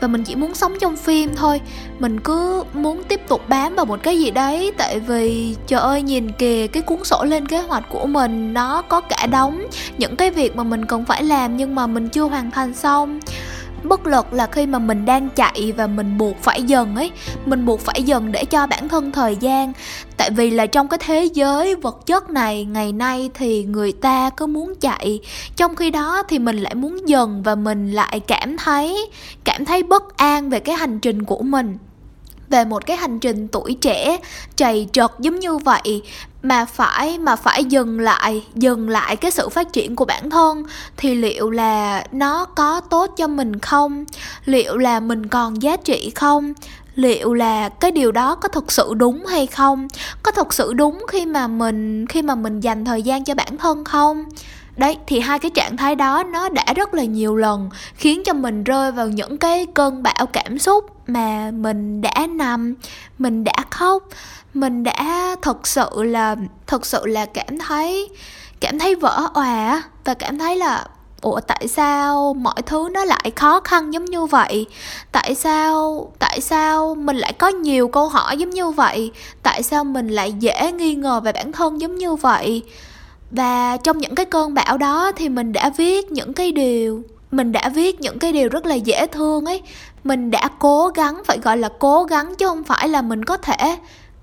và 0.00 0.08
mình 0.08 0.24
chỉ 0.24 0.34
muốn 0.34 0.54
sống 0.54 0.74
trong 0.80 0.96
phim 0.96 1.34
thôi. 1.36 1.60
Mình 1.98 2.20
cứ 2.20 2.64
muốn 2.74 3.02
tiếp 3.04 3.20
tục 3.28 3.48
bám 3.48 3.74
vào 3.74 3.86
một 3.86 4.00
cái 4.02 4.18
gì 4.18 4.30
đấy, 4.30 4.72
tại 4.76 5.00
vì 5.00 5.56
trời 5.66 5.80
ơi, 5.80 6.02
nhìn 6.02 6.32
kìa, 6.32 6.66
cái 6.66 6.82
cuốn 6.82 7.04
sổ 7.04 7.24
lên 7.24 7.46
kế 7.46 7.58
hoạch 7.58 7.84
của 7.88 8.06
mình, 8.06 8.54
nó 8.54 8.82
có 8.82 9.00
cả 9.00 9.26
đống 9.26 9.62
những 9.98 10.16
cái 10.16 10.30
việc 10.30 10.56
mà 10.56 10.62
mình 10.62 10.86
cần 10.86 11.04
phải 11.04 11.22
làm 11.22 11.56
nhưng 11.56 11.74
mà 11.74 11.86
mình 11.86 12.08
chưa 12.08 12.24
hoàn 12.24 12.50
thành 12.50 12.74
xong 12.74 13.20
bất 13.84 14.06
lực 14.06 14.32
là 14.32 14.46
khi 14.46 14.66
mà 14.66 14.78
mình 14.78 15.04
đang 15.04 15.28
chạy 15.28 15.72
và 15.76 15.86
mình 15.86 16.18
buộc 16.18 16.36
phải 16.42 16.62
dần 16.62 16.96
ấy. 16.96 17.10
Mình 17.46 17.66
buộc 17.66 17.80
phải 17.80 18.02
dần 18.02 18.32
để 18.32 18.44
cho 18.44 18.66
bản 18.66 18.88
thân 18.88 19.12
thời 19.12 19.36
gian. 19.36 19.72
Tại 20.16 20.30
vì 20.30 20.50
là 20.50 20.66
trong 20.66 20.88
cái 20.88 20.98
thế 21.06 21.24
giới 21.34 21.74
vật 21.74 22.06
chất 22.06 22.30
này, 22.30 22.64
ngày 22.64 22.92
nay 22.92 23.30
thì 23.34 23.64
người 23.64 23.92
ta 23.92 24.30
cứ 24.30 24.46
muốn 24.46 24.74
chạy. 24.80 25.20
Trong 25.56 25.76
khi 25.76 25.90
đó 25.90 26.22
thì 26.28 26.38
mình 26.38 26.56
lại 26.56 26.74
muốn 26.74 27.08
dần 27.08 27.42
và 27.42 27.54
mình 27.54 27.92
lại 27.92 28.20
cảm 28.20 28.56
thấy 28.56 29.10
cảm 29.44 29.64
thấy 29.64 29.82
bất 29.82 30.16
an 30.16 30.50
về 30.50 30.60
cái 30.60 30.76
hành 30.76 31.00
trình 31.00 31.24
của 31.24 31.42
mình. 31.42 31.78
Về 32.48 32.64
một 32.64 32.86
cái 32.86 32.96
hành 32.96 33.20
trình 33.20 33.48
tuổi 33.48 33.76
trẻ 33.80 34.18
trầy 34.56 34.88
trật 34.92 35.10
giống 35.18 35.40
như 35.40 35.56
vậy 35.56 36.02
mà 36.44 36.64
phải 36.64 37.18
mà 37.18 37.36
phải 37.36 37.64
dừng 37.64 38.00
lại 38.00 38.44
dừng 38.54 38.88
lại 38.88 39.16
cái 39.16 39.30
sự 39.30 39.48
phát 39.48 39.72
triển 39.72 39.96
của 39.96 40.04
bản 40.04 40.30
thân. 40.30 40.62
Thì 40.96 41.14
liệu 41.14 41.50
là 41.50 42.04
nó 42.12 42.44
có 42.44 42.80
tốt 42.80 43.10
cho 43.16 43.26
mình 43.26 43.58
không? 43.58 44.04
Liệu 44.44 44.76
là 44.76 45.00
mình 45.00 45.26
còn 45.26 45.62
giá 45.62 45.76
trị 45.76 46.12
không? 46.14 46.52
Liệu 46.94 47.34
là 47.34 47.68
cái 47.68 47.90
điều 47.90 48.12
đó 48.12 48.34
có 48.34 48.48
thực 48.48 48.72
sự 48.72 48.94
đúng 48.94 49.26
hay 49.26 49.46
không? 49.46 49.88
Có 50.22 50.30
thực 50.30 50.54
sự 50.54 50.72
đúng 50.72 51.04
khi 51.08 51.26
mà 51.26 51.46
mình, 51.46 52.06
khi 52.06 52.22
mà 52.22 52.34
mình 52.34 52.60
dành 52.60 52.84
thời 52.84 53.02
gian 53.02 53.24
cho 53.24 53.34
bản 53.34 53.56
thân 53.56 53.84
không? 53.84 54.24
Đấy, 54.76 54.96
thì 55.06 55.20
hai 55.20 55.38
cái 55.38 55.50
trạng 55.50 55.76
thái 55.76 55.94
đó 55.94 56.22
nó 56.22 56.48
đã 56.48 56.64
rất 56.76 56.94
là 56.94 57.04
nhiều 57.04 57.36
lần 57.36 57.70
khiến 57.94 58.22
cho 58.24 58.32
mình 58.32 58.64
rơi 58.64 58.92
vào 58.92 59.08
những 59.08 59.38
cái 59.38 59.66
cơn 59.74 60.02
bão 60.02 60.26
cảm 60.32 60.58
xúc 60.58 60.84
mà 61.06 61.50
mình 61.50 62.00
đã 62.00 62.26
nằm, 62.30 62.74
mình 63.18 63.44
đã 63.44 63.54
khóc, 63.70 64.08
mình 64.54 64.84
đã 64.84 65.36
thật 65.42 65.66
sự 65.66 65.88
là, 66.02 66.36
thật 66.66 66.86
sự 66.86 67.06
là 67.06 67.26
cảm 67.26 67.58
thấy 67.58 68.08
cảm 68.60 68.78
thấy 68.78 68.94
vỡ 68.94 69.28
òa 69.34 69.82
và 70.04 70.14
cảm 70.14 70.38
thấy 70.38 70.56
là, 70.56 70.86
ủa, 71.20 71.40
tại 71.40 71.68
sao 71.68 72.34
mọi 72.34 72.62
thứ 72.66 72.88
nó 72.92 73.04
lại 73.04 73.32
khó 73.36 73.60
khăn 73.60 73.92
giống 73.92 74.04
như 74.04 74.26
vậy? 74.26 74.66
Tại 75.12 75.34
sao 75.34 76.08
tại 76.18 76.40
sao 76.40 76.94
mình 76.94 77.16
lại 77.16 77.32
có 77.32 77.48
nhiều 77.48 77.88
câu 77.88 78.08
hỏi 78.08 78.38
giống 78.38 78.50
như 78.50 78.70
vậy? 78.70 79.10
Tại 79.42 79.62
sao 79.62 79.84
mình 79.84 80.08
lại 80.08 80.32
dễ 80.32 80.72
nghi 80.72 80.94
ngờ 80.94 81.20
về 81.20 81.32
bản 81.32 81.52
thân 81.52 81.80
giống 81.80 81.96
như 81.96 82.14
vậy? 82.14 82.62
Và 83.34 83.76
trong 83.76 83.98
những 83.98 84.14
cái 84.14 84.26
cơn 84.26 84.54
bão 84.54 84.78
đó 84.78 85.12
thì 85.16 85.28
mình 85.28 85.52
đã 85.52 85.70
viết 85.76 86.12
những 86.12 86.32
cái 86.32 86.52
điều, 86.52 87.02
mình 87.30 87.52
đã 87.52 87.68
viết 87.68 88.00
những 88.00 88.18
cái 88.18 88.32
điều 88.32 88.48
rất 88.48 88.66
là 88.66 88.74
dễ 88.74 89.06
thương 89.06 89.44
ấy. 89.44 89.62
Mình 90.04 90.30
đã 90.30 90.48
cố 90.58 90.88
gắng, 90.88 91.22
phải 91.26 91.38
gọi 91.38 91.56
là 91.56 91.68
cố 91.78 92.04
gắng 92.04 92.34
chứ 92.34 92.46
không 92.46 92.64
phải 92.64 92.88
là 92.88 93.02
mình 93.02 93.24
có 93.24 93.36
thể 93.36 93.76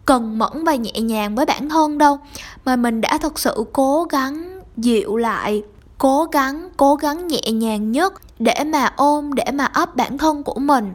cần 0.05 0.39
mẫn 0.39 0.64
và 0.64 0.76
nhẹ 0.76 0.99
nhàng 1.01 1.36
với 1.36 1.45
bản 1.45 1.70
thân 1.70 1.97
đâu. 1.97 2.20
Mà 2.66 2.76
mình 2.76 3.01
đã 3.01 3.18
thật 3.18 3.39
sự 3.39 3.66
cố 3.74 4.03
gắng 4.03 4.59
dịu 4.78 5.18
lại, 5.18 5.64
cố 5.97 6.28
gắng 6.32 6.70
cố 6.78 6.95
gắng 6.95 7.28
nhẹ 7.28 7.51
nhàng 7.51 7.91
nhất 7.91 8.14
để 8.39 8.64
mà 8.66 8.93
ôm, 8.95 9.34
để 9.34 9.45
mà 9.53 9.66
ấp 9.66 9.95
bản 9.95 10.18
thân 10.18 10.43
của 10.43 10.59
mình. 10.59 10.93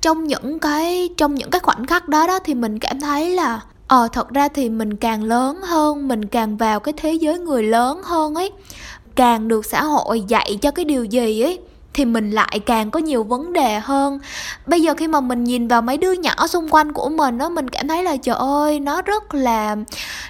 Trong 0.00 0.24
những 0.24 0.58
cái, 0.58 1.08
trong 1.16 1.34
những 1.34 1.50
cái 1.50 1.60
khoảnh 1.60 1.86
khắc 1.86 2.08
đó 2.08 2.26
đó 2.26 2.38
thì 2.38 2.54
mình 2.54 2.78
cảm 2.78 3.00
thấy 3.00 3.30
là 3.30 3.60
ờ 3.90 4.08
thật 4.12 4.28
ra 4.28 4.48
thì 4.48 4.68
mình 4.68 4.96
càng 4.96 5.24
lớn 5.24 5.60
hơn, 5.62 6.08
mình 6.08 6.24
càng 6.24 6.56
vào 6.56 6.80
cái 6.80 6.94
thế 6.96 7.12
giới 7.12 7.38
người 7.38 7.62
lớn 7.62 8.00
hơn 8.04 8.34
ấy, 8.34 8.50
càng 9.16 9.48
được 9.48 9.66
xã 9.66 9.82
hội 9.82 10.20
dạy 10.28 10.58
cho 10.62 10.70
cái 10.70 10.84
điều 10.84 11.04
gì 11.04 11.40
ấy, 11.40 11.58
thì 11.94 12.04
mình 12.04 12.30
lại 12.30 12.60
càng 12.66 12.90
có 12.90 13.00
nhiều 13.00 13.22
vấn 13.24 13.52
đề 13.52 13.80
hơn. 13.80 14.18
Bây 14.66 14.82
giờ 14.82 14.94
khi 14.96 15.08
mà 15.08 15.20
mình 15.20 15.44
nhìn 15.44 15.68
vào 15.68 15.82
mấy 15.82 15.96
đứa 15.96 16.12
nhỏ 16.12 16.46
xung 16.46 16.68
quanh 16.68 16.92
của 16.92 17.08
mình 17.08 17.38
đó 17.38 17.48
mình 17.48 17.68
cảm 17.70 17.88
thấy 17.88 18.04
là, 18.04 18.16
trời 18.16 18.36
ơi, 18.38 18.80
nó 18.80 19.02
rất 19.02 19.34
là, 19.34 19.76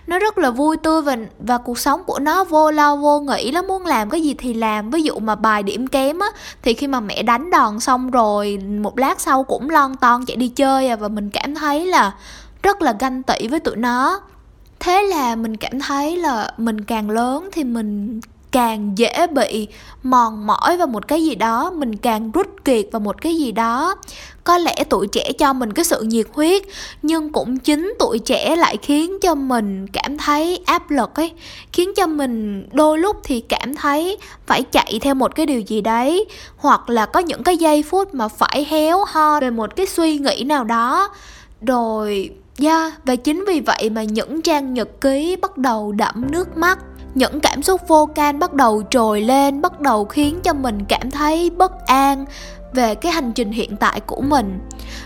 nó 0.06 0.18
rất 0.18 0.38
là 0.38 0.50
vui 0.50 0.76
tươi 0.76 1.02
và 1.02 1.16
và 1.38 1.58
cuộc 1.58 1.78
sống 1.78 2.04
của 2.06 2.18
nó 2.18 2.44
vô 2.44 2.70
lo, 2.70 2.96
vô 2.96 3.20
nghĩ, 3.20 3.50
nó 3.54 3.62
muốn 3.62 3.86
làm 3.86 4.10
cái 4.10 4.22
gì 4.22 4.34
thì 4.38 4.54
làm. 4.54 4.90
Ví 4.90 5.02
dụ 5.02 5.18
mà 5.18 5.34
bài 5.34 5.62
điểm 5.62 5.86
kém 5.86 6.18
á, 6.18 6.28
thì 6.62 6.74
khi 6.74 6.86
mà 6.86 7.00
mẹ 7.00 7.22
đánh 7.22 7.50
đòn 7.50 7.80
xong 7.80 8.10
rồi, 8.10 8.58
một 8.58 8.98
lát 8.98 9.20
sau 9.20 9.44
cũng 9.44 9.70
lon 9.70 9.96
ton 9.96 10.24
chạy 10.26 10.36
đi 10.36 10.48
chơi 10.48 10.88
à 10.88 10.96
và 10.96 11.08
mình 11.08 11.30
cảm 11.30 11.54
thấy 11.54 11.86
là 11.86 12.12
rất 12.62 12.82
là 12.82 12.94
ganh 13.00 13.22
tị 13.22 13.48
với 13.48 13.60
tụi 13.60 13.76
nó. 13.76 14.20
Thế 14.80 15.02
là 15.02 15.36
mình 15.36 15.56
cảm 15.56 15.80
thấy 15.80 16.16
là 16.16 16.54
mình 16.56 16.84
càng 16.84 17.10
lớn 17.10 17.48
thì 17.52 17.64
mình 17.64 18.20
càng 18.50 18.98
dễ 18.98 19.26
bị 19.26 19.68
mòn 20.02 20.46
mỏi 20.46 20.76
vào 20.76 20.86
một 20.86 21.08
cái 21.08 21.24
gì 21.24 21.34
đó, 21.34 21.70
mình 21.70 21.96
càng 21.96 22.30
rút 22.30 22.46
kiệt 22.64 22.86
vào 22.92 23.00
một 23.00 23.22
cái 23.22 23.36
gì 23.36 23.52
đó. 23.52 23.94
Có 24.44 24.58
lẽ 24.58 24.74
tuổi 24.90 25.06
trẻ 25.06 25.32
cho 25.38 25.52
mình 25.52 25.72
cái 25.72 25.84
sự 25.84 26.02
nhiệt 26.02 26.26
huyết, 26.32 26.62
nhưng 27.02 27.32
cũng 27.32 27.58
chính 27.58 27.94
tuổi 27.98 28.18
trẻ 28.18 28.56
lại 28.56 28.76
khiến 28.82 29.18
cho 29.22 29.34
mình 29.34 29.86
cảm 29.86 30.18
thấy 30.18 30.62
áp 30.66 30.90
lực 30.90 31.14
ấy. 31.14 31.32
Khiến 31.72 31.94
cho 31.96 32.06
mình 32.06 32.68
đôi 32.72 32.98
lúc 32.98 33.16
thì 33.24 33.40
cảm 33.40 33.74
thấy 33.74 34.18
phải 34.46 34.62
chạy 34.62 34.98
theo 35.02 35.14
một 35.14 35.34
cái 35.34 35.46
điều 35.46 35.60
gì 35.60 35.80
đấy, 35.80 36.24
hoặc 36.56 36.90
là 36.90 37.06
có 37.06 37.20
những 37.20 37.42
cái 37.42 37.56
giây 37.56 37.82
phút 37.82 38.14
mà 38.14 38.28
phải 38.28 38.66
héo 38.70 39.04
ho 39.04 39.40
về 39.40 39.50
một 39.50 39.76
cái 39.76 39.86
suy 39.86 40.18
nghĩ 40.18 40.44
nào 40.44 40.64
đó. 40.64 41.08
Rồi 41.62 42.30
Yeah, 42.62 42.92
và 43.04 43.16
chính 43.16 43.44
vì 43.48 43.60
vậy 43.60 43.90
mà 43.90 44.02
những 44.02 44.42
trang 44.42 44.74
nhật 44.74 45.00
ký 45.00 45.36
bắt 45.42 45.58
đầu 45.58 45.92
đẫm 45.92 46.30
nước 46.30 46.56
mắt. 46.56 46.78
Những 47.14 47.40
cảm 47.40 47.62
xúc 47.62 47.80
vô 47.88 48.06
can 48.14 48.38
bắt 48.38 48.54
đầu 48.54 48.82
trồi 48.90 49.20
lên 49.20 49.60
bắt 49.60 49.80
đầu 49.80 50.04
khiến 50.04 50.40
cho 50.42 50.52
mình 50.52 50.84
cảm 50.88 51.10
thấy 51.10 51.50
bất 51.50 51.72
an 51.86 52.24
về 52.72 52.94
cái 52.94 53.12
hành 53.12 53.32
trình 53.32 53.52
hiện 53.52 53.76
tại 53.76 54.00
của 54.00 54.20
mình. 54.20 54.58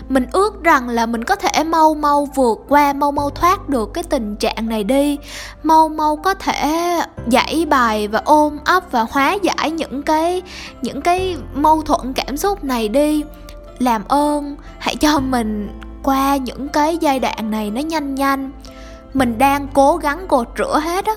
Mình 0.09 0.25
ước 0.31 0.63
rằng 0.63 0.89
là 0.89 1.05
mình 1.05 1.23
có 1.23 1.35
thể 1.35 1.63
mau 1.63 1.93
mau 1.93 2.27
vượt 2.35 2.59
qua 2.69 2.93
mau 2.93 3.11
mau 3.11 3.29
thoát 3.29 3.69
được 3.69 3.93
cái 3.93 4.03
tình 4.03 4.35
trạng 4.35 4.69
này 4.69 4.83
đi. 4.83 5.17
Mau 5.63 5.89
mau 5.89 6.15
có 6.15 6.33
thể 6.33 6.99
giải 7.27 7.65
bài 7.69 8.07
và 8.07 8.21
ôm 8.25 8.57
ấp 8.65 8.91
và 8.91 9.05
hóa 9.09 9.37
giải 9.43 9.71
những 9.71 10.01
cái 10.01 10.41
những 10.81 11.01
cái 11.01 11.35
mâu 11.53 11.81
thuẫn 11.81 12.13
cảm 12.13 12.37
xúc 12.37 12.63
này 12.63 12.89
đi. 12.89 13.23
Làm 13.79 14.03
ơn 14.07 14.55
hãy 14.79 14.95
cho 14.95 15.19
mình 15.19 15.69
qua 16.05 16.37
những 16.37 16.69
cái 16.69 16.97
giai 16.97 17.19
đoạn 17.19 17.51
này 17.51 17.71
nó 17.71 17.81
nhanh 17.81 18.15
nhanh. 18.15 18.51
Mình 19.13 19.37
đang 19.37 19.67
cố 19.73 19.97
gắng 19.97 20.27
gột 20.29 20.47
rửa 20.57 20.79
hết 20.83 21.05
á. 21.05 21.13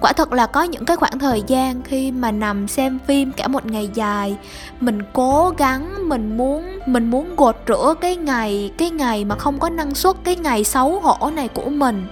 Quả 0.00 0.12
thật 0.12 0.32
là 0.32 0.46
có 0.46 0.62
những 0.62 0.84
cái 0.84 0.96
khoảng 0.96 1.18
thời 1.18 1.42
gian 1.46 1.82
khi 1.82 2.12
mà 2.12 2.30
nằm 2.30 2.68
xem 2.68 2.98
phim 3.06 3.32
cả 3.32 3.48
một 3.48 3.66
ngày 3.66 3.90
dài, 3.94 4.36
mình 4.80 5.02
cố 5.12 5.54
gắng, 5.58 6.08
mình 6.08 6.36
muốn 6.36 6.78
mình 6.86 7.10
muốn 7.10 7.36
gột 7.36 7.56
rửa 7.68 7.94
cái 8.00 8.16
ngày 8.16 8.72
cái 8.78 8.90
ngày 8.90 9.24
mà 9.24 9.36
không 9.36 9.58
có 9.58 9.68
năng 9.68 9.94
suất, 9.94 10.16
cái 10.24 10.36
ngày 10.36 10.64
xấu 10.64 11.00
hổ 11.00 11.30
này 11.30 11.48
của 11.48 11.70
mình. 11.70 12.06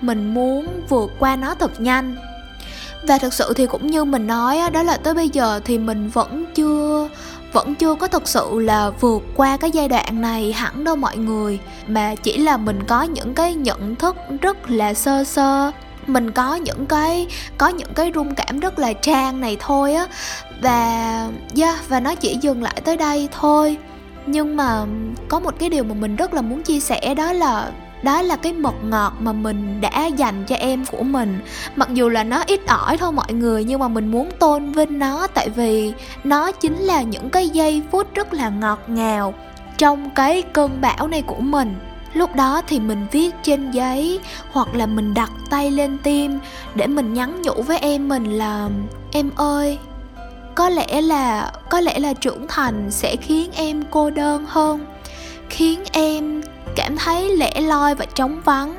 Mình 0.00 0.34
muốn 0.34 0.66
vượt 0.88 1.10
qua 1.18 1.36
nó 1.36 1.54
thật 1.54 1.80
nhanh. 1.80 2.16
Và 3.02 3.18
thực 3.18 3.34
sự 3.34 3.52
thì 3.56 3.66
cũng 3.66 3.86
như 3.86 4.04
mình 4.04 4.26
nói 4.26 4.60
đó 4.72 4.82
là 4.82 4.96
tới 4.96 5.14
bây 5.14 5.28
giờ 5.28 5.60
thì 5.64 5.78
mình 5.78 6.08
vẫn 6.08 6.44
chưa 6.54 7.08
vẫn 7.54 7.74
chưa 7.74 7.94
có 7.94 8.08
thực 8.08 8.28
sự 8.28 8.58
là 8.58 8.90
vượt 8.90 9.22
qua 9.36 9.56
cái 9.56 9.70
giai 9.70 9.88
đoạn 9.88 10.20
này 10.20 10.52
hẳn 10.52 10.84
đâu 10.84 10.96
mọi 10.96 11.16
người. 11.16 11.58
Mà 11.86 12.14
chỉ 12.14 12.38
là 12.38 12.56
mình 12.56 12.78
có 12.88 13.02
những 13.02 13.34
cái 13.34 13.54
nhận 13.54 13.96
thức 13.96 14.16
rất 14.40 14.70
là 14.70 14.94
sơ 14.94 15.24
sơ. 15.24 15.70
Mình 16.06 16.30
có 16.30 16.54
những 16.54 16.86
cái 16.86 17.26
có 17.58 17.68
những 17.68 17.94
cái 17.94 18.12
rung 18.14 18.34
cảm 18.34 18.60
rất 18.60 18.78
là 18.78 18.92
trang 18.92 19.40
này 19.40 19.56
thôi 19.60 19.94
á. 19.94 20.06
Và 20.62 21.28
yeah, 21.56 21.88
và 21.88 22.00
nó 22.00 22.14
chỉ 22.14 22.38
dừng 22.42 22.62
lại 22.62 22.80
tới 22.84 22.96
đây 22.96 23.28
thôi. 23.40 23.76
Nhưng 24.26 24.56
mà 24.56 24.84
có 25.28 25.40
một 25.40 25.54
cái 25.58 25.68
điều 25.68 25.84
mà 25.84 25.94
mình 25.94 26.16
rất 26.16 26.34
là 26.34 26.42
muốn 26.42 26.62
chia 26.62 26.80
sẻ 26.80 27.14
đó 27.14 27.32
là 27.32 27.70
đó 28.04 28.22
là 28.22 28.36
cái 28.36 28.52
mật 28.52 28.74
ngọt 28.84 29.12
mà 29.20 29.32
mình 29.32 29.80
đã 29.80 30.06
dành 30.06 30.44
cho 30.44 30.56
em 30.56 30.84
của 30.86 31.02
mình. 31.02 31.38
Mặc 31.76 31.88
dù 31.92 32.08
là 32.08 32.24
nó 32.24 32.42
ít 32.46 32.66
ỏi 32.66 32.96
thôi 32.96 33.12
mọi 33.12 33.32
người, 33.32 33.64
nhưng 33.64 33.80
mà 33.80 33.88
mình 33.88 34.08
muốn 34.08 34.30
tôn 34.38 34.72
vinh 34.72 34.98
nó, 34.98 35.26
tại 35.26 35.48
vì 35.48 35.92
nó 36.24 36.52
chính 36.52 36.76
là 36.76 37.02
những 37.02 37.30
cái 37.30 37.48
giây 37.48 37.82
phút 37.90 38.14
rất 38.14 38.34
là 38.34 38.48
ngọt 38.48 38.80
ngào 38.86 39.34
trong 39.76 40.10
cái 40.10 40.42
cơn 40.42 40.80
bão 40.80 41.08
này 41.08 41.22
của 41.22 41.40
mình. 41.40 41.74
Lúc 42.14 42.34
đó 42.34 42.62
thì 42.66 42.80
mình 42.80 43.06
viết 43.12 43.34
trên 43.42 43.70
giấy 43.70 44.20
hoặc 44.52 44.74
là 44.74 44.86
mình 44.86 45.14
đặt 45.14 45.30
tay 45.50 45.70
lên 45.70 45.98
tim 46.02 46.38
để 46.74 46.86
mình 46.86 47.14
nhắn 47.14 47.42
nhủ 47.42 47.62
với 47.62 47.78
em 47.78 48.08
mình 48.08 48.24
là, 48.24 48.68
em 49.12 49.30
ơi, 49.36 49.78
có 50.54 50.68
lẽ 50.68 51.00
là, 51.00 51.52
có 51.70 51.80
lẽ 51.80 51.98
là 51.98 52.12
trưởng 52.12 52.46
thành 52.48 52.90
sẽ 52.90 53.16
khiến 53.16 53.50
em 53.54 53.82
cô 53.90 54.10
đơn 54.10 54.44
hơn, 54.48 54.86
khiến 55.48 55.80
em 55.92 56.42
cảm 56.76 56.96
thấy 56.96 57.36
lẻ 57.36 57.60
loi 57.60 57.94
và 57.94 58.04
trống 58.04 58.40
vắng. 58.44 58.74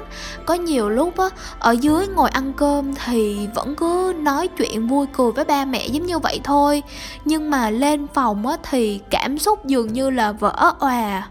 Có 0.45 0.53
nhiều 0.53 0.89
lúc 0.89 1.17
á, 1.17 1.29
ở 1.59 1.71
dưới 1.71 2.07
ngồi 2.07 2.29
ăn 2.29 2.53
cơm 2.53 2.93
thì 3.05 3.47
vẫn 3.55 3.75
cứ 3.75 4.13
nói 4.17 4.47
chuyện 4.47 4.87
vui 4.87 5.05
cười 5.13 5.31
với 5.31 5.45
ba 5.45 5.65
mẹ 5.65 5.87
giống 5.87 6.05
như 6.05 6.19
vậy 6.19 6.39
thôi. 6.43 6.83
Nhưng 7.25 7.49
mà 7.49 7.69
lên 7.69 8.07
phòng 8.13 8.47
á 8.47 8.57
thì 8.69 8.99
cảm 9.09 9.39
xúc 9.39 9.65
dường 9.65 9.93
như 9.93 10.09
là 10.09 10.31
vỡ 10.31 10.73
òa. 10.79 11.27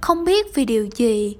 Không 0.00 0.24
biết 0.24 0.54
vì 0.54 0.64
điều 0.64 0.88
gì, 0.96 1.36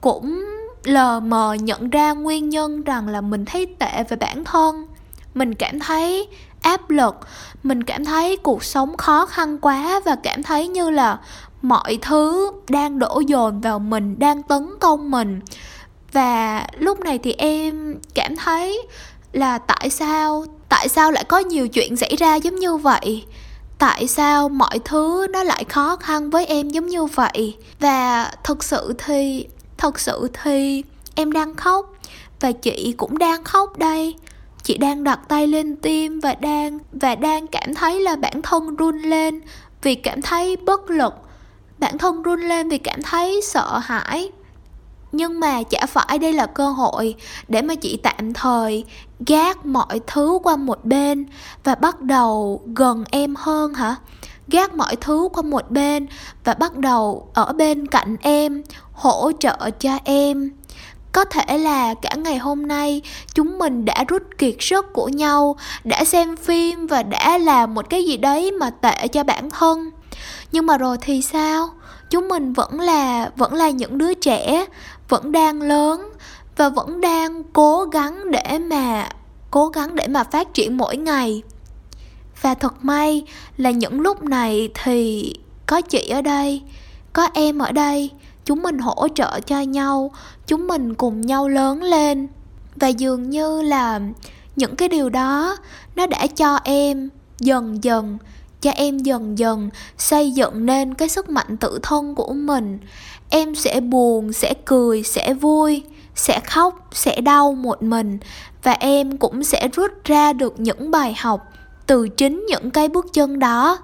cũng 0.00 0.44
lờ 0.84 1.20
mờ 1.20 1.54
nhận 1.54 1.90
ra 1.90 2.12
nguyên 2.12 2.48
nhân 2.48 2.82
rằng 2.82 3.08
là 3.08 3.20
mình 3.20 3.44
thấy 3.44 3.66
tệ 3.78 4.04
về 4.08 4.16
bản 4.16 4.44
thân. 4.44 4.86
Mình 5.34 5.54
cảm 5.54 5.80
thấy 5.80 6.28
áp 6.62 6.90
lực, 6.90 7.14
mình 7.62 7.82
cảm 7.82 8.04
thấy 8.04 8.36
cuộc 8.36 8.64
sống 8.64 8.96
khó 8.96 9.26
khăn 9.26 9.58
quá 9.58 10.00
và 10.04 10.16
cảm 10.22 10.42
thấy 10.42 10.68
như 10.68 10.90
là 10.90 11.18
mọi 11.68 11.98
thứ 12.02 12.50
đang 12.68 12.98
đổ 12.98 13.20
dồn 13.26 13.60
vào 13.60 13.78
mình, 13.78 14.18
đang 14.18 14.42
tấn 14.42 14.68
công 14.80 15.10
mình. 15.10 15.40
Và 16.12 16.66
lúc 16.78 17.00
này 17.00 17.18
thì 17.18 17.32
em 17.32 17.94
cảm 18.14 18.36
thấy 18.36 18.82
là 19.32 19.58
tại 19.58 19.90
sao 19.90 20.44
tại 20.68 20.88
sao 20.88 21.12
lại 21.12 21.24
có 21.24 21.38
nhiều 21.38 21.68
chuyện 21.68 21.96
xảy 21.96 22.16
ra 22.16 22.36
giống 22.36 22.56
như 22.56 22.76
vậy? 22.76 23.24
Tại 23.78 24.06
sao 24.06 24.48
mọi 24.48 24.78
thứ 24.84 25.26
nó 25.30 25.42
lại 25.42 25.64
khó 25.64 25.96
khăn 25.96 26.30
với 26.30 26.46
em 26.46 26.68
giống 26.68 26.86
như 26.86 27.04
vậy? 27.04 27.56
Và 27.80 28.30
thực 28.44 28.64
sự 28.64 28.94
thì, 29.06 29.46
thật 29.76 30.00
sự 30.00 30.28
thì 30.42 30.82
em 31.14 31.32
đang 31.32 31.54
khóc, 31.54 31.92
và 32.40 32.52
chị 32.52 32.94
cũng 32.96 33.18
đang 33.18 33.44
khóc 33.44 33.78
đây. 33.78 34.14
Chị 34.62 34.78
đang 34.78 35.04
đặt 35.04 35.20
tay 35.28 35.46
lên 35.46 35.76
tim 35.76 36.20
và 36.20 36.34
đang 36.34 36.78
và 36.92 37.14
đang 37.14 37.46
cảm 37.46 37.74
thấy 37.74 38.00
là 38.00 38.16
bản 38.16 38.42
thân 38.42 38.76
run 38.76 38.98
lên 38.98 39.40
vì 39.82 39.94
cảm 39.94 40.22
thấy 40.22 40.56
bất 40.56 40.90
lực 40.90 41.14
bản 41.78 41.98
thân 41.98 42.22
run 42.22 42.40
lên 42.40 42.68
vì 42.68 42.78
cảm 42.78 43.02
thấy 43.02 43.40
sợ 43.42 43.78
hãi. 43.78 44.30
Nhưng 45.12 45.40
mà 45.40 45.62
chả 45.62 45.86
phải 45.86 46.18
đây 46.18 46.32
là 46.32 46.46
cơ 46.46 46.70
hội 46.70 47.14
để 47.48 47.62
mà 47.62 47.74
chị 47.74 47.98
tạm 48.02 48.32
thời 48.32 48.84
gác 49.26 49.66
mọi 49.66 50.00
thứ 50.06 50.38
qua 50.42 50.56
một 50.56 50.84
bên 50.84 51.26
và 51.64 51.74
bắt 51.74 52.00
đầu 52.00 52.60
gần 52.74 53.04
em 53.10 53.34
hơn 53.38 53.74
hả? 53.74 53.96
Gác 54.48 54.74
mọi 54.74 54.96
thứ 54.96 55.28
qua 55.32 55.42
một 55.42 55.70
bên 55.70 56.06
và 56.44 56.54
bắt 56.54 56.76
đầu 56.76 57.28
ở 57.34 57.52
bên 57.52 57.86
cạnh 57.86 58.16
em, 58.20 58.62
hỗ 58.92 59.32
trợ 59.40 59.70
cho 59.80 59.98
em. 60.04 60.50
Có 61.12 61.24
thể 61.24 61.58
là 61.58 61.94
cả 61.94 62.14
ngày 62.16 62.38
hôm 62.38 62.66
nay 62.66 63.02
chúng 63.34 63.58
mình 63.58 63.84
đã 63.84 64.04
rút 64.08 64.22
kiệt 64.38 64.54
sức 64.60 64.92
của 64.92 65.08
nhau, 65.08 65.56
đã 65.84 66.04
xem 66.04 66.36
phim 66.36 66.86
và 66.86 67.02
đã 67.02 67.38
làm 67.38 67.74
một 67.74 67.90
cái 67.90 68.04
gì 68.04 68.16
đấy 68.16 68.52
mà 68.52 68.70
tệ 68.70 69.08
cho 69.08 69.24
bản 69.24 69.50
thân 69.50 69.90
nhưng 70.56 70.66
mà 70.66 70.78
rồi 70.78 70.96
thì 71.00 71.22
sao? 71.22 71.68
Chúng 72.10 72.28
mình 72.28 72.52
vẫn 72.52 72.80
là 72.80 73.30
vẫn 73.36 73.54
là 73.54 73.70
những 73.70 73.98
đứa 73.98 74.14
trẻ, 74.14 74.66
vẫn 75.08 75.32
đang 75.32 75.62
lớn 75.62 76.12
và 76.56 76.68
vẫn 76.68 77.00
đang 77.00 77.42
cố 77.52 77.84
gắng 77.84 78.30
để 78.30 78.58
mà, 78.58 79.08
cố 79.50 79.68
gắng 79.68 79.94
để 79.96 80.06
mà 80.06 80.24
phát 80.24 80.54
triển 80.54 80.76
mỗi 80.76 80.96
ngày. 80.96 81.42
Và 82.42 82.54
thật 82.54 82.74
may 82.84 83.24
là 83.56 83.70
những 83.70 84.00
lúc 84.00 84.24
này 84.24 84.68
thì 84.84 85.34
có 85.66 85.80
chị 85.80 86.08
ở 86.08 86.22
đây, 86.22 86.62
có 87.12 87.28
em 87.34 87.58
ở 87.58 87.72
đây, 87.72 88.10
chúng 88.44 88.62
mình 88.62 88.78
hỗ 88.78 89.08
trợ 89.14 89.40
cho 89.40 89.60
nhau, 89.60 90.10
chúng 90.46 90.66
mình 90.66 90.94
cùng 90.94 91.20
nhau 91.20 91.48
lớn 91.48 91.82
lên. 91.82 92.28
Và 92.76 92.88
dường 92.88 93.30
như 93.30 93.62
là 93.62 94.00
những 94.56 94.76
cái 94.76 94.88
điều 94.88 95.08
đó 95.08 95.56
nó 95.96 96.06
đã 96.06 96.26
cho 96.26 96.58
em 96.64 97.08
dần 97.38 97.84
dần 97.84 98.18
cho 98.60 98.70
em 98.70 98.98
dần 98.98 99.38
dần 99.38 99.70
xây 99.98 100.30
dựng 100.30 100.66
nên 100.66 100.94
cái 100.94 101.08
sức 101.08 101.28
mạnh 101.28 101.56
tự 101.56 101.78
thân 101.82 102.14
của 102.14 102.32
mình. 102.32 102.78
Em 103.30 103.54
sẽ 103.54 103.80
buồn, 103.80 104.32
sẽ 104.32 104.54
cười, 104.64 105.02
sẽ 105.02 105.34
vui, 105.34 105.82
sẽ 106.14 106.40
khóc, 106.40 106.88
sẽ 106.92 107.20
đau 107.20 107.52
một 107.54 107.82
mình. 107.82 108.18
Và 108.62 108.72
em 108.72 109.16
cũng 109.16 109.44
sẽ 109.44 109.68
rút 109.68 109.90
ra 110.04 110.32
được 110.32 110.60
những 110.60 110.90
bài 110.90 111.14
học 111.18 111.52
từ 111.86 112.08
chính 112.08 112.46
những 112.48 112.70
cái 112.70 112.88
bước 112.88 113.06
chân 113.12 113.38
đó. 113.38 113.78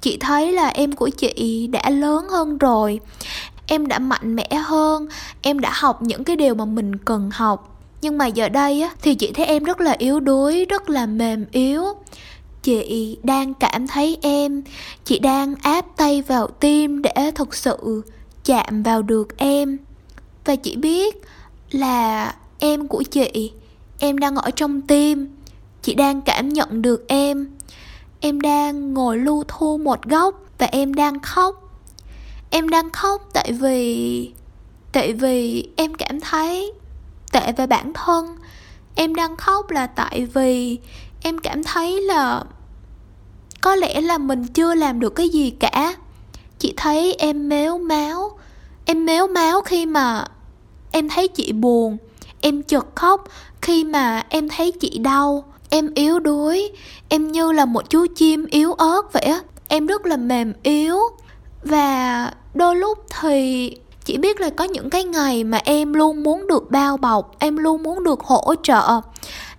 Chị 0.00 0.16
thấy 0.20 0.52
là 0.52 0.68
em 0.68 0.92
của 0.92 1.08
chị 1.08 1.66
đã 1.66 1.90
lớn 1.90 2.28
hơn 2.28 2.58
rồi. 2.58 3.00
Em 3.66 3.86
đã 3.86 3.98
mạnh 3.98 4.36
mẽ 4.36 4.48
hơn. 4.64 5.08
Em 5.42 5.58
đã 5.58 5.70
học 5.74 6.02
những 6.02 6.24
cái 6.24 6.36
điều 6.36 6.54
mà 6.54 6.64
mình 6.64 6.96
cần 6.96 7.30
học. 7.32 7.66
Nhưng 8.02 8.18
mà 8.18 8.26
giờ 8.26 8.48
đây 8.48 8.82
á, 8.82 8.90
thì 9.02 9.14
chị 9.14 9.32
thấy 9.32 9.46
em 9.46 9.64
rất 9.64 9.80
là 9.80 9.94
yếu 9.98 10.20
đuối, 10.20 10.64
rất 10.64 10.90
là 10.90 11.06
mềm 11.06 11.46
yếu 11.52 11.84
chị 12.62 13.18
đang 13.22 13.54
cảm 13.54 13.86
thấy 13.86 14.18
em. 14.22 14.62
Chị 15.04 15.18
đang 15.18 15.54
áp 15.54 15.86
tay 15.96 16.22
vào 16.22 16.46
tim 16.46 17.02
để 17.02 17.30
thực 17.34 17.54
sự 17.54 18.02
chạm 18.44 18.82
vào 18.82 19.02
được 19.02 19.36
em. 19.36 19.78
Và 20.44 20.56
chị 20.56 20.76
biết 20.76 21.16
là 21.70 22.34
em 22.58 22.88
của 22.88 23.02
chị, 23.02 23.52
em 23.98 24.18
đang 24.18 24.36
ở 24.36 24.50
trong 24.50 24.80
tim. 24.80 25.28
Chị 25.82 25.94
đang 25.94 26.22
cảm 26.22 26.48
nhận 26.48 26.82
được 26.82 27.08
em. 27.08 27.50
Em 28.20 28.40
đang 28.40 28.94
ngồi 28.94 29.18
lưu 29.18 29.44
thu 29.48 29.78
một 29.78 30.02
góc 30.02 30.42
và 30.58 30.66
em 30.66 30.94
đang 30.94 31.20
khóc. 31.20 31.70
Em 32.50 32.68
đang 32.68 32.90
khóc 32.90 33.28
tại 33.32 33.52
vì 33.52 34.30
tại 34.92 35.12
vì 35.12 35.68
em 35.76 35.94
cảm 35.94 36.20
thấy 36.20 36.72
tệ 37.32 37.52
về 37.52 37.66
bản 37.66 37.92
thân. 37.92 38.36
Em 38.94 39.14
đang 39.14 39.36
khóc 39.36 39.70
là 39.70 39.86
tại 39.86 40.26
vì 40.34 40.78
em 41.22 41.38
cảm 41.38 41.64
thấy 41.64 42.00
là 42.00 42.44
có 43.60 43.74
lẽ 43.74 44.00
là 44.00 44.18
mình 44.18 44.46
chưa 44.46 44.74
làm 44.74 45.00
được 45.00 45.10
cái 45.10 45.28
gì 45.28 45.50
cả. 45.50 45.94
Chị 46.58 46.74
thấy 46.76 47.14
em 47.14 47.48
méo 47.48 47.78
máu. 47.78 48.38
Em 48.84 49.06
méo 49.06 49.26
máu 49.26 49.60
khi 49.60 49.86
mà 49.86 50.24
em 50.92 51.08
thấy 51.08 51.28
chị 51.28 51.52
buồn, 51.52 51.96
em 52.40 52.62
chợt 52.62 52.86
khóc 52.94 53.24
khi 53.62 53.84
mà 53.84 54.22
em 54.28 54.48
thấy 54.48 54.72
chị 54.72 54.98
đau. 54.98 55.44
Em 55.70 55.94
yếu 55.94 56.18
đuối, 56.18 56.72
em 57.08 57.32
như 57.32 57.52
là 57.52 57.64
một 57.64 57.90
chú 57.90 58.06
chim 58.16 58.46
yếu 58.50 58.72
ớt 58.72 59.12
vậy 59.12 59.22
á. 59.22 59.40
Em 59.68 59.86
rất 59.86 60.06
là 60.06 60.16
mềm 60.16 60.52
yếu. 60.62 60.98
Và 61.62 62.32
đôi 62.54 62.76
lúc 62.76 62.98
thì 63.20 63.70
chỉ 64.04 64.18
biết 64.18 64.40
là 64.40 64.50
có 64.50 64.64
những 64.64 64.90
cái 64.90 65.04
ngày 65.04 65.44
mà 65.44 65.60
em 65.64 65.92
luôn 65.92 66.22
muốn 66.22 66.46
được 66.46 66.70
bao 66.70 66.96
bọc, 66.96 67.36
em 67.38 67.56
luôn 67.56 67.82
muốn 67.82 68.04
được 68.04 68.20
hỗ 68.20 68.54
trợ 68.62 69.00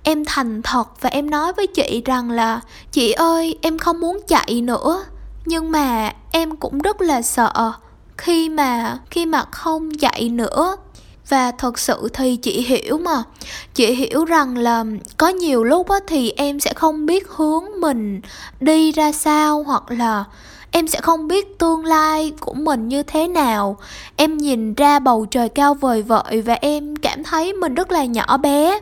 em 0.04 0.26
thành 0.26 0.62
thật 0.62 1.02
và 1.02 1.10
em 1.10 1.30
nói 1.30 1.54
với 1.54 1.68
chị 1.68 2.02
rằng 2.06 2.32
là, 2.32 2.62
chị 2.92 3.12
ơi, 3.12 3.58
em 3.62 3.78
không 3.78 4.00
muốn 4.00 4.20
chạy 4.28 4.62
nữa. 4.62 5.04
Nhưng 5.46 5.72
mà 5.72 6.12
em 6.32 6.56
cũng 6.56 6.80
rất 6.80 7.02
là 7.02 7.22
sợ 7.22 7.72
khi 8.18 8.50
mà 8.50 8.98
khi 9.10 9.26
mà 9.26 9.44
không 9.52 9.98
chạy 9.98 10.30
nữa. 10.30 10.78
Và 11.30 11.52
thật 11.52 11.80
sự 11.80 12.10
thì 12.14 12.36
chị 12.36 12.62
hiểu 12.62 12.98
mà. 12.98 13.24
Chị 13.74 13.94
hiểu 13.94 14.26
rằng 14.26 14.58
là 14.58 14.86
có 15.18 15.28
nhiều 15.28 15.64
lúc 15.64 15.90
á 15.90 15.98
thì 16.08 16.32
em 16.32 16.60
sẽ 16.60 16.74
không 16.74 17.06
biết 17.06 17.30
hướng 17.30 17.64
mình 17.80 18.22
đi 18.60 18.92
ra 18.92 19.12
sao 19.12 19.64
hoặc 19.64 19.84
là 19.92 20.24
em 20.72 20.88
sẽ 20.88 21.02
không 21.02 21.28
biết 21.28 21.60
tương 21.60 21.86
lai 21.86 22.34
của 22.40 22.54
mình 22.54 22.88
như 22.88 23.04
thế 23.04 23.28
nào. 23.28 23.78
Em 24.16 24.38
nhìn 24.38 24.74
ra 24.74 25.00
bầu 25.00 25.26
trời 25.26 25.50
cao 25.50 25.74
vời 25.74 26.02
vợi 26.02 26.42
và 26.42 26.54
em 26.54 26.96
cảm 26.96 27.24
thấy 27.24 27.54
mình 27.54 27.76
rất 27.76 27.92
là 27.92 28.06
nhỏ 28.06 28.38
bé 28.38 28.80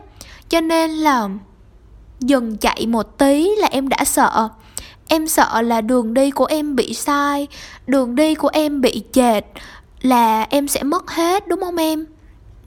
cho 0.50 0.60
nên 0.60 0.90
là 0.90 1.28
dần 2.20 2.56
chạy 2.56 2.86
một 2.86 3.18
tí 3.18 3.50
là 3.56 3.68
em 3.70 3.88
đã 3.88 4.04
sợ. 4.04 4.48
Em 5.08 5.28
sợ 5.28 5.62
là 5.62 5.80
đường 5.80 6.14
đi 6.14 6.30
của 6.30 6.44
em 6.44 6.76
bị 6.76 6.94
sai, 6.94 7.46
đường 7.86 8.14
đi 8.14 8.34
của 8.34 8.50
em 8.52 8.80
bị 8.80 9.02
chệch 9.12 9.44
là 10.02 10.46
em 10.50 10.68
sẽ 10.68 10.82
mất 10.82 11.10
hết, 11.10 11.48
đúng 11.48 11.60
không 11.60 11.76
em? 11.76 12.06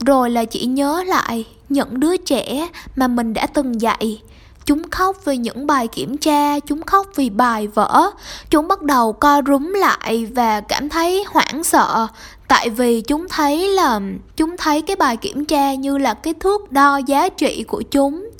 Rồi 0.06 0.30
là 0.30 0.44
chỉ 0.44 0.66
nhớ 0.66 1.04
lại 1.06 1.44
những 1.68 2.00
đứa 2.00 2.16
trẻ 2.16 2.68
mà 2.96 3.08
mình 3.08 3.34
đã 3.34 3.46
từng 3.46 3.80
dạy. 3.80 4.22
Chúng 4.66 4.90
khóc 4.90 5.16
vì 5.24 5.36
những 5.36 5.66
bài 5.66 5.88
kiểm 5.88 6.16
tra, 6.16 6.60
chúng 6.60 6.82
khóc 6.82 7.06
vì 7.14 7.30
bài 7.30 7.66
vỡ 7.66 8.10
chúng 8.50 8.68
bắt 8.68 8.82
đầu 8.82 9.12
co 9.12 9.42
rúm 9.46 9.72
lại 9.72 10.26
và 10.34 10.60
cảm 10.60 10.88
thấy 10.88 11.24
hoảng 11.28 11.64
sợ 11.64 12.06
tại 12.48 12.70
vì 12.70 13.00
chúng 13.00 13.26
thấy 13.28 13.68
là, 13.68 14.00
chúng 14.36 14.56
thấy 14.58 14.82
cái 14.82 14.96
bài 14.96 15.16
kiểm 15.16 15.44
tra 15.44 15.74
như 15.74 15.98
là 15.98 16.14
cái 16.14 16.34
thước 16.34 16.72
đo 16.72 16.96
giá 16.96 17.28
trị 17.28 17.64
của 17.68 17.82
chúng. 17.82 18.30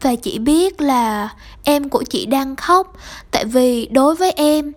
Và 0.00 0.14
chị 0.14 0.38
biết 0.38 0.80
là 0.80 1.28
em 1.64 1.88
của 1.88 2.02
chị 2.02 2.26
đang 2.26 2.56
khóc. 2.56 2.96
Tại 3.30 3.44
vì 3.44 3.86
đối 3.86 4.14
với 4.14 4.32
em, 4.32 4.72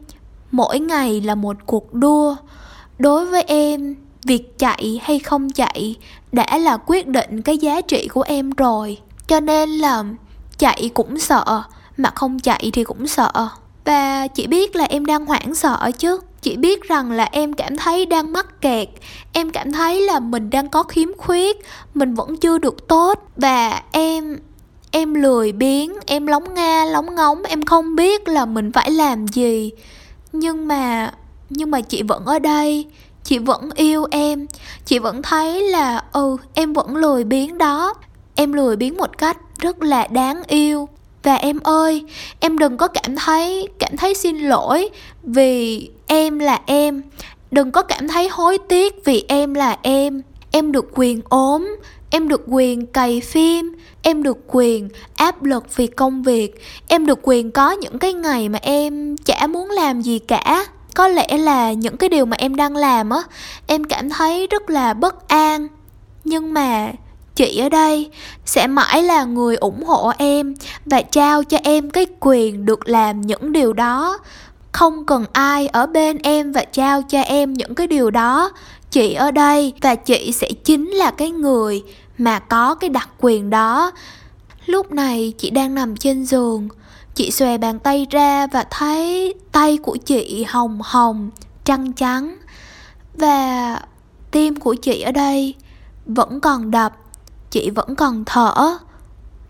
mỗi 0.52 0.80
ngày 0.80 1.22
là 1.22 1.36
một 1.36 1.58
cuộc 1.66 1.94
đua. 1.94 2.36
Đối 3.00 3.26
với 3.26 3.44
em, 3.44 3.96
việc 4.24 4.60
chạy 4.60 5.00
hay 5.04 5.20
không 5.20 5.50
chạy 5.50 5.96
đã 6.32 6.58
là 6.58 6.78
quyết 6.78 7.08
định 7.08 7.42
cái 7.42 7.58
giá 7.58 7.82
trị 7.82 8.08
của 8.08 8.22
em 8.22 8.52
rồi. 8.52 8.98
Cho 9.28 9.40
nên 9.40 9.70
là 9.70 10.04
chạy 10.58 10.90
cũng 10.94 11.20
sợ, 11.20 11.64
mà 11.98 12.12
không 12.16 12.40
chạy 12.40 12.70
thì 12.74 12.84
cũng 12.84 13.08
sợ. 13.08 13.32
Và 13.86 14.28
chị 14.28 14.48
biết 14.48 14.76
là 14.76 14.86
em 14.86 15.06
đang 15.06 15.26
hoảng 15.26 15.56
sợ 15.56 15.92
chứ 15.98 16.20
chị 16.42 16.58
biết 16.58 16.84
rằng 16.84 17.12
là 17.12 17.30
em 17.32 17.54
cảm 17.54 17.78
thấy 17.78 18.06
đang 18.06 18.32
mắc 18.32 18.62
kẹt. 18.62 18.88
Em 19.34 19.50
cảm 19.50 19.72
thấy 19.72 20.02
là 20.02 20.20
mình 20.20 20.50
đang 20.50 20.70
có 20.70 20.84
khiếm 20.84 21.18
khuyết, 21.18 21.58
mình 21.94 22.16
vẫn 22.16 22.38
chưa 22.38 22.58
được 22.58 22.88
tốt. 22.88 23.20
Và 23.38 23.82
em 23.92 24.40
em 24.92 25.14
lười 25.14 25.52
biếng, 25.52 25.94
em 26.06 26.28
lóng 26.28 26.54
nga, 26.54 26.86
lóng 26.86 27.16
ngóng, 27.16 27.44
em 27.44 27.66
không 27.66 27.96
biết 27.96 28.28
là 28.28 28.46
mình 28.46 28.72
phải 28.72 28.92
làm 28.92 29.28
gì. 29.28 29.72
Nhưng 30.32 30.68
mà 30.68 31.14
nhưng 31.50 31.72
mà 31.72 31.82
chị 31.82 32.04
vẫn 32.04 32.26
ở 32.26 32.40
đây, 32.40 32.86
chị 33.24 33.38
vẫn 33.38 33.70
yêu 33.76 34.06
em. 34.12 34.48
Chị 34.86 35.00
vẫn 35.00 35.22
thấy 35.22 35.62
là 35.62 36.04
ừ 36.12 36.38
em 36.54 36.74
vẫn 36.74 36.96
lười 36.96 37.24
biếng 37.24 37.58
đó. 37.58 37.94
Em 38.36 38.54
lười 38.54 38.76
biếng 38.76 38.98
một 38.98 39.18
cách 39.18 39.38
rất 39.60 39.84
là 39.84 40.08
đáng 40.08 40.44
yêu. 40.48 40.90
Và 41.24 41.36
em 41.36 41.60
ơi, 41.60 42.06
em 42.40 42.58
đừng 42.58 42.78
có 42.78 42.88
cảm 42.88 43.16
thấy 43.16 43.68
cảm 43.80 43.98
thấy 43.98 44.14
xin 44.14 44.40
lỗi 44.40 44.90
vì 45.24 45.90
em 46.10 46.40
là 46.40 46.60
em. 46.66 47.02
Đừng 47.52 47.72
có 47.72 47.82
cảm 47.82 48.08
thấy 48.08 48.30
hối 48.30 48.58
tiếc 48.58 49.06
vì 49.06 49.26
em 49.28 49.54
là 49.54 49.78
em. 49.82 50.22
Em 50.52 50.72
được 50.72 50.90
quyền 50.96 51.22
ốm, 51.30 51.76
em 52.10 52.28
được 52.28 52.42
quyền 52.48 52.86
cày 52.86 53.22
phim, 53.22 53.76
em 54.02 54.24
được 54.24 54.38
quyền 54.48 54.90
áp 55.16 55.44
lực 55.44 55.76
vì 55.76 55.88
công 55.88 56.24
việc, 56.24 56.62
em 56.88 57.06
được 57.06 57.20
quyền 57.24 57.52
có 57.52 57.72
những 57.72 58.00
cái 58.00 58.14
ngày 58.14 58.50
mà 58.50 58.60
em 58.62 59.18
chả 59.18 59.48
muốn 59.48 59.70
làm 59.70 60.02
gì 60.02 60.20
cả. 60.20 60.66
Có 60.96 61.08
lẽ 61.08 61.38
là 61.38 61.72
những 61.74 61.98
cái 61.98 62.10
điều 62.10 62.26
mà 62.26 62.38
em 62.40 62.56
đang 62.56 62.76
làm 62.76 63.10
á, 63.10 63.22
em 63.68 63.84
cảm 63.84 64.10
thấy 64.10 64.48
rất 64.48 64.70
là 64.70 64.94
bất 64.94 65.28
an. 65.28 65.68
Nhưng 66.24 66.54
mà 66.54 66.92
chị 67.36 67.60
ở 67.60 67.70
đây 67.70 68.10
sẽ 68.46 68.68
mãi 68.68 69.04
là 69.04 69.24
người 69.24 69.56
ủng 69.56 69.84
hộ 69.84 70.12
em 70.18 70.54
và 70.86 71.02
trao 71.02 71.44
cho 71.44 71.58
em 71.64 71.90
cái 71.90 72.06
quyền 72.20 72.66
được 72.66 72.90
làm 72.90 73.22
những 73.22 73.52
điều 73.52 73.74
đó 73.74 74.18
không 74.72 75.06
cần 75.06 75.26
ai 75.34 75.68
ở 75.68 75.86
bên 75.86 76.18
em 76.18 76.52
và 76.52 76.64
trao 76.64 77.02
cho 77.02 77.22
em 77.22 77.54
những 77.54 77.76
cái 77.76 77.88
điều 77.88 78.12
đó. 78.12 78.52
Chị 78.92 79.14
ở 79.14 79.32
đây 79.32 79.74
và 79.82 79.96
chị 79.96 80.32
sẽ 80.32 80.52
chính 80.64 80.90
là 80.90 81.12
cái 81.12 81.32
người 81.32 81.84
mà 82.18 82.40
có 82.40 82.76
cái 82.76 82.90
đặc 82.90 83.10
quyền 83.20 83.50
đó. 83.50 83.92
Lúc 84.66 84.92
này 84.92 85.34
chị 85.38 85.50
đang 85.50 85.76
nằm 85.76 85.98
trên 85.98 86.26
giường. 86.26 86.68
Chị 87.16 87.32
xòe 87.32 87.58
bàn 87.58 87.80
tay 87.80 88.08
ra 88.10 88.48
và 88.48 88.66
thấy 88.70 89.34
tay 89.52 89.78
của 89.78 89.98
chị 89.98 90.46
hồng 90.50 90.80
hồng, 90.84 91.30
trắng 91.64 91.94
trắng. 91.94 92.36
Và 93.14 93.80
tim 94.32 94.56
của 94.56 94.76
chị 94.76 95.02
ở 95.02 95.12
đây 95.12 95.56
vẫn 96.06 96.40
còn 96.40 96.72
đập, 96.72 96.94
chị 97.50 97.70
vẫn 97.70 97.96
còn 97.96 98.24
thở 98.26 98.78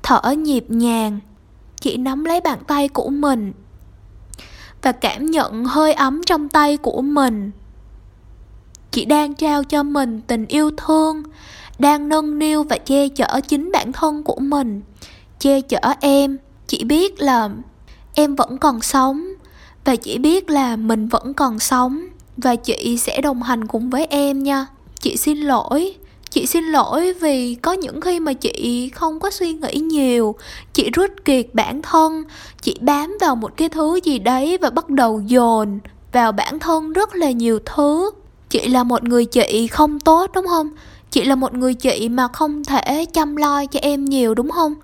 thở 0.03 0.31
nhịp 0.31 0.65
nhàng. 0.67 1.19
Chị 1.81 1.97
nắm 1.97 2.25
lấy 2.25 2.41
bàn 2.41 2.59
tay 2.67 2.87
của 2.87 3.09
mình 3.09 3.53
và 4.81 4.91
cảm 4.91 5.25
nhận 5.25 5.65
hơi 5.65 5.93
ấm 5.93 6.21
trong 6.25 6.49
tay 6.49 6.77
của 6.77 7.01
mình. 7.01 7.51
Chị 8.91 9.05
đang 9.05 9.33
trao 9.33 9.63
cho 9.63 9.83
mình 9.83 10.21
tình 10.27 10.45
yêu 10.45 10.71
thương, 10.77 11.23
đang 11.79 12.09
nâng 12.09 12.39
niu 12.39 12.63
và 12.63 12.77
che 12.77 13.07
chở 13.07 13.39
chính 13.47 13.71
bản 13.71 13.91
thân 13.91 14.23
của 14.23 14.39
mình. 14.39 14.81
Che 15.39 15.61
chở 15.61 15.79
em, 15.99 16.37
chị 16.67 16.83
biết 16.83 17.21
là 17.21 17.49
em 18.13 18.35
vẫn 18.35 18.57
còn 18.57 18.81
sống 18.81 19.23
và 19.85 19.95
chị 19.95 20.17
biết 20.17 20.49
là 20.49 20.75
mình 20.75 21.07
vẫn 21.07 21.33
còn 21.33 21.59
sống 21.59 22.07
và 22.37 22.55
chị 22.55 22.97
sẽ 22.97 23.21
đồng 23.21 23.43
hành 23.43 23.67
cùng 23.67 23.89
với 23.89 24.05
em 24.05 24.43
nha. 24.43 24.67
Chị 24.99 25.17
xin 25.17 25.37
lỗi 25.37 25.95
chị 26.29 26.45
xin 26.45 26.63
lỗi 26.63 27.13
vì 27.13 27.55
có 27.55 27.73
những 27.73 28.01
khi 28.01 28.19
mà 28.19 28.33
chị 28.33 28.89
không 28.95 29.19
có 29.19 29.29
suy 29.31 29.53
nghĩ 29.53 29.73
nhiều. 29.73 30.35
Chị 30.73 30.89
rút 30.93 31.11
kiệt 31.25 31.45
bản 31.53 31.81
thân. 31.81 32.23
Chị 32.61 32.75
bám 32.81 33.17
vào 33.21 33.35
một 33.35 33.51
cái 33.57 33.69
thứ 33.69 33.99
gì 34.03 34.19
đấy 34.19 34.57
và 34.61 34.69
bắt 34.69 34.89
đầu 34.89 35.21
dồn 35.25 35.79
vào 36.11 36.31
bản 36.31 36.59
thân 36.59 36.93
rất 36.93 37.15
là 37.15 37.31
nhiều 37.31 37.59
thứ. 37.65 38.11
Chị 38.49 38.67
là 38.67 38.83
một 38.83 39.03
người 39.03 39.25
chị 39.25 39.67
không 39.67 39.99
tốt, 39.99 40.31
đúng 40.33 40.47
không? 40.47 40.69
Chị 41.11 41.23
là 41.23 41.35
một 41.35 41.53
người 41.53 41.73
chị 41.73 42.09
mà 42.09 42.27
không 42.27 42.63
thể 42.63 43.05
chăm 43.13 43.35
lo 43.35 43.65
cho 43.65 43.79
em 43.79 44.05
nhiều, 44.05 44.33
đúng 44.33 44.51
không? 44.51 44.75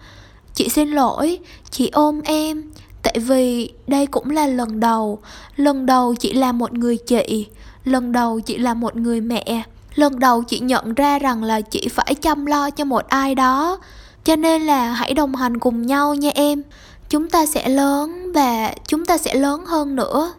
Chị 0.53 0.69
xin 0.69 0.91
lỗi, 0.91 1.39
chị 1.71 1.89
ôm 1.93 2.21
em. 2.21 2.63
Tại 3.03 3.19
vì 3.19 3.69
đây 3.87 4.05
cũng 4.05 4.29
là 4.29 4.47
lần 4.47 4.79
đầu. 4.79 5.19
Lần 5.55 5.85
đầu 5.85 6.15
chị 6.15 6.33
là 6.33 6.51
một 6.51 6.73
người 6.73 6.97
chị. 6.97 7.47
Lần 7.83 8.11
đầu 8.11 8.39
chị 8.39 8.57
là 8.57 8.73
một 8.73 8.95
người 8.95 9.21
mẹ 9.21 9.63
lần 9.95 10.19
đầu 10.19 10.43
chị 10.43 10.59
nhận 10.59 10.93
ra 10.93 11.19
rằng 11.19 11.43
là 11.43 11.61
chị 11.61 11.87
phải 11.91 12.15
chăm 12.21 12.45
lo 12.45 12.69
cho 12.69 12.85
một 12.85 13.07
ai 13.07 13.35
đó. 13.35 13.79
Cho 14.23 14.35
nên 14.35 14.61
là 14.61 14.91
hãy 14.91 15.13
đồng 15.13 15.35
hành 15.35 15.59
cùng 15.59 15.81
nhau 15.81 16.15
nha 16.15 16.31
em. 16.35 16.61
Chúng 17.09 17.29
ta 17.29 17.45
sẽ 17.45 17.69
lớn 17.69 18.31
và 18.33 18.73
chúng 18.87 19.05
ta 19.05 19.17
sẽ 19.17 19.35
lớn 19.35 19.65
hơn 19.65 19.95
nữa. 19.95 20.33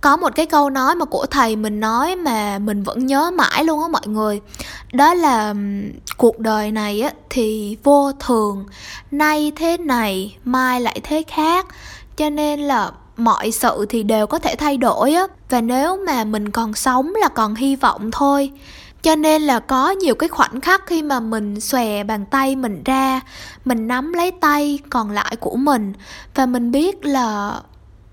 Có 0.00 0.16
một 0.16 0.32
cái 0.34 0.46
câu 0.46 0.70
nói 0.70 0.94
mà 0.94 1.04
của 1.04 1.26
thầy 1.26 1.56
mình 1.56 1.80
nói 1.80 2.16
mà 2.16 2.58
mình 2.58 2.82
vẫn 2.82 3.06
nhớ 3.06 3.30
mãi 3.30 3.64
luôn 3.64 3.82
á 3.82 3.88
mọi 3.88 4.06
người. 4.06 4.40
Đó 4.92 5.14
là 5.14 5.54
cuộc 6.16 6.38
đời 6.38 6.70
này 6.70 7.00
á 7.00 7.10
thì 7.30 7.76
vô 7.82 8.12
thường. 8.12 8.66
Nay 9.10 9.52
thế 9.56 9.76
này, 9.76 10.36
mai 10.44 10.80
lại 10.80 11.00
thế 11.02 11.22
khác. 11.28 11.66
Cho 12.16 12.30
nên 12.30 12.60
là 12.60 12.90
mọi 13.16 13.50
sự 13.50 13.86
thì 13.88 14.02
đều 14.02 14.26
có 14.26 14.38
thể 14.38 14.54
thay 14.58 14.76
đổi 14.76 15.12
á. 15.12 15.26
Và 15.50 15.60
nếu 15.60 15.96
mà 16.06 16.24
mình 16.24 16.50
còn 16.50 16.74
sống 16.74 17.12
là 17.14 17.28
còn 17.28 17.54
hy 17.54 17.76
vọng 17.76 18.10
thôi 18.12 18.50
cho 19.02 19.16
nên 19.16 19.42
là 19.42 19.60
có 19.60 19.90
nhiều 19.90 20.14
cái 20.14 20.28
khoảnh 20.28 20.60
khắc 20.60 20.86
khi 20.86 21.02
mà 21.02 21.20
mình 21.20 21.60
xòe 21.60 22.04
bàn 22.04 22.24
tay 22.30 22.56
mình 22.56 22.82
ra, 22.84 23.20
mình 23.64 23.88
nắm 23.88 24.12
lấy 24.12 24.30
tay 24.30 24.78
còn 24.90 25.10
lại 25.10 25.36
của 25.40 25.56
mình. 25.56 25.92
Và 26.34 26.46
mình 26.46 26.70
biết 26.70 27.04
là 27.04 27.60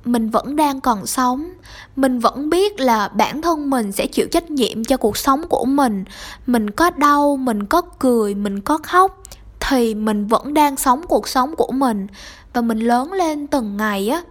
mình 0.05 0.29
vẫn 0.29 0.55
đang 0.55 0.81
còn 0.81 1.05
sống. 1.05 1.49
Mình 1.95 2.19
vẫn 2.19 2.49
biết 2.49 2.79
là 2.79 3.07
bản 3.07 3.41
thân 3.41 3.69
mình 3.69 3.91
sẽ 3.91 4.07
chịu 4.07 4.27
trách 4.31 4.51
nhiệm 4.51 4.83
cho 4.83 4.97
cuộc 4.97 5.17
sống 5.17 5.47
của 5.49 5.65
mình. 5.65 6.03
Mình 6.47 6.69
có 6.69 6.89
đau, 6.89 7.37
mình 7.37 7.65
có 7.65 7.81
cười, 7.81 8.35
mình 8.35 8.61
có 8.61 8.77
khóc, 8.83 9.21
thì 9.59 9.95
mình 9.95 10.27
vẫn 10.27 10.53
đang 10.53 10.75
sống 10.75 11.01
cuộc 11.07 11.27
sống 11.27 11.55
của 11.55 11.71
mình. 11.71 12.07
Và 12.53 12.61
mình 12.61 12.79
lớn 12.79 13.13
lên 13.13 13.47
từng 13.47 13.77
ngày 13.77 14.09
á 14.09 14.21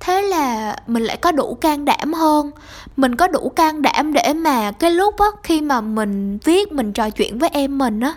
thế 0.00 0.22
là 0.22 0.76
mình 0.86 1.04
lại 1.04 1.16
có 1.16 1.32
đủ 1.32 1.54
can 1.54 1.84
đảm 1.84 2.12
hơn. 2.12 2.50
Mình 2.96 3.16
có 3.16 3.28
đủ 3.28 3.48
can 3.56 3.82
đảm 3.82 4.12
để 4.12 4.32
mà 4.34 4.72
cái 4.72 4.90
lúc 4.90 5.18
á, 5.18 5.26
khi 5.42 5.60
mà 5.60 5.80
mình 5.80 6.38
viết, 6.44 6.72
mình 6.72 6.92
trò 6.92 7.10
chuyện 7.10 7.38
với 7.38 7.48
em 7.52 7.78
mình 7.78 8.00
á, 8.00 8.14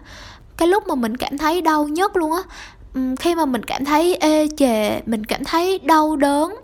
cái 0.57 0.67
lúc 0.67 0.87
mà 0.87 0.95
mình 0.95 1.17
cảm 1.17 1.37
thấy 1.37 1.61
đau 1.61 1.87
nhất 1.87 2.15
luôn 2.17 2.31
á. 2.31 2.41
Khi 3.19 3.35
mà 3.35 3.45
mình 3.45 3.63
cảm 3.63 3.85
thấy 3.85 4.15
ê 4.15 4.47
chề, 4.57 5.01
mình 5.05 5.25
cảm 5.25 5.43
thấy 5.43 5.79
đau 5.79 6.15
đớn, 6.15 6.55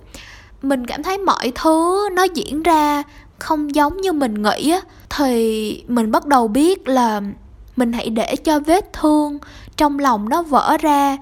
mình 0.61 0.85
cảm 0.85 1.03
thấy 1.03 1.17
mọi 1.17 1.51
thứ 1.55 2.09
nó 2.11 2.23
diễn 2.23 2.63
ra 2.63 3.03
không 3.39 3.75
giống 3.75 3.97
như 3.97 4.11
mình 4.11 4.43
nghĩ 4.43 4.71
á, 4.71 4.81
thì 5.09 5.83
mình 5.87 6.11
bắt 6.11 6.25
đầu 6.25 6.47
biết 6.47 6.87
là 6.87 7.21
mình 7.75 7.93
hãy 7.93 8.09
để 8.09 8.35
cho 8.35 8.59
vết 8.59 8.93
thương 8.93 9.37
trong 9.77 9.99
lòng 9.99 10.29
nó 10.29 10.41
vỡ 10.41 10.77
ra 10.81 11.17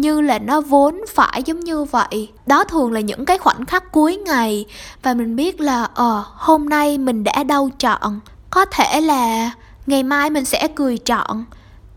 như 0.00 0.20
là 0.20 0.38
nó 0.38 0.60
vốn 0.60 1.00
phải 1.14 1.42
giống 1.44 1.60
như 1.60 1.84
vậy. 1.84 2.30
Đó 2.46 2.64
thường 2.64 2.92
là 2.92 3.00
những 3.00 3.24
cái 3.24 3.38
khoảnh 3.38 3.66
khắc 3.66 3.92
cuối 3.92 4.16
ngày. 4.16 4.64
Và 5.02 5.14
mình 5.14 5.36
biết 5.36 5.60
là 5.60 5.88
ờ 5.94 6.24
hôm 6.34 6.68
nay 6.68 6.98
mình 6.98 7.24
đã 7.24 7.44
đau 7.44 7.70
chọn 7.78 8.20
có 8.50 8.64
thể 8.64 9.00
là 9.00 9.50
ngày 9.86 10.02
mai 10.02 10.30
mình 10.30 10.44
sẽ 10.44 10.68
cười 10.68 10.98
trọn. 10.98 11.44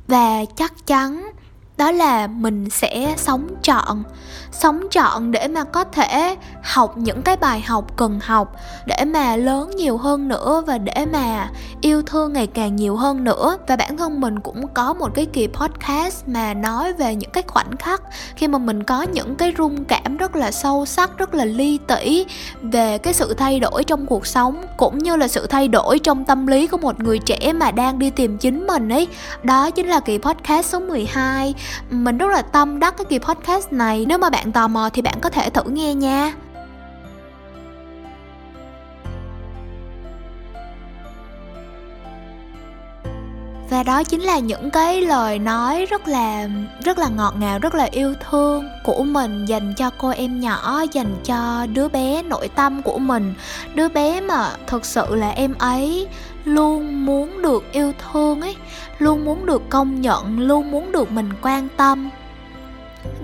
Và 0.08 0.46
chắc 0.56 0.88
chắn 0.88 1.32
đó 1.78 1.92
là 1.92 2.28
mình 2.28 2.70
sẽ 2.70 3.16
sống 3.18 3.48
trọn 3.62 4.04
sống 4.52 4.88
trọn 4.92 5.32
để 5.32 5.48
mà 5.48 5.64
có 5.64 5.84
thể 5.84 6.36
học 6.64 6.98
những 6.98 7.22
cái 7.22 7.38
bài 7.38 7.62
học 7.62 7.86
cần 7.96 8.20
học, 8.20 8.56
để 8.86 9.06
mà 9.06 9.36
lớn 9.36 9.72
nhiều 9.76 9.98
hơn 9.98 10.28
nữa 10.28 10.64
và 10.68 10.78
để 10.78 11.06
mà 11.14 11.50
yêu 11.82 12.02
thương 12.02 12.34
ngày 12.34 12.48
càng 12.48 12.76
nhiều 12.76 12.96
hơn 12.96 13.24
nữa. 13.24 13.58
Và 13.68 13.76
bản 13.76 13.98
thân 13.98 14.22
mình 14.22 14.40
cũng 14.40 14.68
có 14.74 14.94
một 14.94 15.10
cái 15.14 15.26
kỳ 15.26 15.48
podcast 15.48 16.28
mà 16.28 16.54
nói 16.54 16.94
về 16.94 17.16
những 17.16 17.32
cái 17.32 17.44
khoảnh 17.48 17.78
khắc 17.78 18.02
khi 18.36 18.48
mà 18.48 18.58
mình 18.58 18.84
có 18.84 19.02
những 19.02 19.36
cái 19.36 19.54
rung 19.58 19.86
cảm 19.86 20.18
rất 20.18 20.36
là 20.36 20.52
sâu 20.52 20.86
sắc, 20.86 21.18
rất 21.18 21.34
là 21.34 21.46
ly 21.46 21.80
tỉ 21.88 22.26
về 22.62 22.98
cái 22.98 23.14
sự 23.14 23.34
thay 23.34 23.60
đổi 23.60 23.84
trong 23.84 24.06
cuộc 24.06 24.28
sống, 24.28 24.66
cũng 24.78 24.98
như 24.98 25.16
là 25.16 25.28
sự 25.28 25.48
thay 25.48 25.68
đổi 25.68 26.00
trong 26.00 26.26
tâm 26.26 26.48
lý 26.48 26.68
của 26.68 26.78
một 26.78 27.00
người 27.00 27.20
trẻ 27.20 27.54
mà 27.54 27.72
đang 27.72 28.00
đi 28.00 28.10
tìm 28.10 28.38
chính 28.38 28.68
mình 28.68 28.90
ấy. 28.90 29.08
Đó 29.44 29.72
chính 29.72 29.88
là 29.88 30.00
kỳ 30.00 30.18
podcast 30.18 30.70
số 30.70 30.80
12 30.80 31.56
mình 31.90 32.18
rất 32.18 32.28
là 32.32 32.42
tâm 32.42 32.80
đắc 32.80 32.98
cái 32.98 33.06
kỳ 33.06 33.20
podcast 33.20 33.72
này. 33.72 34.06
Nếu 34.08 34.18
mà 34.18 34.30
bạn 34.30 34.39
bạn 34.40 34.52
tò 34.52 34.68
mò 34.68 34.90
thì 34.94 35.02
bạn 35.02 35.20
có 35.22 35.30
thể 35.30 35.50
thử 35.50 35.64
nghe 35.64 35.94
nha. 35.94 36.34
Và 43.70 43.84
đó 43.84 44.04
chính 44.04 44.22
là 44.22 44.40
những 44.40 44.72
cái 44.72 45.02
lời 45.02 45.40
nói 45.40 45.86
rất 45.86 46.08
là 46.08 46.50
rất 46.84 46.98
là 46.98 47.08
ngọt 47.08 47.34
ngào, 47.40 47.60
rất 47.60 47.76
là 47.76 47.88
yêu 47.92 48.14
thương 48.30 48.70
của 48.84 49.04
mình, 49.04 49.46
dành 49.46 49.74
cho 49.78 49.90
cô 49.98 50.10
em 50.10 50.40
nhỏ, 50.40 50.84
dành 50.92 51.16
cho 51.26 51.66
đứa 51.74 51.88
bé 51.88 52.24
nội 52.24 52.50
tâm 52.56 52.82
của 52.82 52.98
mình. 52.98 53.34
Đứa 53.76 53.90
bé 53.90 54.22
mà 54.22 54.52
thực 54.68 54.86
sự 54.86 55.16
là 55.16 55.30
em 55.30 55.54
ấy 55.58 56.08
luôn 56.46 57.06
muốn 57.06 57.42
được 57.42 57.72
yêu 57.72 57.94
thương 58.12 58.42
ấy, 58.42 58.56
luôn 59.00 59.26
muốn 59.26 59.46
được 59.46 59.62
công 59.70 60.02
nhận, 60.02 60.40
luôn 60.40 60.72
muốn 60.72 60.92
được 60.92 61.12
mình 61.12 61.30
quan 61.42 61.68
tâm 61.78 62.10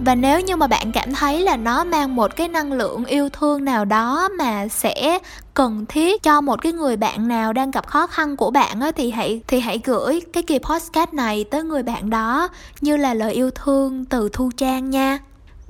và 0.03 0.15
nếu 0.15 0.41
như 0.41 0.55
mà 0.55 0.67
bạn 0.67 0.91
cảm 0.91 1.13
thấy 1.13 1.41
là 1.41 1.57
nó 1.57 1.83
mang 1.83 2.15
một 2.15 2.35
cái 2.35 2.47
năng 2.47 2.73
lượng 2.73 3.05
yêu 3.05 3.29
thương 3.29 3.65
nào 3.65 3.85
đó 3.85 4.29
mà 4.37 4.67
sẽ 4.67 5.19
cần 5.53 5.85
thiết 5.85 6.23
cho 6.23 6.41
một 6.41 6.61
cái 6.61 6.73
người 6.73 6.97
bạn 6.97 7.27
nào 7.27 7.53
đang 7.53 7.71
gặp 7.71 7.87
khó 7.87 8.07
khăn 8.07 8.35
của 8.35 8.51
bạn 8.51 8.79
á, 8.79 8.91
thì 8.95 9.11
hãy 9.11 9.41
thì 9.47 9.59
hãy 9.59 9.79
gửi 9.83 10.21
cái 10.33 10.43
kỳ 10.43 10.59
podcast 10.59 11.13
này 11.13 11.43
tới 11.43 11.63
người 11.63 11.83
bạn 11.83 12.09
đó 12.09 12.47
như 12.81 12.97
là 12.97 13.13
lời 13.13 13.33
yêu 13.33 13.51
thương 13.51 14.05
từ 14.05 14.29
thu 14.33 14.51
trang 14.57 14.89
nha 14.89 15.19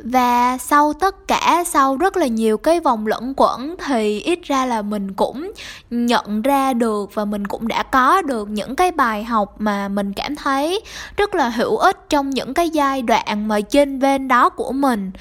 và 0.06 0.58
sau 0.58 0.94
tất 0.94 1.28
cả 1.28 1.64
sau 1.68 1.98
rất 1.98 2.18
là 2.18 2.28
nhiều 2.28 2.58
cái 2.58 2.80
vòng 2.80 3.08
lẫn 3.08 3.34
quẩn 3.38 3.76
thì 3.86 4.20
ít 4.20 4.40
ra 4.44 4.66
là 4.66 4.82
mình 4.82 5.14
cũng 5.14 5.52
nhận 5.90 6.42
ra 6.42 6.74
được 6.74 7.16
và 7.16 7.26
mình 7.26 7.48
cũng 7.48 7.68
đã 7.68 7.84
có 7.84 8.22
được 8.22 8.50
những 8.50 8.76
cái 8.76 8.92
bài 8.92 9.24
học 9.24 9.56
mà 9.60 9.88
mình 9.88 10.14
cảm 10.14 10.36
thấy 10.36 10.82
rất 11.18 11.36
là 11.36 11.50
hữu 11.50 11.78
ích 11.78 12.10
trong 12.10 12.30
những 12.30 12.54
cái 12.54 12.70
giai 12.70 13.02
đoạn 13.02 13.48
mà 13.48 13.62
trên 13.62 14.00
bên 14.00 14.28
đó 14.28 14.50
của 14.50 14.72
mình. 14.72 15.12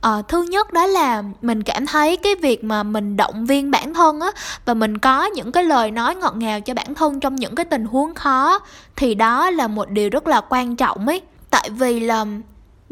À, 0.00 0.22
thứ 0.28 0.42
nhất 0.42 0.72
đó 0.72 0.86
là 0.86 1.22
mình 1.42 1.62
cảm 1.62 1.86
thấy 1.86 2.16
cái 2.16 2.34
việc 2.34 2.64
mà 2.64 2.82
mình 2.82 3.16
động 3.16 3.46
viên 3.46 3.70
bản 3.70 3.94
thân 3.94 4.20
á 4.20 4.30
và 4.64 4.74
mình 4.74 4.98
có 4.98 5.24
những 5.24 5.52
cái 5.52 5.64
lời 5.64 5.90
nói 5.90 6.14
ngọt 6.14 6.36
ngào 6.36 6.60
cho 6.60 6.74
bản 6.74 6.94
thân 6.94 7.20
trong 7.20 7.36
những 7.36 7.54
cái 7.54 7.64
tình 7.64 7.84
huống 7.84 8.14
khó 8.14 8.58
thì 8.96 9.14
đó 9.14 9.50
là 9.50 9.68
một 9.68 9.90
điều 9.90 10.10
rất 10.10 10.26
là 10.26 10.40
quan 10.48 10.76
trọng 10.76 11.06
ấy. 11.06 11.20
Tại 11.50 11.70
vì 11.70 12.00
là 12.00 12.24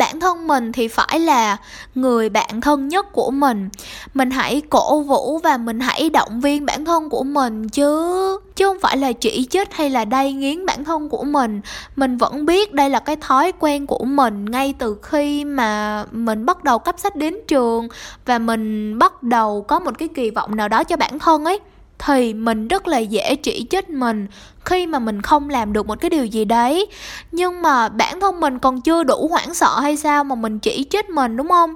bản 0.02 0.20
thân 0.20 0.46
mình 0.46 0.72
thì 0.72 0.88
phải 0.88 1.20
là 1.20 1.56
người 1.94 2.28
bạn 2.28 2.60
thân 2.60 2.88
nhất 2.88 3.12
của 3.12 3.30
mình. 3.30 3.68
Mình 4.14 4.30
hãy 4.30 4.62
cổ 4.70 5.00
vũ 5.00 5.38
và 5.38 5.56
mình 5.56 5.80
hãy 5.80 6.10
động 6.10 6.40
viên 6.40 6.66
bản 6.66 6.84
thân 6.84 7.08
của 7.08 7.22
mình 7.22 7.68
chứ 7.68 8.38
chứ 8.56 8.66
không 8.66 8.80
phải 8.80 8.96
là 8.96 9.12
chỉ 9.12 9.46
trích 9.50 9.72
hay 9.72 9.90
là 9.90 10.04
đay 10.04 10.32
nghiến 10.32 10.66
bản 10.66 10.84
thân 10.84 11.08
của 11.08 11.24
mình. 11.24 11.60
Mình 11.96 12.16
vẫn 12.16 12.46
biết 12.46 12.74
đây 12.74 12.90
là 12.90 12.98
cái 12.98 13.16
thói 13.16 13.52
quen 13.58 13.86
của 13.86 14.04
mình 14.04 14.44
ngay 14.44 14.74
từ 14.78 14.96
khi 15.02 15.44
mà 15.44 16.04
mình 16.12 16.46
bắt 16.46 16.64
đầu 16.64 16.78
cấp 16.78 16.94
sách 16.98 17.16
đến 17.16 17.36
trường 17.48 17.88
và 18.26 18.38
mình 18.38 18.98
bắt 18.98 19.22
đầu 19.22 19.64
có 19.68 19.80
một 19.80 19.98
cái 19.98 20.08
kỳ 20.08 20.30
vọng 20.30 20.56
nào 20.56 20.68
đó 20.68 20.84
cho 20.84 20.96
bản 20.96 21.18
thân 21.18 21.44
ấy 21.44 21.60
thì 21.98 22.34
mình 22.34 22.68
rất 22.68 22.88
là 22.88 22.98
dễ 22.98 23.34
chỉ 23.34 23.66
trích 23.70 23.90
mình 23.90 24.26
khi 24.64 24.86
mà 24.86 24.98
mình 24.98 25.22
không 25.22 25.50
làm 25.50 25.72
được 25.72 25.86
một 25.86 26.00
cái 26.00 26.10
điều 26.10 26.24
gì 26.24 26.44
đấy. 26.44 26.86
Nhưng 27.32 27.62
mà 27.62 27.88
bản 27.88 28.20
thân 28.20 28.40
mình 28.40 28.58
còn 28.58 28.80
chưa 28.80 29.04
đủ 29.04 29.28
hoảng 29.30 29.54
sợ 29.54 29.80
hay 29.80 29.96
sao 29.96 30.24
mà 30.24 30.34
mình 30.34 30.58
chỉ 30.58 30.86
trích 30.90 31.10
mình, 31.10 31.36
đúng 31.36 31.48
không? 31.48 31.74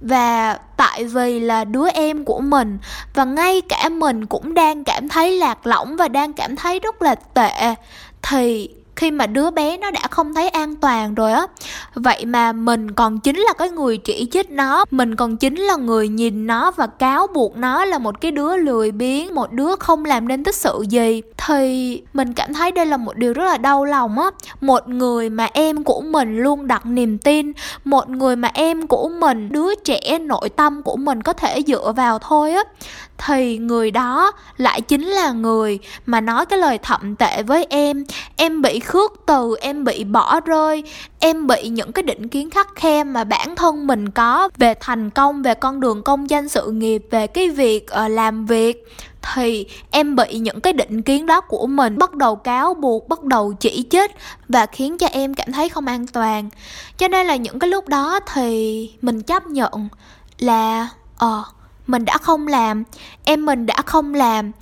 Và 0.00 0.58
tại 0.76 1.04
vì 1.04 1.40
là 1.40 1.64
đứa 1.64 1.88
em 1.88 2.24
của 2.24 2.40
mình 2.40 2.78
và 3.14 3.24
ngay 3.24 3.60
cả 3.60 3.88
mình 3.88 4.26
cũng 4.26 4.54
đang 4.54 4.84
cảm 4.84 5.08
thấy 5.08 5.38
lạc 5.38 5.66
lõng 5.66 5.96
và 5.96 6.08
đang 6.08 6.32
cảm 6.32 6.56
thấy 6.56 6.80
rất 6.80 7.02
là 7.02 7.14
tệ, 7.14 7.74
thì 8.22 8.70
khi 8.98 9.10
mà 9.10 9.26
đứa 9.26 9.50
bé 9.50 9.76
nó 9.76 9.90
đã 9.90 10.00
không 10.10 10.34
thấy 10.34 10.48
an 10.48 10.76
toàn 10.76 11.14
rồi 11.14 11.32
á. 11.32 11.46
Vậy 11.94 12.24
mà 12.24 12.52
mình 12.52 12.90
còn 12.90 13.18
chính 13.18 13.36
là 13.36 13.52
cái 13.58 13.70
người 13.70 13.96
chỉ 13.96 14.28
trích 14.32 14.50
nó, 14.50 14.84
mình 14.90 15.16
còn 15.16 15.36
chính 15.36 15.56
là 15.56 15.76
người 15.76 16.08
nhìn 16.08 16.46
nó 16.46 16.70
và 16.70 16.86
cáo 16.86 17.26
buộc 17.26 17.56
nó 17.56 17.84
là 17.84 17.98
một 17.98 18.20
cái 18.20 18.30
đứa 18.30 18.56
lười 18.56 18.90
biếng, 18.90 19.34
một 19.34 19.52
đứa 19.52 19.76
không 19.76 20.04
làm 20.04 20.28
nên 20.28 20.44
tích 20.44 20.54
sự 20.54 20.84
gì. 20.88 21.22
Thì 21.46 22.02
mình 22.12 22.32
cảm 22.32 22.54
thấy 22.54 22.72
đây 22.72 22.86
là 22.86 22.96
một 22.96 23.16
điều 23.16 23.32
rất 23.32 23.44
là 23.44 23.56
đau 23.56 23.84
lòng 23.84 24.18
á. 24.18 24.30
Một 24.60 24.88
người 24.88 25.30
mà 25.30 25.48
em 25.52 25.84
của 25.84 26.00
mình 26.00 26.38
luôn 26.38 26.66
đặt 26.66 26.86
niềm 26.86 27.18
tin, 27.18 27.52
một 27.84 28.08
người 28.08 28.36
mà 28.36 28.50
em 28.54 28.86
của 28.86 29.08
mình, 29.08 29.48
đứa 29.52 29.74
trẻ 29.74 30.18
nội 30.18 30.48
tâm 30.48 30.82
của 30.82 30.96
mình 30.96 31.22
có 31.22 31.32
thể 31.32 31.62
dựa 31.66 31.92
vào 31.96 32.18
thôi 32.18 32.52
á 32.52 32.62
thì 33.26 33.58
người 33.58 33.90
đó 33.90 34.32
lại 34.56 34.80
chính 34.80 35.06
là 35.06 35.32
người 35.32 35.78
mà 36.06 36.20
nói 36.20 36.46
cái 36.46 36.58
lời 36.58 36.78
thậm 36.82 37.16
tệ 37.16 37.42
với 37.42 37.66
em. 37.70 38.04
Em 38.36 38.62
bị 38.62 38.80
khước 38.80 39.12
từ, 39.26 39.56
em 39.60 39.84
bị 39.84 40.04
bỏ 40.04 40.40
rơi, 40.40 40.84
em 41.18 41.46
bị 41.46 41.68
những 41.68 41.92
cái 41.92 42.02
định 42.02 42.28
kiến 42.28 42.50
khắc 42.50 42.68
khe 42.74 43.04
mà 43.04 43.24
bản 43.24 43.56
thân 43.56 43.86
mình 43.86 44.10
có 44.10 44.48
về 44.56 44.74
thành 44.80 45.10
công, 45.10 45.42
về 45.42 45.54
con 45.54 45.80
đường 45.80 46.02
công 46.02 46.30
danh 46.30 46.48
sự 46.48 46.70
nghiệp, 46.70 47.02
về 47.10 47.26
cái 47.26 47.50
việc 47.50 47.88
ờ, 47.88 48.08
làm 48.08 48.46
việc. 48.46 48.84
Thì 49.34 49.66
em 49.90 50.16
bị 50.16 50.38
những 50.38 50.60
cái 50.60 50.72
định 50.72 51.02
kiến 51.02 51.26
đó 51.26 51.40
của 51.40 51.66
mình 51.66 51.98
bắt 51.98 52.14
đầu 52.14 52.36
cáo 52.36 52.74
buộc, 52.74 53.08
bắt 53.08 53.22
đầu 53.22 53.52
chỉ 53.52 53.84
trích 53.90 54.10
và 54.48 54.66
khiến 54.66 54.98
cho 54.98 55.06
em 55.06 55.34
cảm 55.34 55.52
thấy 55.52 55.68
không 55.68 55.86
an 55.86 56.06
toàn. 56.06 56.50
Cho 56.98 57.08
nên 57.08 57.26
là 57.26 57.36
những 57.36 57.58
cái 57.58 57.70
lúc 57.70 57.88
đó 57.88 58.20
thì 58.34 58.90
mình 59.02 59.22
chấp 59.22 59.46
nhận 59.46 59.88
là 60.38 60.88
ờ 61.18 61.44
mình 61.88 62.04
đã 62.04 62.18
không 62.18 62.46
làm 62.46 62.84
em 63.24 63.46
mình 63.46 63.66
đã 63.66 63.82
không 63.86 64.14
làm. 64.14 64.52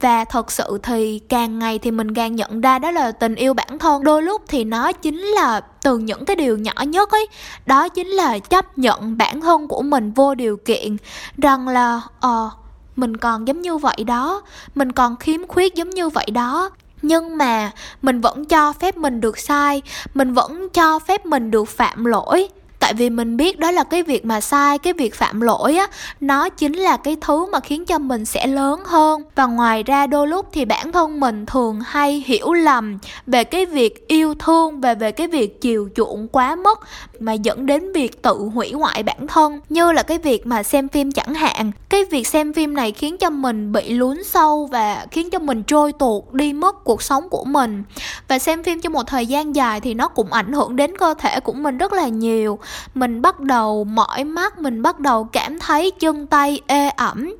Và 0.00 0.24
thật 0.24 0.50
sự 0.52 0.78
thì 0.82 1.20
càng 1.28 1.58
ngày 1.58 1.78
thì 1.78 1.90
mình 1.90 2.14
càng 2.14 2.36
nhận 2.36 2.60
ra 2.60 2.78
đó 2.78 2.90
là 2.90 3.12
tình 3.12 3.34
yêu 3.34 3.54
bản 3.54 3.78
thân. 3.78 4.04
Đôi 4.04 4.22
lúc 4.22 4.42
thì 4.48 4.64
nó 4.64 4.92
chính 4.92 5.18
là 5.18 5.60
từ 5.82 5.98
những 5.98 6.24
cái 6.24 6.36
điều 6.36 6.58
nhỏ 6.58 6.72
nhất 6.86 7.10
ấy. 7.10 7.26
Đó 7.66 7.88
chính 7.88 8.06
là 8.06 8.38
chấp 8.38 8.78
nhận 8.78 9.18
bản 9.18 9.40
thân 9.40 9.68
của 9.68 9.82
mình 9.82 10.12
vô 10.12 10.34
điều 10.34 10.56
kiện. 10.56 10.96
Rằng 11.36 11.68
là 11.68 12.00
ờ 12.20 12.44
uh, 12.46 12.52
mình 12.96 13.16
còn 13.16 13.48
giống 13.48 13.60
như 13.60 13.76
vậy 13.76 14.04
đó. 14.06 14.42
Mình 14.74 14.92
còn 14.92 15.16
khiếm 15.16 15.46
khuyết 15.46 15.74
giống 15.74 15.90
như 15.90 16.08
vậy 16.08 16.26
đó. 16.32 16.70
Nhưng 17.02 17.38
mà 17.38 17.70
mình 18.02 18.20
vẫn 18.20 18.44
cho 18.44 18.72
phép 18.72 18.96
mình 18.96 19.20
được 19.20 19.38
sai. 19.38 19.82
Mình 20.14 20.34
vẫn 20.34 20.68
cho 20.68 20.98
phép 20.98 21.26
mình 21.26 21.50
được 21.50 21.68
phạm 21.68 22.04
lỗi 22.04 22.48
tại 22.80 22.94
vì 22.94 23.10
mình 23.10 23.36
biết 23.36 23.58
đó 23.58 23.70
là 23.70 23.84
cái 23.84 24.02
việc 24.02 24.24
mà 24.24 24.40
sai, 24.40 24.78
cái 24.78 24.92
việc 24.92 25.14
phạm 25.14 25.40
lỗi 25.40 25.76
á, 25.76 25.86
nó 26.20 26.48
chính 26.48 26.72
là 26.72 26.96
cái 26.96 27.16
thứ 27.20 27.46
mà 27.46 27.60
khiến 27.60 27.84
cho 27.86 27.98
mình 27.98 28.24
sẽ 28.24 28.46
lớn 28.46 28.82
hơn. 28.86 29.22
Và 29.34 29.46
ngoài 29.46 29.82
ra 29.82 30.06
đôi 30.06 30.28
lúc 30.28 30.46
thì 30.52 30.64
bản 30.64 30.92
thân 30.92 31.20
mình 31.20 31.46
thường 31.46 31.80
hay 31.80 32.24
hiểu 32.26 32.52
lầm 32.52 32.98
về 33.26 33.44
cái 33.44 33.66
việc 33.66 34.08
yêu 34.08 34.34
thương 34.34 34.80
và 34.80 34.94
về 34.94 35.12
cái 35.12 35.26
việc 35.26 35.60
chiều 35.60 35.88
chuộng 35.94 36.28
quá 36.28 36.56
mức 36.56 36.78
mà 37.20 37.32
dẫn 37.32 37.66
đến 37.66 37.92
việc 37.92 38.22
tự 38.22 38.34
hủy 38.54 38.72
hoại 38.72 39.02
bản 39.02 39.26
thân. 39.26 39.60
Như 39.68 39.92
là 39.92 40.02
cái 40.02 40.18
việc 40.18 40.46
mà 40.46 40.62
xem 40.62 40.88
phim 40.88 41.12
chẳng 41.12 41.34
hạn. 41.34 41.72
Cái 41.88 42.04
việc 42.04 42.26
xem 42.26 42.52
phim 42.52 42.74
này 42.74 42.92
khiến 42.92 43.18
cho 43.18 43.30
mình 43.30 43.72
bị 43.72 43.92
lún 43.92 44.24
sâu 44.24 44.66
và 44.66 45.06
khiến 45.10 45.30
cho 45.30 45.38
mình 45.38 45.62
trôi 45.62 45.92
tuột 45.92 46.24
đi 46.32 46.52
mất 46.52 46.84
cuộc 46.84 47.02
sống 47.02 47.28
của 47.28 47.44
mình. 47.44 47.84
Và 48.28 48.38
xem 48.38 48.62
phim 48.62 48.80
trong 48.80 48.92
một 48.92 49.02
thời 49.06 49.26
gian 49.26 49.56
dài 49.56 49.80
thì 49.80 49.94
nó 49.94 50.08
cũng 50.08 50.32
ảnh 50.32 50.52
hưởng 50.52 50.76
đến 50.76 50.96
cơ 50.96 51.14
thể 51.18 51.40
của 51.40 51.52
mình 51.52 51.78
rất 51.78 51.92
là 51.92 52.08
nhiều 52.08 52.58
mình 52.94 53.22
bắt 53.22 53.40
đầu 53.40 53.84
mỏi 53.84 54.24
mắt, 54.24 54.58
mình 54.58 54.82
bắt 54.82 55.00
đầu 55.00 55.24
cảm 55.24 55.58
thấy 55.58 55.90
chân 55.90 56.26
tay 56.26 56.60
ê 56.66 56.88
ẩm. 56.88 57.34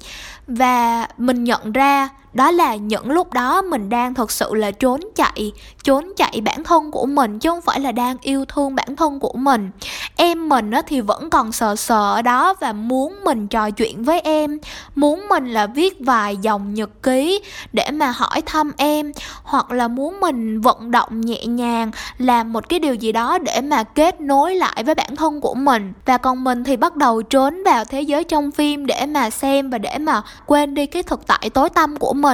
Và 0.46 1.06
mình 1.18 1.44
nhận 1.44 1.72
ra 1.72 2.08
đó 2.38 2.50
là 2.50 2.76
những 2.76 3.10
lúc 3.10 3.32
đó 3.32 3.62
mình 3.62 3.88
đang 3.88 4.14
thật 4.14 4.30
sự 4.30 4.54
là 4.54 4.70
trốn 4.70 5.00
chạy 5.16 5.52
trốn 5.82 6.12
chạy 6.16 6.40
bản 6.44 6.64
thân 6.64 6.90
của 6.90 7.06
mình 7.06 7.38
chứ 7.38 7.50
không 7.50 7.60
phải 7.60 7.80
là 7.80 7.92
đang 7.92 8.16
yêu 8.20 8.44
thương 8.44 8.74
bản 8.74 8.96
thân 8.96 9.20
của 9.20 9.32
mình. 9.32 9.70
Em 10.16 10.48
mình 10.48 10.70
á, 10.70 10.82
thì 10.86 11.00
vẫn 11.00 11.30
còn 11.30 11.52
sợ 11.52 11.76
sợ 11.76 12.12
ở 12.14 12.22
đó 12.22 12.54
và 12.60 12.72
muốn 12.72 13.16
mình 13.24 13.48
trò 13.48 13.70
chuyện 13.70 14.04
với 14.04 14.20
em 14.20 14.58
muốn 14.94 15.28
mình 15.28 15.46
là 15.46 15.66
viết 15.66 15.96
vài 16.00 16.36
dòng 16.36 16.74
nhật 16.74 17.02
ký 17.02 17.40
để 17.72 17.90
mà 17.90 18.10
hỏi 18.10 18.42
thăm 18.46 18.72
em 18.76 19.12
hoặc 19.42 19.70
là 19.70 19.88
muốn 19.88 20.20
mình 20.20 20.60
vận 20.60 20.90
động 20.90 21.20
nhẹ 21.20 21.46
nhàng 21.46 21.90
làm 22.18 22.52
một 22.52 22.68
cái 22.68 22.78
điều 22.78 22.94
gì 22.94 23.12
đó 23.12 23.38
để 23.38 23.60
mà 23.60 23.82
kết 23.82 24.20
nối 24.20 24.54
lại 24.54 24.82
với 24.84 24.94
bản 24.94 25.16
thân 25.16 25.40
của 25.40 25.54
mình. 25.54 25.92
Và 26.06 26.18
còn 26.18 26.44
mình 26.44 26.64
thì 26.64 26.76
bắt 26.76 26.96
đầu 26.96 27.22
trốn 27.22 27.62
vào 27.64 27.84
thế 27.84 28.00
giới 28.00 28.24
trong 28.24 28.50
phim 28.50 28.86
để 28.86 29.06
mà 29.06 29.30
xem 29.30 29.70
và 29.70 29.78
để 29.78 29.98
mà 29.98 30.22
quên 30.46 30.74
đi 30.74 30.86
cái 30.86 31.02
thực 31.02 31.26
tại 31.26 31.50
tối 31.54 31.70
tăm 31.70 31.96
của 31.96 32.12
mình 32.12 32.27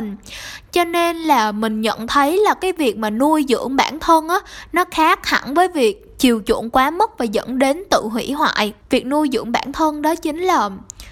cho 0.73 0.85
nên 0.85 1.17
là 1.17 1.53
mình 1.53 1.81
nhận 1.81 2.07
thấy 2.07 2.39
là 2.39 2.55
cái 2.55 2.73
việc 2.73 2.97
mà 2.97 3.11
nuôi 3.11 3.45
dưỡng 3.49 3.77
bản 3.77 3.99
thân 3.99 4.29
á 4.29 4.39
nó 4.73 4.85
khác 4.91 5.27
hẳn 5.27 5.55
với 5.55 5.69
việc 5.69 6.19
chiều 6.19 6.43
chuộng 6.47 6.71
quá 6.71 6.91
mức 6.91 7.11
và 7.19 7.25
dẫn 7.25 7.59
đến 7.59 7.83
tự 7.91 8.01
hủy 8.13 8.33
hoại. 8.33 8.73
Việc 8.91 9.07
nuôi 9.07 9.29
dưỡng 9.33 9.53
bản 9.53 9.73
thân 9.73 10.03
đó 10.03 10.15
chính 10.15 10.39
là 10.39 10.71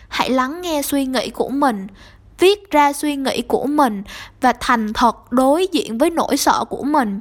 hãy 0.09 0.31
lắng 0.31 0.61
nghe 0.61 0.83
suy 0.83 1.07
nghĩ 1.07 1.31
của 1.31 1.49
mình 1.49 1.87
viết 2.43 2.71
ra 2.71 2.93
suy 2.93 3.17
nghĩ 3.17 3.43
của 3.43 3.67
mình 3.67 4.03
và 4.41 4.53
thành 4.61 4.93
thật 4.93 5.33
đối 5.33 5.67
diện 5.73 5.99
với 5.99 6.11
nỗi 6.11 6.37
sợ 6.37 6.65
của 6.65 6.83
mình. 6.83 7.21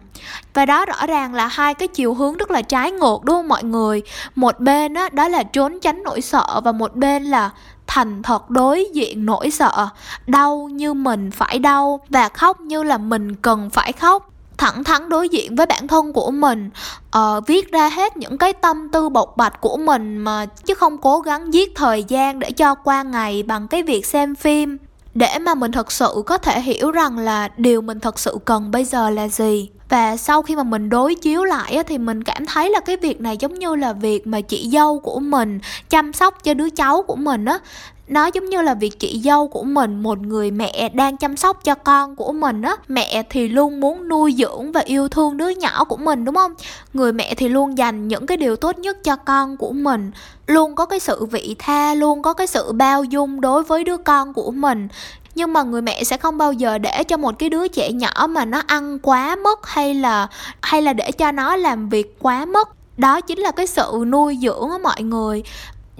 Và 0.53 0.65
đó 0.65 0.85
rõ 0.85 1.07
ràng 1.07 1.33
là 1.33 1.47
hai 1.47 1.73
cái 1.73 1.87
chiều 1.87 2.13
hướng 2.13 2.37
rất 2.37 2.51
là 2.51 2.61
trái 2.61 2.91
ngược 2.91 3.17
đúng 3.23 3.35
không 3.35 3.47
mọi 3.47 3.63
người? 3.63 4.01
Một 4.35 4.59
bên 4.59 4.93
đó, 4.93 5.09
đó 5.09 5.27
là 5.27 5.43
trốn 5.43 5.79
tránh 5.79 6.03
nỗi 6.03 6.21
sợ 6.21 6.61
và 6.63 6.71
một 6.71 6.95
bên 6.95 7.23
là 7.23 7.49
thành 7.93 8.23
thật 8.23 8.49
đối 8.49 8.87
diện 8.93 9.25
nỗi 9.25 9.51
sợ. 9.51 9.87
Đau 10.27 10.69
như 10.71 10.93
mình 10.93 11.31
phải 11.31 11.59
đau 11.59 11.99
và 12.09 12.29
khóc 12.29 12.61
như 12.61 12.83
là 12.83 12.97
mình 12.97 13.35
cần 13.35 13.69
phải 13.69 13.91
khóc. 13.91 14.29
Thẳng 14.57 14.83
thắn 14.83 15.09
đối 15.09 15.29
diện 15.29 15.55
với 15.55 15.65
bản 15.65 15.87
thân 15.87 16.13
của 16.13 16.31
mình 16.31 16.69
uh, 17.17 17.47
viết 17.47 17.71
ra 17.71 17.89
hết 17.89 18.17
những 18.17 18.37
cái 18.37 18.53
tâm 18.53 18.89
tư 18.89 19.09
bộc 19.09 19.37
bạch 19.37 19.61
của 19.61 19.77
mình 19.77 20.17
mà 20.17 20.45
chứ 20.45 20.73
không 20.73 20.97
cố 20.97 21.19
gắng 21.19 21.53
giết 21.53 21.75
thời 21.75 22.03
gian 22.03 22.39
để 22.39 22.51
cho 22.51 22.75
qua 22.75 23.03
ngày 23.03 23.43
bằng 23.43 23.67
cái 23.67 23.83
việc 23.83 24.05
xem 24.05 24.35
phim. 24.35 24.77
Để 25.13 25.39
mà 25.39 25.55
mình 25.55 25.71
thật 25.71 25.91
sự 25.91 26.23
có 26.25 26.37
thể 26.37 26.61
hiểu 26.61 26.91
rằng 26.91 27.17
là 27.17 27.49
điều 27.57 27.81
mình 27.81 27.99
thật 27.99 28.19
sự 28.19 28.37
cần 28.45 28.71
bây 28.71 28.85
giờ 28.85 29.09
là 29.09 29.27
gì 29.27 29.69
và 29.91 30.17
sau 30.17 30.41
khi 30.41 30.55
mà 30.55 30.63
mình 30.63 30.89
đối 30.89 31.15
chiếu 31.15 31.43
lại 31.43 31.75
á, 31.75 31.83
thì 31.83 31.97
mình 31.97 32.23
cảm 32.23 32.45
thấy 32.45 32.69
là 32.69 32.79
cái 32.79 32.97
việc 32.97 33.21
này 33.21 33.37
giống 33.37 33.53
như 33.53 33.75
là 33.75 33.93
việc 33.93 34.27
mà 34.27 34.41
chị 34.41 34.69
dâu 34.73 34.99
của 34.99 35.19
mình 35.19 35.59
chăm 35.89 36.13
sóc 36.13 36.43
cho 36.43 36.53
đứa 36.53 36.69
cháu 36.69 37.01
của 37.01 37.15
mình 37.15 37.45
á. 37.45 37.59
Nó 38.07 38.29
giống 38.33 38.45
như 38.45 38.61
là 38.61 38.73
việc 38.73 38.99
chị 38.99 39.21
dâu 39.23 39.47
của 39.47 39.63
mình 39.63 40.03
một 40.03 40.19
người 40.19 40.51
mẹ 40.51 40.89
đang 40.93 41.17
chăm 41.17 41.37
sóc 41.37 41.63
cho 41.63 41.75
con 41.75 42.15
của 42.15 42.31
mình 42.31 42.61
á. 42.61 42.75
Mẹ 42.87 43.23
thì 43.29 43.47
luôn 43.47 43.79
muốn 43.79 44.07
nuôi 44.07 44.35
dưỡng 44.37 44.71
và 44.71 44.81
yêu 44.81 45.07
thương 45.07 45.37
đứa 45.37 45.49
nhỏ 45.49 45.83
của 45.83 45.97
mình 45.97 46.25
đúng 46.25 46.35
không? 46.35 46.53
Người 46.93 47.13
mẹ 47.13 47.35
thì 47.35 47.49
luôn 47.49 47.77
dành 47.77 48.07
những 48.07 48.25
cái 48.25 48.37
điều 48.37 48.55
tốt 48.55 48.79
nhất 48.79 49.03
cho 49.03 49.15
con 49.15 49.57
của 49.57 49.71
mình. 49.71 50.11
Luôn 50.47 50.75
có 50.75 50.85
cái 50.85 50.99
sự 50.99 51.25
vị 51.25 51.55
tha 51.59 51.93
luôn 51.93 52.21
có 52.21 52.33
cái 52.33 52.47
sự 52.47 52.71
bao 52.71 53.03
dung 53.03 53.41
đối 53.41 53.63
với 53.63 53.83
đứa 53.83 53.97
con 53.97 54.33
của 54.33 54.51
mình 54.51 54.87
nhưng 55.35 55.53
mà 55.53 55.63
người 55.63 55.81
mẹ 55.81 56.03
sẽ 56.03 56.17
không 56.17 56.37
bao 56.37 56.53
giờ 56.53 56.77
để 56.77 57.03
cho 57.03 57.17
một 57.17 57.39
cái 57.39 57.49
đứa 57.49 57.67
trẻ 57.67 57.91
nhỏ 57.91 58.27
mà 58.29 58.45
nó 58.45 58.61
ăn 58.67 58.99
quá 58.99 59.35
mức 59.35 59.59
hay 59.63 59.93
là 59.93 60.27
hay 60.61 60.81
là 60.81 60.93
để 60.93 61.11
cho 61.11 61.31
nó 61.31 61.55
làm 61.55 61.89
việc 61.89 62.15
quá 62.19 62.45
mức. 62.45 62.69
Đó 62.97 63.21
chính 63.21 63.39
là 63.39 63.51
cái 63.51 63.67
sự 63.67 64.03
nuôi 64.07 64.37
dưỡng 64.41 64.71
á 64.71 64.77
mọi 64.77 65.03
người 65.03 65.43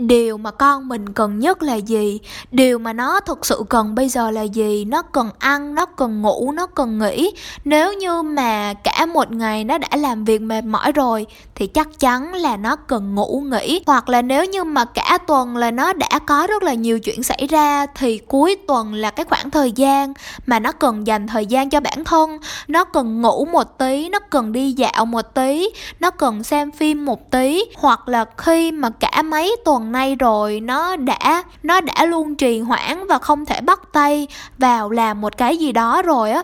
điều 0.08 0.38
mà 0.38 0.52
con 0.52 0.88
mình 0.88 1.14
cần 1.14 1.40
nhất 1.40 1.64
là 1.64 1.76
gì? 1.76 2.20
Điều 2.52 2.80
mà 2.80 2.94
nó 2.94 3.20
thực 3.20 3.46
sự 3.46 3.64
cần 3.70 3.96
bây 3.96 4.10
giờ 4.10 4.32
là 4.32 4.42
gì? 4.42 4.86
Nó 4.86 5.02
cần 5.02 5.30
ăn, 5.40 5.76
nó 5.76 5.86
cần 5.86 6.22
ngủ, 6.22 6.52
nó 6.52 6.66
cần 6.66 7.00
nghỉ. 7.00 7.32
Nếu 7.66 7.94
như 7.94 8.22
mà 8.22 8.74
cả 8.74 9.06
một 9.06 9.32
ngày 9.32 9.64
nó 9.64 9.78
đã 9.78 9.90
làm 9.98 10.26
việc 10.26 10.42
mệt 10.42 10.64
mỏi 10.64 10.92
rồi, 10.92 11.26
thì 11.56 11.68
chắc 11.68 12.00
chắn 12.00 12.34
là 12.34 12.58
nó 12.58 12.76
cần 12.76 13.16
ngủ, 13.16 13.44
nghỉ. 13.46 13.82
Hoặc 13.86 14.10
là 14.10 14.22
nếu 14.22 14.46
như 14.46 14.64
mà 14.64 14.86
cả 14.86 15.18
tuần 15.28 15.58
là 15.58 15.72
nó 15.72 15.94
đã 15.94 16.20
có 16.26 16.48
rất 16.48 16.64
là 16.64 16.74
nhiều 16.74 17.00
chuyện 17.00 17.24
xảy 17.24 17.48
ra, 17.50 17.86
thì 17.86 18.18
cuối 18.18 18.58
tuần 18.68 18.94
là 18.94 19.12
cái 19.12 19.26
khoảng 19.26 19.52
thời 19.52 19.72
gian 19.72 20.14
mà 20.48 20.60
nó 20.60 20.72
cần 20.72 21.08
dành 21.08 21.28
thời 21.28 21.46
gian 21.46 21.70
cho 21.70 21.80
bản 21.80 22.04
thân. 22.04 22.38
Nó 22.68 22.84
cần 22.84 23.22
ngủ 23.22 23.46
một 23.46 23.78
tí, 23.78 24.10
nó 24.10 24.20
cần 24.20 24.52
đi 24.52 24.72
dạo 24.72 25.06
một 25.06 25.34
tí, 25.34 25.70
nó 26.00 26.12
cần 26.12 26.44
xem 26.44 26.72
phim 26.72 27.06
một 27.06 27.32
tí. 27.32 27.64
Hoặc 27.76 28.08
là 28.08 28.26
khi 28.38 28.72
mà 28.72 28.90
cả 28.90 29.22
mấy 29.22 29.56
tuần 29.66 29.91
nay 29.92 30.16
rồi, 30.16 30.60
nó 30.60 30.96
đã 30.96 31.44
nó 31.64 31.82
đã 31.82 32.06
luôn 32.06 32.36
trì 32.36 32.60
hoãn 32.60 33.08
và 33.08 33.18
không 33.18 33.46
thể 33.46 33.62
bắt 33.62 33.82
tay 33.92 34.28
vào 34.58 34.90
làm 34.90 35.22
một 35.22 35.38
cái 35.38 35.58
gì 35.58 35.72
đó 35.72 36.02
rồi 36.02 36.32
á. 36.32 36.44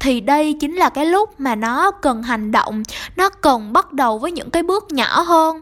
Thì 0.00 0.20
đây 0.20 0.56
chính 0.60 0.74
là 0.76 0.88
cái 0.88 1.06
lúc 1.06 1.40
mà 1.40 1.54
nó 1.54 1.90
cần 1.90 2.22
hành 2.22 2.52
động, 2.52 2.82
nó 3.16 3.28
cần 3.28 3.72
bắt 3.72 3.92
đầu 3.92 4.18
với 4.18 4.32
những 4.32 4.50
cái 4.50 4.62
bước 4.62 4.92
nhỏ 4.92 5.20
hơn. 5.20 5.60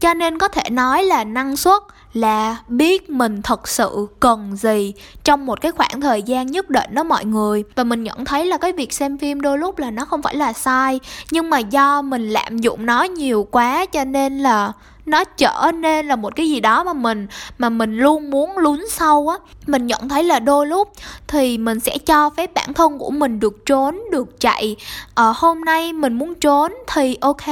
Cho 0.00 0.14
nên 0.14 0.38
có 0.38 0.48
thể 0.48 0.70
nói 0.70 1.04
là 1.04 1.24
năng 1.24 1.56
suất 1.56 1.82
là 2.12 2.56
biết 2.68 3.10
mình 3.10 3.42
thật 3.42 3.68
sự 3.68 4.06
cần 4.20 4.56
gì 4.56 4.92
trong 5.24 5.46
một 5.46 5.60
cái 5.60 5.72
khoảng 5.72 6.00
thời 6.00 6.22
gian 6.22 6.46
nhất 6.46 6.70
định 6.70 6.94
đó 6.94 7.02
mọi 7.02 7.24
người. 7.24 7.64
Và 7.74 7.84
mình 7.84 8.04
nhận 8.04 8.24
thấy 8.24 8.46
là 8.46 8.58
cái 8.58 8.72
việc 8.72 8.92
xem 8.92 9.18
phim 9.18 9.40
đôi 9.40 9.58
lúc 9.58 9.78
là 9.78 9.90
nó 9.90 10.04
không 10.04 10.22
phải 10.22 10.36
là 10.36 10.52
sai, 10.52 11.00
nhưng 11.30 11.50
mà 11.50 11.58
do 11.58 12.02
mình 12.02 12.28
lạm 12.28 12.58
dụng 12.58 12.86
nó 12.86 13.02
nhiều 13.02 13.48
quá 13.50 13.86
cho 13.86 14.04
nên 14.04 14.38
là 14.38 14.72
nó 15.06 15.24
trở 15.24 15.70
nên 15.74 16.06
là 16.06 16.16
một 16.16 16.36
cái 16.36 16.50
gì 16.50 16.60
đó 16.60 16.84
mà 16.84 16.92
mình 16.92 17.26
mà 17.58 17.68
mình 17.68 17.96
luôn 17.96 18.30
muốn 18.30 18.58
lún 18.58 18.84
sâu 18.90 19.28
á. 19.28 19.36
Mình 19.66 19.86
nhận 19.86 20.08
thấy 20.08 20.24
là 20.24 20.38
đôi 20.38 20.66
lúc 20.66 20.92
thì 21.26 21.58
mình 21.58 21.80
sẽ 21.80 21.98
cho 21.98 22.30
phép 22.30 22.54
bản 22.54 22.74
thân 22.74 22.98
của 22.98 23.10
mình 23.10 23.40
được 23.40 23.66
trốn 23.66 24.00
được 24.10 24.40
chạy. 24.40 24.76
Ờ, 25.14 25.32
hôm 25.36 25.60
nay 25.60 25.92
mình 25.92 26.12
muốn 26.12 26.34
trốn 26.34 26.72
thì 26.94 27.16
ok 27.20 27.48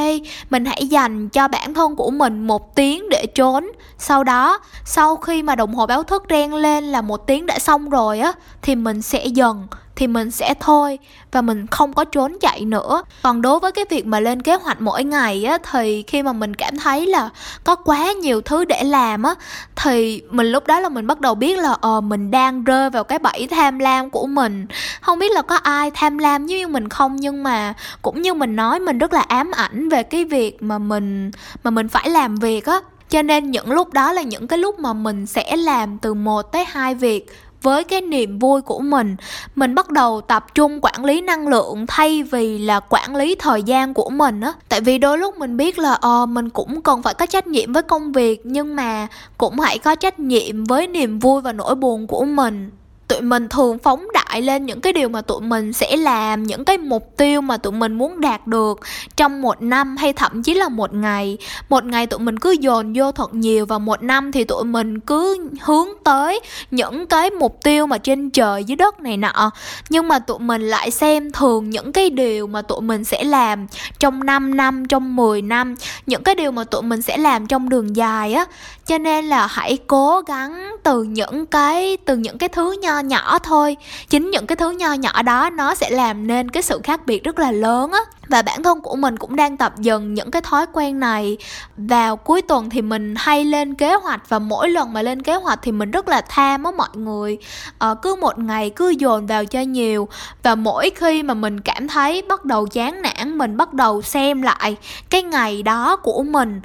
mình 0.50 0.64
hãy 0.64 0.86
dành 0.86 1.28
cho 1.28 1.48
bản 1.48 1.74
thân 1.74 1.96
của 1.96 2.10
mình 2.10 2.46
một 2.46 2.74
tiếng 2.74 3.08
để 3.08 3.26
trốn. 3.34 3.70
Sau 3.98 4.24
đó 4.24 4.58
sau 4.84 5.16
khi 5.16 5.42
mà 5.42 5.54
đồng 5.54 5.74
hồ 5.74 5.86
báo 5.86 6.02
thức 6.02 6.24
reng 6.30 6.54
lên 6.54 6.84
là 6.84 7.00
một 7.00 7.26
tiếng 7.26 7.46
đã 7.46 7.58
xong 7.58 7.90
rồi 7.90 8.20
á 8.20 8.32
thì 8.62 8.74
mình 8.74 9.02
sẽ 9.02 9.26
dần 9.26 9.66
thì 9.96 10.06
mình 10.06 10.30
sẽ 10.30 10.54
thôi 10.60 10.98
và 11.32 11.42
mình 11.42 11.66
không 11.66 11.92
có 11.92 12.04
trốn 12.04 12.36
chạy 12.40 12.64
nữa. 12.64 13.02
Còn 13.22 13.42
đối 13.42 13.60
với 13.60 13.72
cái 13.72 13.84
việc 13.90 14.06
mà 14.06 14.20
lên 14.20 14.42
kế 14.42 14.54
hoạch 14.54 14.80
mỗi 14.80 15.04
ngày 15.04 15.44
á, 15.44 15.58
thì 15.72 16.02
khi 16.06 16.22
mà 16.22 16.32
mình 16.32 16.54
cảm 16.54 16.78
thấy 16.78 17.06
là 17.06 17.30
có 17.64 17.74
quá 17.74 18.12
nhiều 18.12 18.40
thứ 18.40 18.64
để 18.64 18.84
làm 18.84 19.22
á, 19.22 19.34
thì 19.76 20.22
mình 20.30 20.46
lúc 20.46 20.66
đó 20.66 20.80
là 20.80 20.88
mình 20.88 21.06
bắt 21.06 21.20
đầu 21.20 21.34
biết 21.34 21.58
là 21.58 21.76
ờ 21.80 22.00
mình 22.00 22.30
đang 22.30 22.64
rơi 22.64 22.90
vào 22.90 23.04
cái 23.04 23.18
bẫy 23.18 23.46
tham 23.50 23.78
lam 23.78 24.10
của 24.10 24.26
mình. 24.26 24.66
Không 25.00 25.18
biết 25.18 25.32
là 25.32 25.42
có 25.42 25.56
ai 25.56 25.90
tham 25.90 26.18
lam 26.18 26.46
như 26.46 26.68
mình 26.68 26.88
không, 26.88 27.16
nhưng 27.16 27.42
mà 27.42 27.74
cũng 28.02 28.22
như 28.22 28.34
mình 28.34 28.56
nói, 28.56 28.80
mình 28.80 28.98
rất 28.98 29.12
là 29.12 29.20
ám 29.20 29.50
ảnh 29.50 29.88
về 29.88 30.02
cái 30.02 30.24
việc 30.24 30.62
mà 30.62 30.78
mình 30.78 31.30
mà 31.64 31.70
mình 31.70 31.88
phải 31.88 32.10
làm 32.10 32.36
việc 32.36 32.66
á. 32.66 32.80
Cho 33.10 33.22
nên 33.22 33.50
những 33.50 33.72
lúc 33.72 33.92
đó 33.92 34.12
là 34.12 34.22
những 34.22 34.48
cái 34.48 34.58
lúc 34.58 34.78
mà 34.78 34.92
mình 34.92 35.26
sẽ 35.26 35.56
làm 35.56 35.98
từ 35.98 36.14
một 36.14 36.42
tới 36.42 36.64
hai 36.68 36.94
việc 36.94 37.26
với 37.64 37.84
cái 37.84 38.00
niềm 38.00 38.38
vui 38.38 38.62
của 38.62 38.78
mình. 38.78 39.16
Mình 39.54 39.74
bắt 39.74 39.90
đầu 39.90 40.20
tập 40.20 40.54
trung 40.54 40.78
quản 40.82 41.04
lý 41.04 41.20
năng 41.20 41.48
lượng 41.48 41.86
thay 41.88 42.22
vì 42.22 42.58
là 42.58 42.80
quản 42.80 43.16
lý 43.16 43.34
thời 43.34 43.62
gian 43.62 43.94
của 43.94 44.10
mình 44.10 44.40
á. 44.40 44.52
Tại 44.68 44.80
vì 44.80 44.98
đôi 44.98 45.18
lúc 45.18 45.38
mình 45.38 45.56
biết 45.56 45.78
là 45.78 45.92
ờ 45.92 46.26
mình 46.26 46.50
cũng 46.50 46.82
cần 46.82 47.02
phải 47.02 47.14
có 47.14 47.26
trách 47.26 47.46
nhiệm 47.46 47.72
với 47.72 47.82
công 47.82 48.12
việc, 48.12 48.40
nhưng 48.44 48.76
mà 48.76 49.06
cũng 49.38 49.58
hãy 49.58 49.78
có 49.78 49.94
trách 49.94 50.20
nhiệm 50.20 50.64
với 50.64 50.86
niềm 50.86 51.18
vui 51.18 51.40
và 51.40 51.52
nỗi 51.52 51.74
buồn 51.74 52.06
của 52.06 52.24
mình. 52.24 52.70
Tụi 53.08 53.20
mình 53.20 53.48
thường 53.48 53.78
phóng 53.78 54.06
đại 54.14 54.23
lại 54.34 54.42
lên 54.42 54.66
những 54.66 54.80
cái 54.80 54.92
điều 54.92 55.08
mà 55.08 55.20
tụi 55.20 55.40
mình 55.40 55.72
sẽ 55.72 55.96
làm, 55.96 56.42
những 56.42 56.64
cái 56.64 56.78
mục 56.78 57.16
tiêu 57.16 57.40
mà 57.40 57.56
tụi 57.56 57.72
mình 57.72 57.94
muốn 57.94 58.20
đạt 58.20 58.46
được 58.46 58.80
trong 59.16 59.42
một 59.42 59.62
năm 59.62 59.96
hay 59.96 60.12
thậm 60.12 60.42
chí 60.42 60.54
là 60.54 60.68
một 60.68 60.94
ngày. 60.94 61.38
Một 61.68 61.84
ngày 61.84 62.06
tụi 62.06 62.18
mình 62.18 62.38
cứ 62.38 62.50
dồn 62.50 62.92
vô 62.96 63.12
thật 63.12 63.34
nhiều 63.34 63.66
và 63.66 63.78
một 63.78 64.02
năm 64.02 64.32
thì 64.32 64.44
tụi 64.44 64.64
mình 64.64 65.00
cứ 65.00 65.48
hướng 65.60 65.88
tới 66.04 66.40
những 66.70 67.06
cái 67.06 67.30
mục 67.30 67.58
tiêu 67.62 67.86
mà 67.86 67.98
trên 67.98 68.30
trời, 68.30 68.64
dưới 68.64 68.76
đất 68.76 69.00
này 69.00 69.16
nọ. 69.16 69.50
Nhưng 69.88 70.08
mà 70.08 70.18
tụi 70.18 70.38
mình 70.38 70.62
lại 70.62 70.90
xem 70.90 71.32
thường 71.32 71.70
những 71.70 71.92
cái 71.92 72.10
điều 72.10 72.46
mà 72.46 72.62
tụi 72.62 72.80
mình 72.80 73.04
sẽ 73.04 73.24
làm 73.24 73.66
trong 73.98 74.26
5 74.26 74.56
năm, 74.56 74.86
trong 74.86 75.16
10 75.16 75.42
năm, 75.42 75.74
những 76.06 76.22
cái 76.22 76.34
điều 76.34 76.52
mà 76.52 76.64
tụi 76.64 76.82
mình 76.82 77.02
sẽ 77.02 77.16
làm 77.16 77.46
trong 77.46 77.68
đường 77.68 77.96
dài 77.96 78.34
á. 78.34 78.44
Cho 78.86 78.98
nên 78.98 79.24
là 79.24 79.46
hãy 79.46 79.78
cố 79.86 80.20
gắng 80.26 80.76
từ 80.82 81.02
những 81.02 81.46
cái, 81.46 81.96
từ 81.96 82.16
những 82.16 82.38
cái 82.38 82.48
thứ 82.48 82.76
nho 82.82 82.98
nhỏ 82.98 83.38
thôi. 83.38 83.76
Chính 84.08 84.23
những 84.30 84.46
cái 84.46 84.56
thứ 84.56 84.70
nho 84.70 84.92
nhỏ 84.92 85.22
đó 85.22 85.50
nó 85.50 85.74
sẽ 85.74 85.90
làm 85.90 86.26
nên 86.26 86.50
cái 86.50 86.62
sự 86.62 86.80
khác 86.84 87.06
biệt 87.06 87.24
rất 87.24 87.38
là 87.38 87.52
lớn 87.52 87.92
á. 87.92 88.00
Và 88.28 88.42
bản 88.42 88.62
thân 88.62 88.80
của 88.80 88.96
mình 88.96 89.16
cũng 89.16 89.36
đang 89.36 89.56
tập 89.56 89.72
dần 89.78 90.14
những 90.14 90.30
cái 90.30 90.42
thói 90.42 90.66
quen 90.72 91.00
này. 91.00 91.36
Vào 91.76 92.16
cuối 92.16 92.42
tuần 92.42 92.70
thì 92.70 92.82
mình 92.82 93.14
hay 93.18 93.44
lên 93.44 93.74
kế 93.74 93.94
hoạch 93.94 94.28
và 94.28 94.38
mỗi 94.38 94.68
lần 94.68 94.92
mà 94.92 95.02
lên 95.02 95.22
kế 95.22 95.34
hoạch 95.34 95.58
thì 95.62 95.72
mình 95.72 95.90
rất 95.90 96.08
là 96.08 96.20
tham 96.20 96.64
á 96.64 96.70
mọi 96.70 96.88
người. 96.94 97.38
Ờ, 97.78 97.94
cứ 98.02 98.14
một 98.14 98.38
ngày 98.38 98.70
cứ 98.70 98.88
dồn 98.88 99.26
vào 99.26 99.44
cho 99.44 99.60
nhiều. 99.60 100.08
Và 100.42 100.54
mỗi 100.54 100.90
khi 100.90 101.22
mà 101.22 101.34
mình 101.34 101.60
cảm 101.60 101.88
thấy 101.88 102.22
bắt 102.22 102.44
đầu 102.44 102.66
chán 102.66 103.02
nản 103.02 103.38
mình 103.38 103.56
bắt 103.56 103.72
đầu 103.72 104.02
xem 104.02 104.42
lại 104.42 104.76
cái 105.10 105.22
ngày 105.22 105.62
đó 105.62 105.96
của 105.96 106.22
mình 106.22 106.60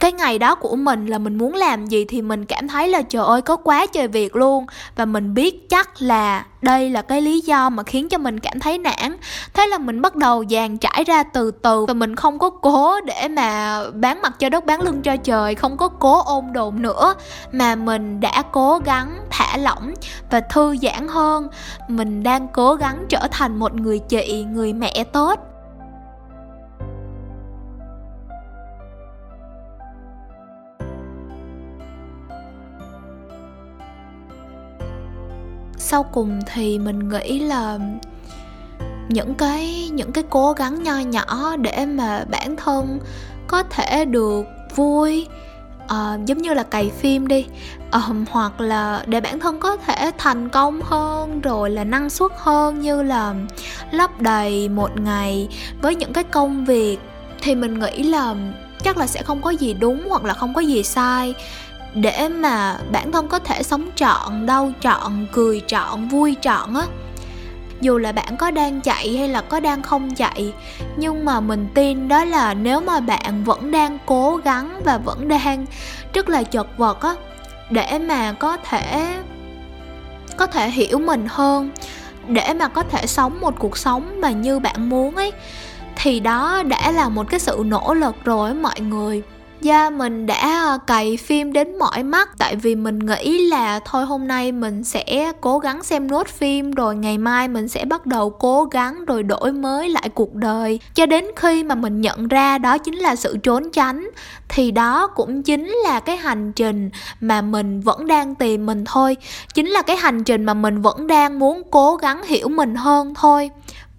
cái 0.00 0.12
ngày 0.12 0.38
đó 0.38 0.54
của 0.54 0.76
mình 0.76 1.06
là 1.06 1.18
mình 1.18 1.38
muốn 1.38 1.54
làm 1.54 1.86
gì 1.86 2.04
thì 2.04 2.22
mình 2.22 2.44
cảm 2.44 2.68
thấy 2.68 2.88
là 2.88 3.02
trời 3.02 3.24
ơi, 3.24 3.42
có 3.42 3.56
quá 3.56 3.86
trời 3.86 4.08
việc 4.08 4.36
luôn. 4.36 4.66
Và 4.96 5.04
mình 5.04 5.34
biết 5.34 5.70
chắc 5.70 6.02
là 6.02 6.44
đây 6.62 6.90
là 6.90 7.02
cái 7.02 7.22
lý 7.22 7.40
do 7.40 7.70
mà 7.70 7.82
khiến 7.82 8.08
cho 8.08 8.18
mình 8.18 8.40
cảm 8.40 8.60
thấy 8.60 8.78
nản. 8.78 9.16
Thế 9.54 9.66
là 9.66 9.78
mình 9.78 10.02
bắt 10.02 10.16
đầu 10.16 10.44
dàn 10.50 10.78
trải 10.78 11.04
ra 11.04 11.22
từ 11.22 11.50
từ. 11.50 11.84
Và 11.86 11.94
mình 11.94 12.16
không 12.16 12.38
có 12.38 12.50
cố 12.50 13.00
để 13.00 13.28
mà 13.28 13.82
bán 13.94 14.22
mặt 14.22 14.38
cho 14.38 14.48
đất, 14.48 14.66
bán 14.66 14.80
lưng 14.80 15.02
cho 15.02 15.16
trời, 15.16 15.54
không 15.54 15.76
có 15.76 15.88
cố 15.88 16.22
ôm 16.22 16.52
đồn 16.52 16.82
nữa. 16.82 17.14
Mà 17.52 17.74
mình 17.74 18.20
đã 18.20 18.42
cố 18.52 18.80
gắng 18.84 19.18
thả 19.30 19.56
lỏng 19.56 19.94
và 20.30 20.40
thư 20.40 20.76
giãn 20.82 21.08
hơn. 21.08 21.48
Mình 21.88 22.22
đang 22.22 22.48
cố 22.48 22.74
gắng 22.74 23.04
trở 23.08 23.28
thành 23.30 23.58
một 23.58 23.74
người 23.74 23.98
chị, 23.98 24.44
người 24.52 24.72
mẹ 24.72 25.04
tốt. 25.12 25.47
Sau 35.90 36.02
cùng 36.02 36.40
thì 36.54 36.78
mình 36.78 37.08
nghĩ 37.08 37.38
là 37.38 37.78
những 39.08 39.34
cái 39.34 39.88
những 39.92 40.12
cái 40.12 40.24
cố 40.30 40.52
gắng 40.52 40.82
nho 40.82 40.98
nhỏ 40.98 41.56
để 41.56 41.86
mà 41.86 42.24
bản 42.30 42.56
thân 42.56 42.98
có 43.46 43.62
thể 43.62 44.04
được 44.04 44.44
vui 44.76 45.26
uh, 45.84 46.24
giống 46.26 46.38
như 46.38 46.54
là 46.54 46.62
cày 46.62 46.90
phim 46.90 47.28
đi 47.28 47.46
um, 47.92 48.24
hoặc 48.30 48.60
là 48.60 49.04
để 49.06 49.20
bản 49.20 49.40
thân 49.40 49.60
có 49.60 49.76
thể 49.76 50.10
thành 50.18 50.48
công 50.48 50.80
hơn 50.82 51.40
rồi 51.40 51.70
là 51.70 51.84
năng 51.84 52.10
suất 52.10 52.30
hơn 52.36 52.80
như 52.80 53.02
là 53.02 53.34
lấp 53.90 54.20
đầy 54.20 54.68
một 54.68 55.00
ngày 55.00 55.48
với 55.82 55.94
những 55.94 56.12
cái 56.12 56.24
công 56.24 56.64
việc 56.64 56.98
thì 57.40 57.54
mình 57.54 57.80
nghĩ 57.80 58.02
là 58.02 58.34
chắc 58.84 58.96
là 58.96 59.06
sẽ 59.06 59.22
không 59.22 59.42
có 59.42 59.50
gì 59.50 59.74
đúng 59.74 60.08
hoặc 60.08 60.24
là 60.24 60.34
không 60.34 60.54
có 60.54 60.60
gì 60.60 60.82
sai 60.82 61.34
để 61.94 62.28
mà 62.28 62.76
bản 62.92 63.12
thân 63.12 63.28
có 63.28 63.38
thể 63.38 63.62
sống 63.62 63.90
trọn, 63.94 64.46
đau 64.46 64.72
trọn, 64.80 65.26
cười 65.32 65.62
trọn, 65.66 66.08
vui 66.08 66.36
trọn 66.40 66.74
á. 66.74 66.86
Dù 67.80 67.98
là 67.98 68.12
bạn 68.12 68.36
có 68.36 68.50
đang 68.50 68.80
chạy 68.80 69.16
hay 69.16 69.28
là 69.28 69.40
có 69.40 69.60
đang 69.60 69.82
không 69.82 70.14
chạy, 70.14 70.52
nhưng 70.96 71.24
mà 71.24 71.40
mình 71.40 71.68
tin 71.74 72.08
đó 72.08 72.24
là 72.24 72.54
nếu 72.54 72.80
mà 72.80 73.00
bạn 73.00 73.44
vẫn 73.44 73.70
đang 73.70 73.98
cố 74.06 74.36
gắng 74.36 74.80
và 74.84 74.98
vẫn 74.98 75.28
đang 75.28 75.66
rất 76.14 76.28
là 76.28 76.42
chật 76.42 76.66
vật 76.76 77.02
á, 77.02 77.14
để 77.70 77.98
mà 77.98 78.32
có 78.32 78.56
thể 78.56 79.16
có 80.36 80.46
thể 80.46 80.70
hiểu 80.70 80.98
mình 80.98 81.26
hơn, 81.28 81.70
để 82.28 82.54
mà 82.54 82.68
có 82.68 82.82
thể 82.82 83.06
sống 83.06 83.40
một 83.40 83.54
cuộc 83.58 83.78
sống 83.78 84.20
mà 84.20 84.30
như 84.30 84.58
bạn 84.58 84.88
muốn 84.88 85.16
ấy, 85.16 85.32
thì 85.96 86.20
đó 86.20 86.62
đã 86.62 86.90
là 86.90 87.08
một 87.08 87.26
cái 87.30 87.40
sự 87.40 87.62
nỗ 87.66 87.94
lực 87.94 88.14
rồi 88.24 88.54
mọi 88.54 88.80
người. 88.80 89.22
Dạ 89.60 89.90
mình 89.90 90.26
đã 90.26 90.64
ờ, 90.66 90.78
cày 90.86 91.16
phim 91.16 91.52
đến 91.52 91.78
mỏi 91.78 92.02
mắt. 92.02 92.28
Tại 92.38 92.56
vì 92.56 92.74
mình 92.74 92.98
nghĩ 92.98 93.48
là 93.48 93.80
thôi 93.84 94.04
hôm 94.04 94.28
nay 94.28 94.52
mình 94.52 94.84
sẽ 94.84 95.32
cố 95.40 95.58
gắng 95.58 95.82
xem 95.82 96.10
nốt 96.10 96.28
phim, 96.28 96.70
Rồi 96.70 96.96
ngày 96.96 97.18
mai 97.18 97.48
mình 97.48 97.68
sẽ 97.68 97.84
bắt 97.84 98.06
đầu 98.06 98.30
cố 98.30 98.64
gắng 98.64 99.04
rồi 99.04 99.22
đổi 99.22 99.52
mới 99.52 99.88
lại 99.88 100.08
cuộc 100.14 100.34
đời. 100.34 100.80
Cho 100.94 101.06
đến 101.06 101.24
khi 101.36 101.64
mà 101.64 101.74
mình 101.74 102.00
nhận 102.00 102.28
ra 102.28 102.58
đó 102.58 102.78
chính 102.78 102.94
là 102.94 103.16
sự 103.16 103.36
trốn 103.36 103.70
tránh, 103.72 104.08
Thì 104.48 104.70
đó 104.70 105.06
cũng 105.06 105.42
chính 105.42 105.68
là 105.68 106.00
cái 106.00 106.16
hành 106.16 106.52
trình 106.52 106.90
mà 107.20 107.42
mình 107.42 107.80
vẫn 107.80 108.06
đang 108.06 108.34
tìm 108.34 108.66
mình 108.66 108.84
thôi. 108.84 109.16
Chính 109.54 109.68
là 109.68 109.82
cái 109.82 109.96
hành 109.96 110.24
trình 110.24 110.44
mà 110.44 110.54
mình 110.54 110.82
vẫn 110.82 111.06
đang 111.06 111.38
muốn 111.38 111.62
cố 111.70 111.96
gắng 111.96 112.22
hiểu 112.24 112.48
mình 112.48 112.74
hơn 112.74 113.14
thôi 113.14 113.50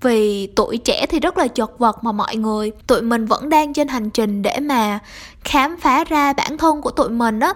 vì 0.01 0.47
tuổi 0.55 0.77
trẻ 0.77 1.05
thì 1.09 1.19
rất 1.19 1.37
là 1.37 1.47
chật 1.47 1.79
vật 1.79 2.03
mà 2.03 2.11
mọi 2.11 2.35
người, 2.35 2.71
tụi 2.87 3.01
mình 3.01 3.25
vẫn 3.25 3.49
đang 3.49 3.73
trên 3.73 3.87
hành 3.87 4.09
trình 4.09 4.41
để 4.41 4.59
mà 4.59 4.99
khám 5.43 5.77
phá 5.81 6.03
ra 6.03 6.33
bản 6.33 6.57
thân 6.57 6.81
của 6.81 6.91
tụi 6.91 7.09
mình 7.09 7.39
á 7.39 7.53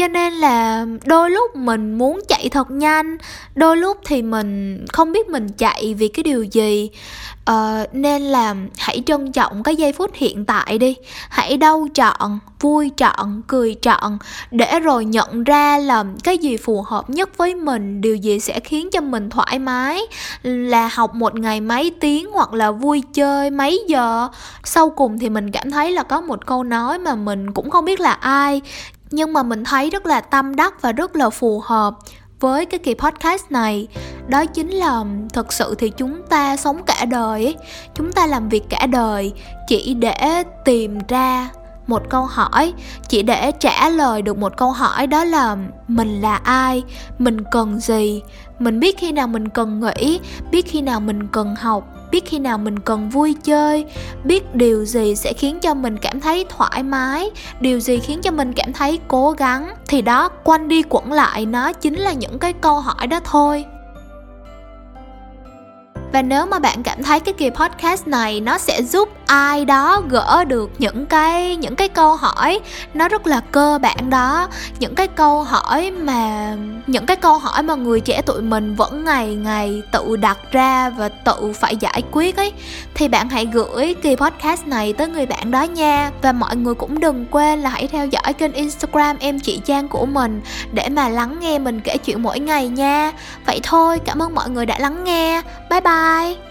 cho 0.00 0.08
nên 0.08 0.32
là 0.32 0.86
đôi 1.04 1.30
lúc 1.30 1.56
mình 1.56 1.98
muốn 1.98 2.20
chạy 2.28 2.48
thật 2.48 2.70
nhanh 2.70 3.16
đôi 3.54 3.76
lúc 3.76 3.98
thì 4.04 4.22
mình 4.22 4.84
không 4.92 5.12
biết 5.12 5.28
mình 5.28 5.48
chạy 5.48 5.94
vì 5.98 6.08
cái 6.08 6.22
điều 6.22 6.42
gì. 6.42 6.90
Ờ, 7.44 7.86
nên 7.92 8.22
là 8.22 8.54
hãy 8.78 9.02
trân 9.06 9.32
trọng 9.32 9.62
cái 9.62 9.76
giây 9.76 9.92
phút 9.92 10.10
hiện 10.14 10.44
tại 10.44 10.78
đi. 10.78 10.96
Hãy 11.28 11.56
đau 11.56 11.88
trọn 11.94 12.38
vui 12.60 12.90
trọn 12.96 13.42
cười 13.46 13.76
trọn 13.82 14.18
để 14.50 14.80
rồi 14.80 15.04
nhận 15.04 15.44
ra 15.44 15.78
là 15.78 16.04
cái 16.24 16.38
gì 16.38 16.56
phù 16.56 16.82
hợp 16.82 17.10
nhất 17.10 17.36
với 17.36 17.54
mình 17.54 18.00
điều 18.00 18.16
gì 18.16 18.40
sẽ 18.40 18.60
khiến 18.60 18.88
cho 18.92 19.00
mình 19.00 19.30
thoải 19.30 19.58
mái. 19.58 20.00
Là 20.42 20.88
học 20.88 21.14
một 21.14 21.34
ngày 21.34 21.60
mấy 21.60 21.92
tiếng 22.00 22.30
hoặc 22.32 22.52
là 22.52 22.70
vui 22.70 23.02
chơi 23.14 23.50
mấy 23.50 23.84
giờ. 23.88 24.28
Sau 24.64 24.90
cùng 24.90 25.18
thì 25.18 25.28
mình 25.28 25.50
cảm 25.50 25.70
thấy 25.70 25.92
là 25.92 26.02
có 26.02 26.20
một 26.20 26.46
câu 26.46 26.64
nói 26.64 26.98
mà 26.98 27.14
mình 27.14 27.52
cũng 27.52 27.70
không 27.70 27.84
biết 27.84 28.00
là 28.00 28.12
ai 28.12 28.62
nhưng 29.10 29.32
mà 29.32 29.42
mình 29.42 29.64
thấy 29.64 29.90
rất 29.90 30.06
là 30.06 30.20
tâm 30.20 30.56
đắc 30.56 30.82
và 30.82 30.92
rất 30.92 31.16
là 31.16 31.30
phù 31.30 31.60
hợp 31.60 31.94
với 32.40 32.66
cái 32.66 32.78
kỳ 32.78 32.94
podcast 32.94 33.50
này. 33.50 33.88
Đó 34.28 34.46
chính 34.46 34.70
là, 34.70 35.04
thật 35.32 35.52
sự 35.52 35.74
thì 35.78 35.90
chúng 35.90 36.22
ta 36.28 36.56
sống 36.56 36.82
cả 36.86 37.04
đời 37.04 37.44
ấy. 37.44 37.56
Chúng 37.94 38.12
ta 38.12 38.26
làm 38.26 38.48
việc 38.48 38.62
cả 38.68 38.86
đời 38.86 39.32
chỉ 39.68 39.94
để 39.94 40.42
tìm 40.64 40.98
ra 41.08 41.48
một 41.90 42.02
câu 42.10 42.26
hỏi. 42.26 42.72
Chỉ 43.08 43.22
để 43.22 43.52
trả 43.60 43.88
lời 43.88 44.22
được 44.22 44.38
một 44.38 44.56
câu 44.56 44.70
hỏi 44.70 45.06
đó 45.06 45.24
là, 45.24 45.56
mình 45.88 46.20
là 46.20 46.36
ai? 46.36 46.82
Mình 47.18 47.44
cần 47.50 47.80
gì? 47.80 48.22
Mình 48.58 48.80
biết 48.80 48.98
khi 48.98 49.12
nào 49.12 49.26
mình 49.26 49.48
cần 49.48 49.80
nghỉ, 49.80 50.20
biết 50.50 50.66
khi 50.66 50.82
nào 50.82 51.00
mình 51.00 51.26
cần 51.26 51.54
học, 51.56 51.84
biết 52.10 52.24
khi 52.26 52.38
nào 52.38 52.58
mình 52.58 52.78
cần 52.78 53.08
vui 53.08 53.34
chơi, 53.44 53.86
biết 54.24 54.54
điều 54.54 54.84
gì 54.84 55.16
sẽ 55.16 55.32
khiến 55.32 55.60
cho 55.60 55.74
mình 55.74 55.96
cảm 55.98 56.20
thấy 56.20 56.46
thoải 56.48 56.82
mái, 56.82 57.30
điều 57.60 57.80
gì 57.80 57.98
khiến 57.98 58.20
cho 58.22 58.30
mình 58.30 58.52
cảm 58.52 58.72
thấy 58.72 58.98
cố 59.08 59.30
gắng. 59.30 59.74
Thì 59.88 60.02
đó, 60.02 60.28
quanh 60.44 60.68
đi 60.68 60.82
quẩn 60.88 61.12
lại, 61.12 61.46
nó 61.46 61.72
chính 61.72 61.94
là 61.94 62.12
những 62.12 62.38
cái 62.38 62.52
câu 62.52 62.80
hỏi 62.80 63.06
đó 63.06 63.20
thôi 63.24 63.64
và 66.12 66.22
nếu 66.22 66.46
mà 66.46 66.58
bạn 66.58 66.82
cảm 66.82 67.02
thấy 67.02 67.20
cái 67.20 67.34
kỳ 67.34 67.50
podcast 67.50 68.06
này 68.06 68.40
nó 68.40 68.58
sẽ 68.58 68.82
giúp 68.82 69.08
ai 69.26 69.64
đó 69.64 70.02
gỡ 70.08 70.44
được 70.44 70.70
những 70.78 71.06
cái 71.06 71.56
những 71.56 71.76
cái 71.76 71.88
câu 71.88 72.16
hỏi 72.16 72.60
nó 72.94 73.08
rất 73.08 73.26
là 73.26 73.40
cơ 73.40 73.78
bản 73.82 74.10
đó, 74.10 74.48
những 74.78 74.94
cái 74.94 75.06
câu 75.08 75.42
hỏi 75.42 75.90
mà, 75.90 76.56
những 76.86 77.06
cái 77.06 77.16
câu 77.16 77.38
hỏi 77.38 77.62
mà 77.62 77.74
người 77.74 78.00
trẻ 78.00 78.22
tụi 78.22 78.42
mình 78.42 78.74
vẫn 78.74 79.04
ngày 79.04 79.34
ngày 79.34 79.82
tự 79.92 80.16
đặt 80.16 80.38
ra 80.52 80.90
và 80.90 81.08
tự 81.08 81.52
phải 81.60 81.76
giải 81.76 82.02
quyết 82.12 82.36
ấy, 82.36 82.52
thì 82.94 83.08
bạn 83.08 83.28
hãy 83.28 83.46
gửi 83.46 83.94
kỳ 84.02 84.16
podcast 84.16 84.66
này 84.66 84.92
tới 84.92 85.08
người 85.08 85.26
bạn 85.26 85.50
đó 85.50 85.62
nha. 85.62 86.10
Và 86.22 86.32
mọi 86.32 86.56
người 86.56 86.74
cũng 86.74 87.00
đừng 87.00 87.26
quên 87.30 87.60
là 87.60 87.70
hãy 87.70 87.86
theo 87.86 88.06
dõi 88.06 88.32
kênh 88.32 88.52
instagram 88.52 89.16
em 89.20 89.40
chị 89.40 89.60
trang 89.64 89.88
của 89.88 90.06
mình 90.06 90.40
để 90.72 90.88
mà 90.88 91.08
lắng 91.08 91.36
nghe 91.40 91.58
mình 91.58 91.80
kể 91.80 91.96
chuyện 91.96 92.22
mỗi 92.22 92.40
ngày 92.40 92.68
nha. 92.68 93.12
Vậy 93.46 93.60
thôi, 93.62 93.98
cảm 94.04 94.22
ơn 94.22 94.34
mọi 94.34 94.50
người 94.50 94.66
đã 94.66 94.78
lắng 94.78 95.04
nghe. 95.04 95.42
Bye 95.70 95.80
bye 96.00 96.49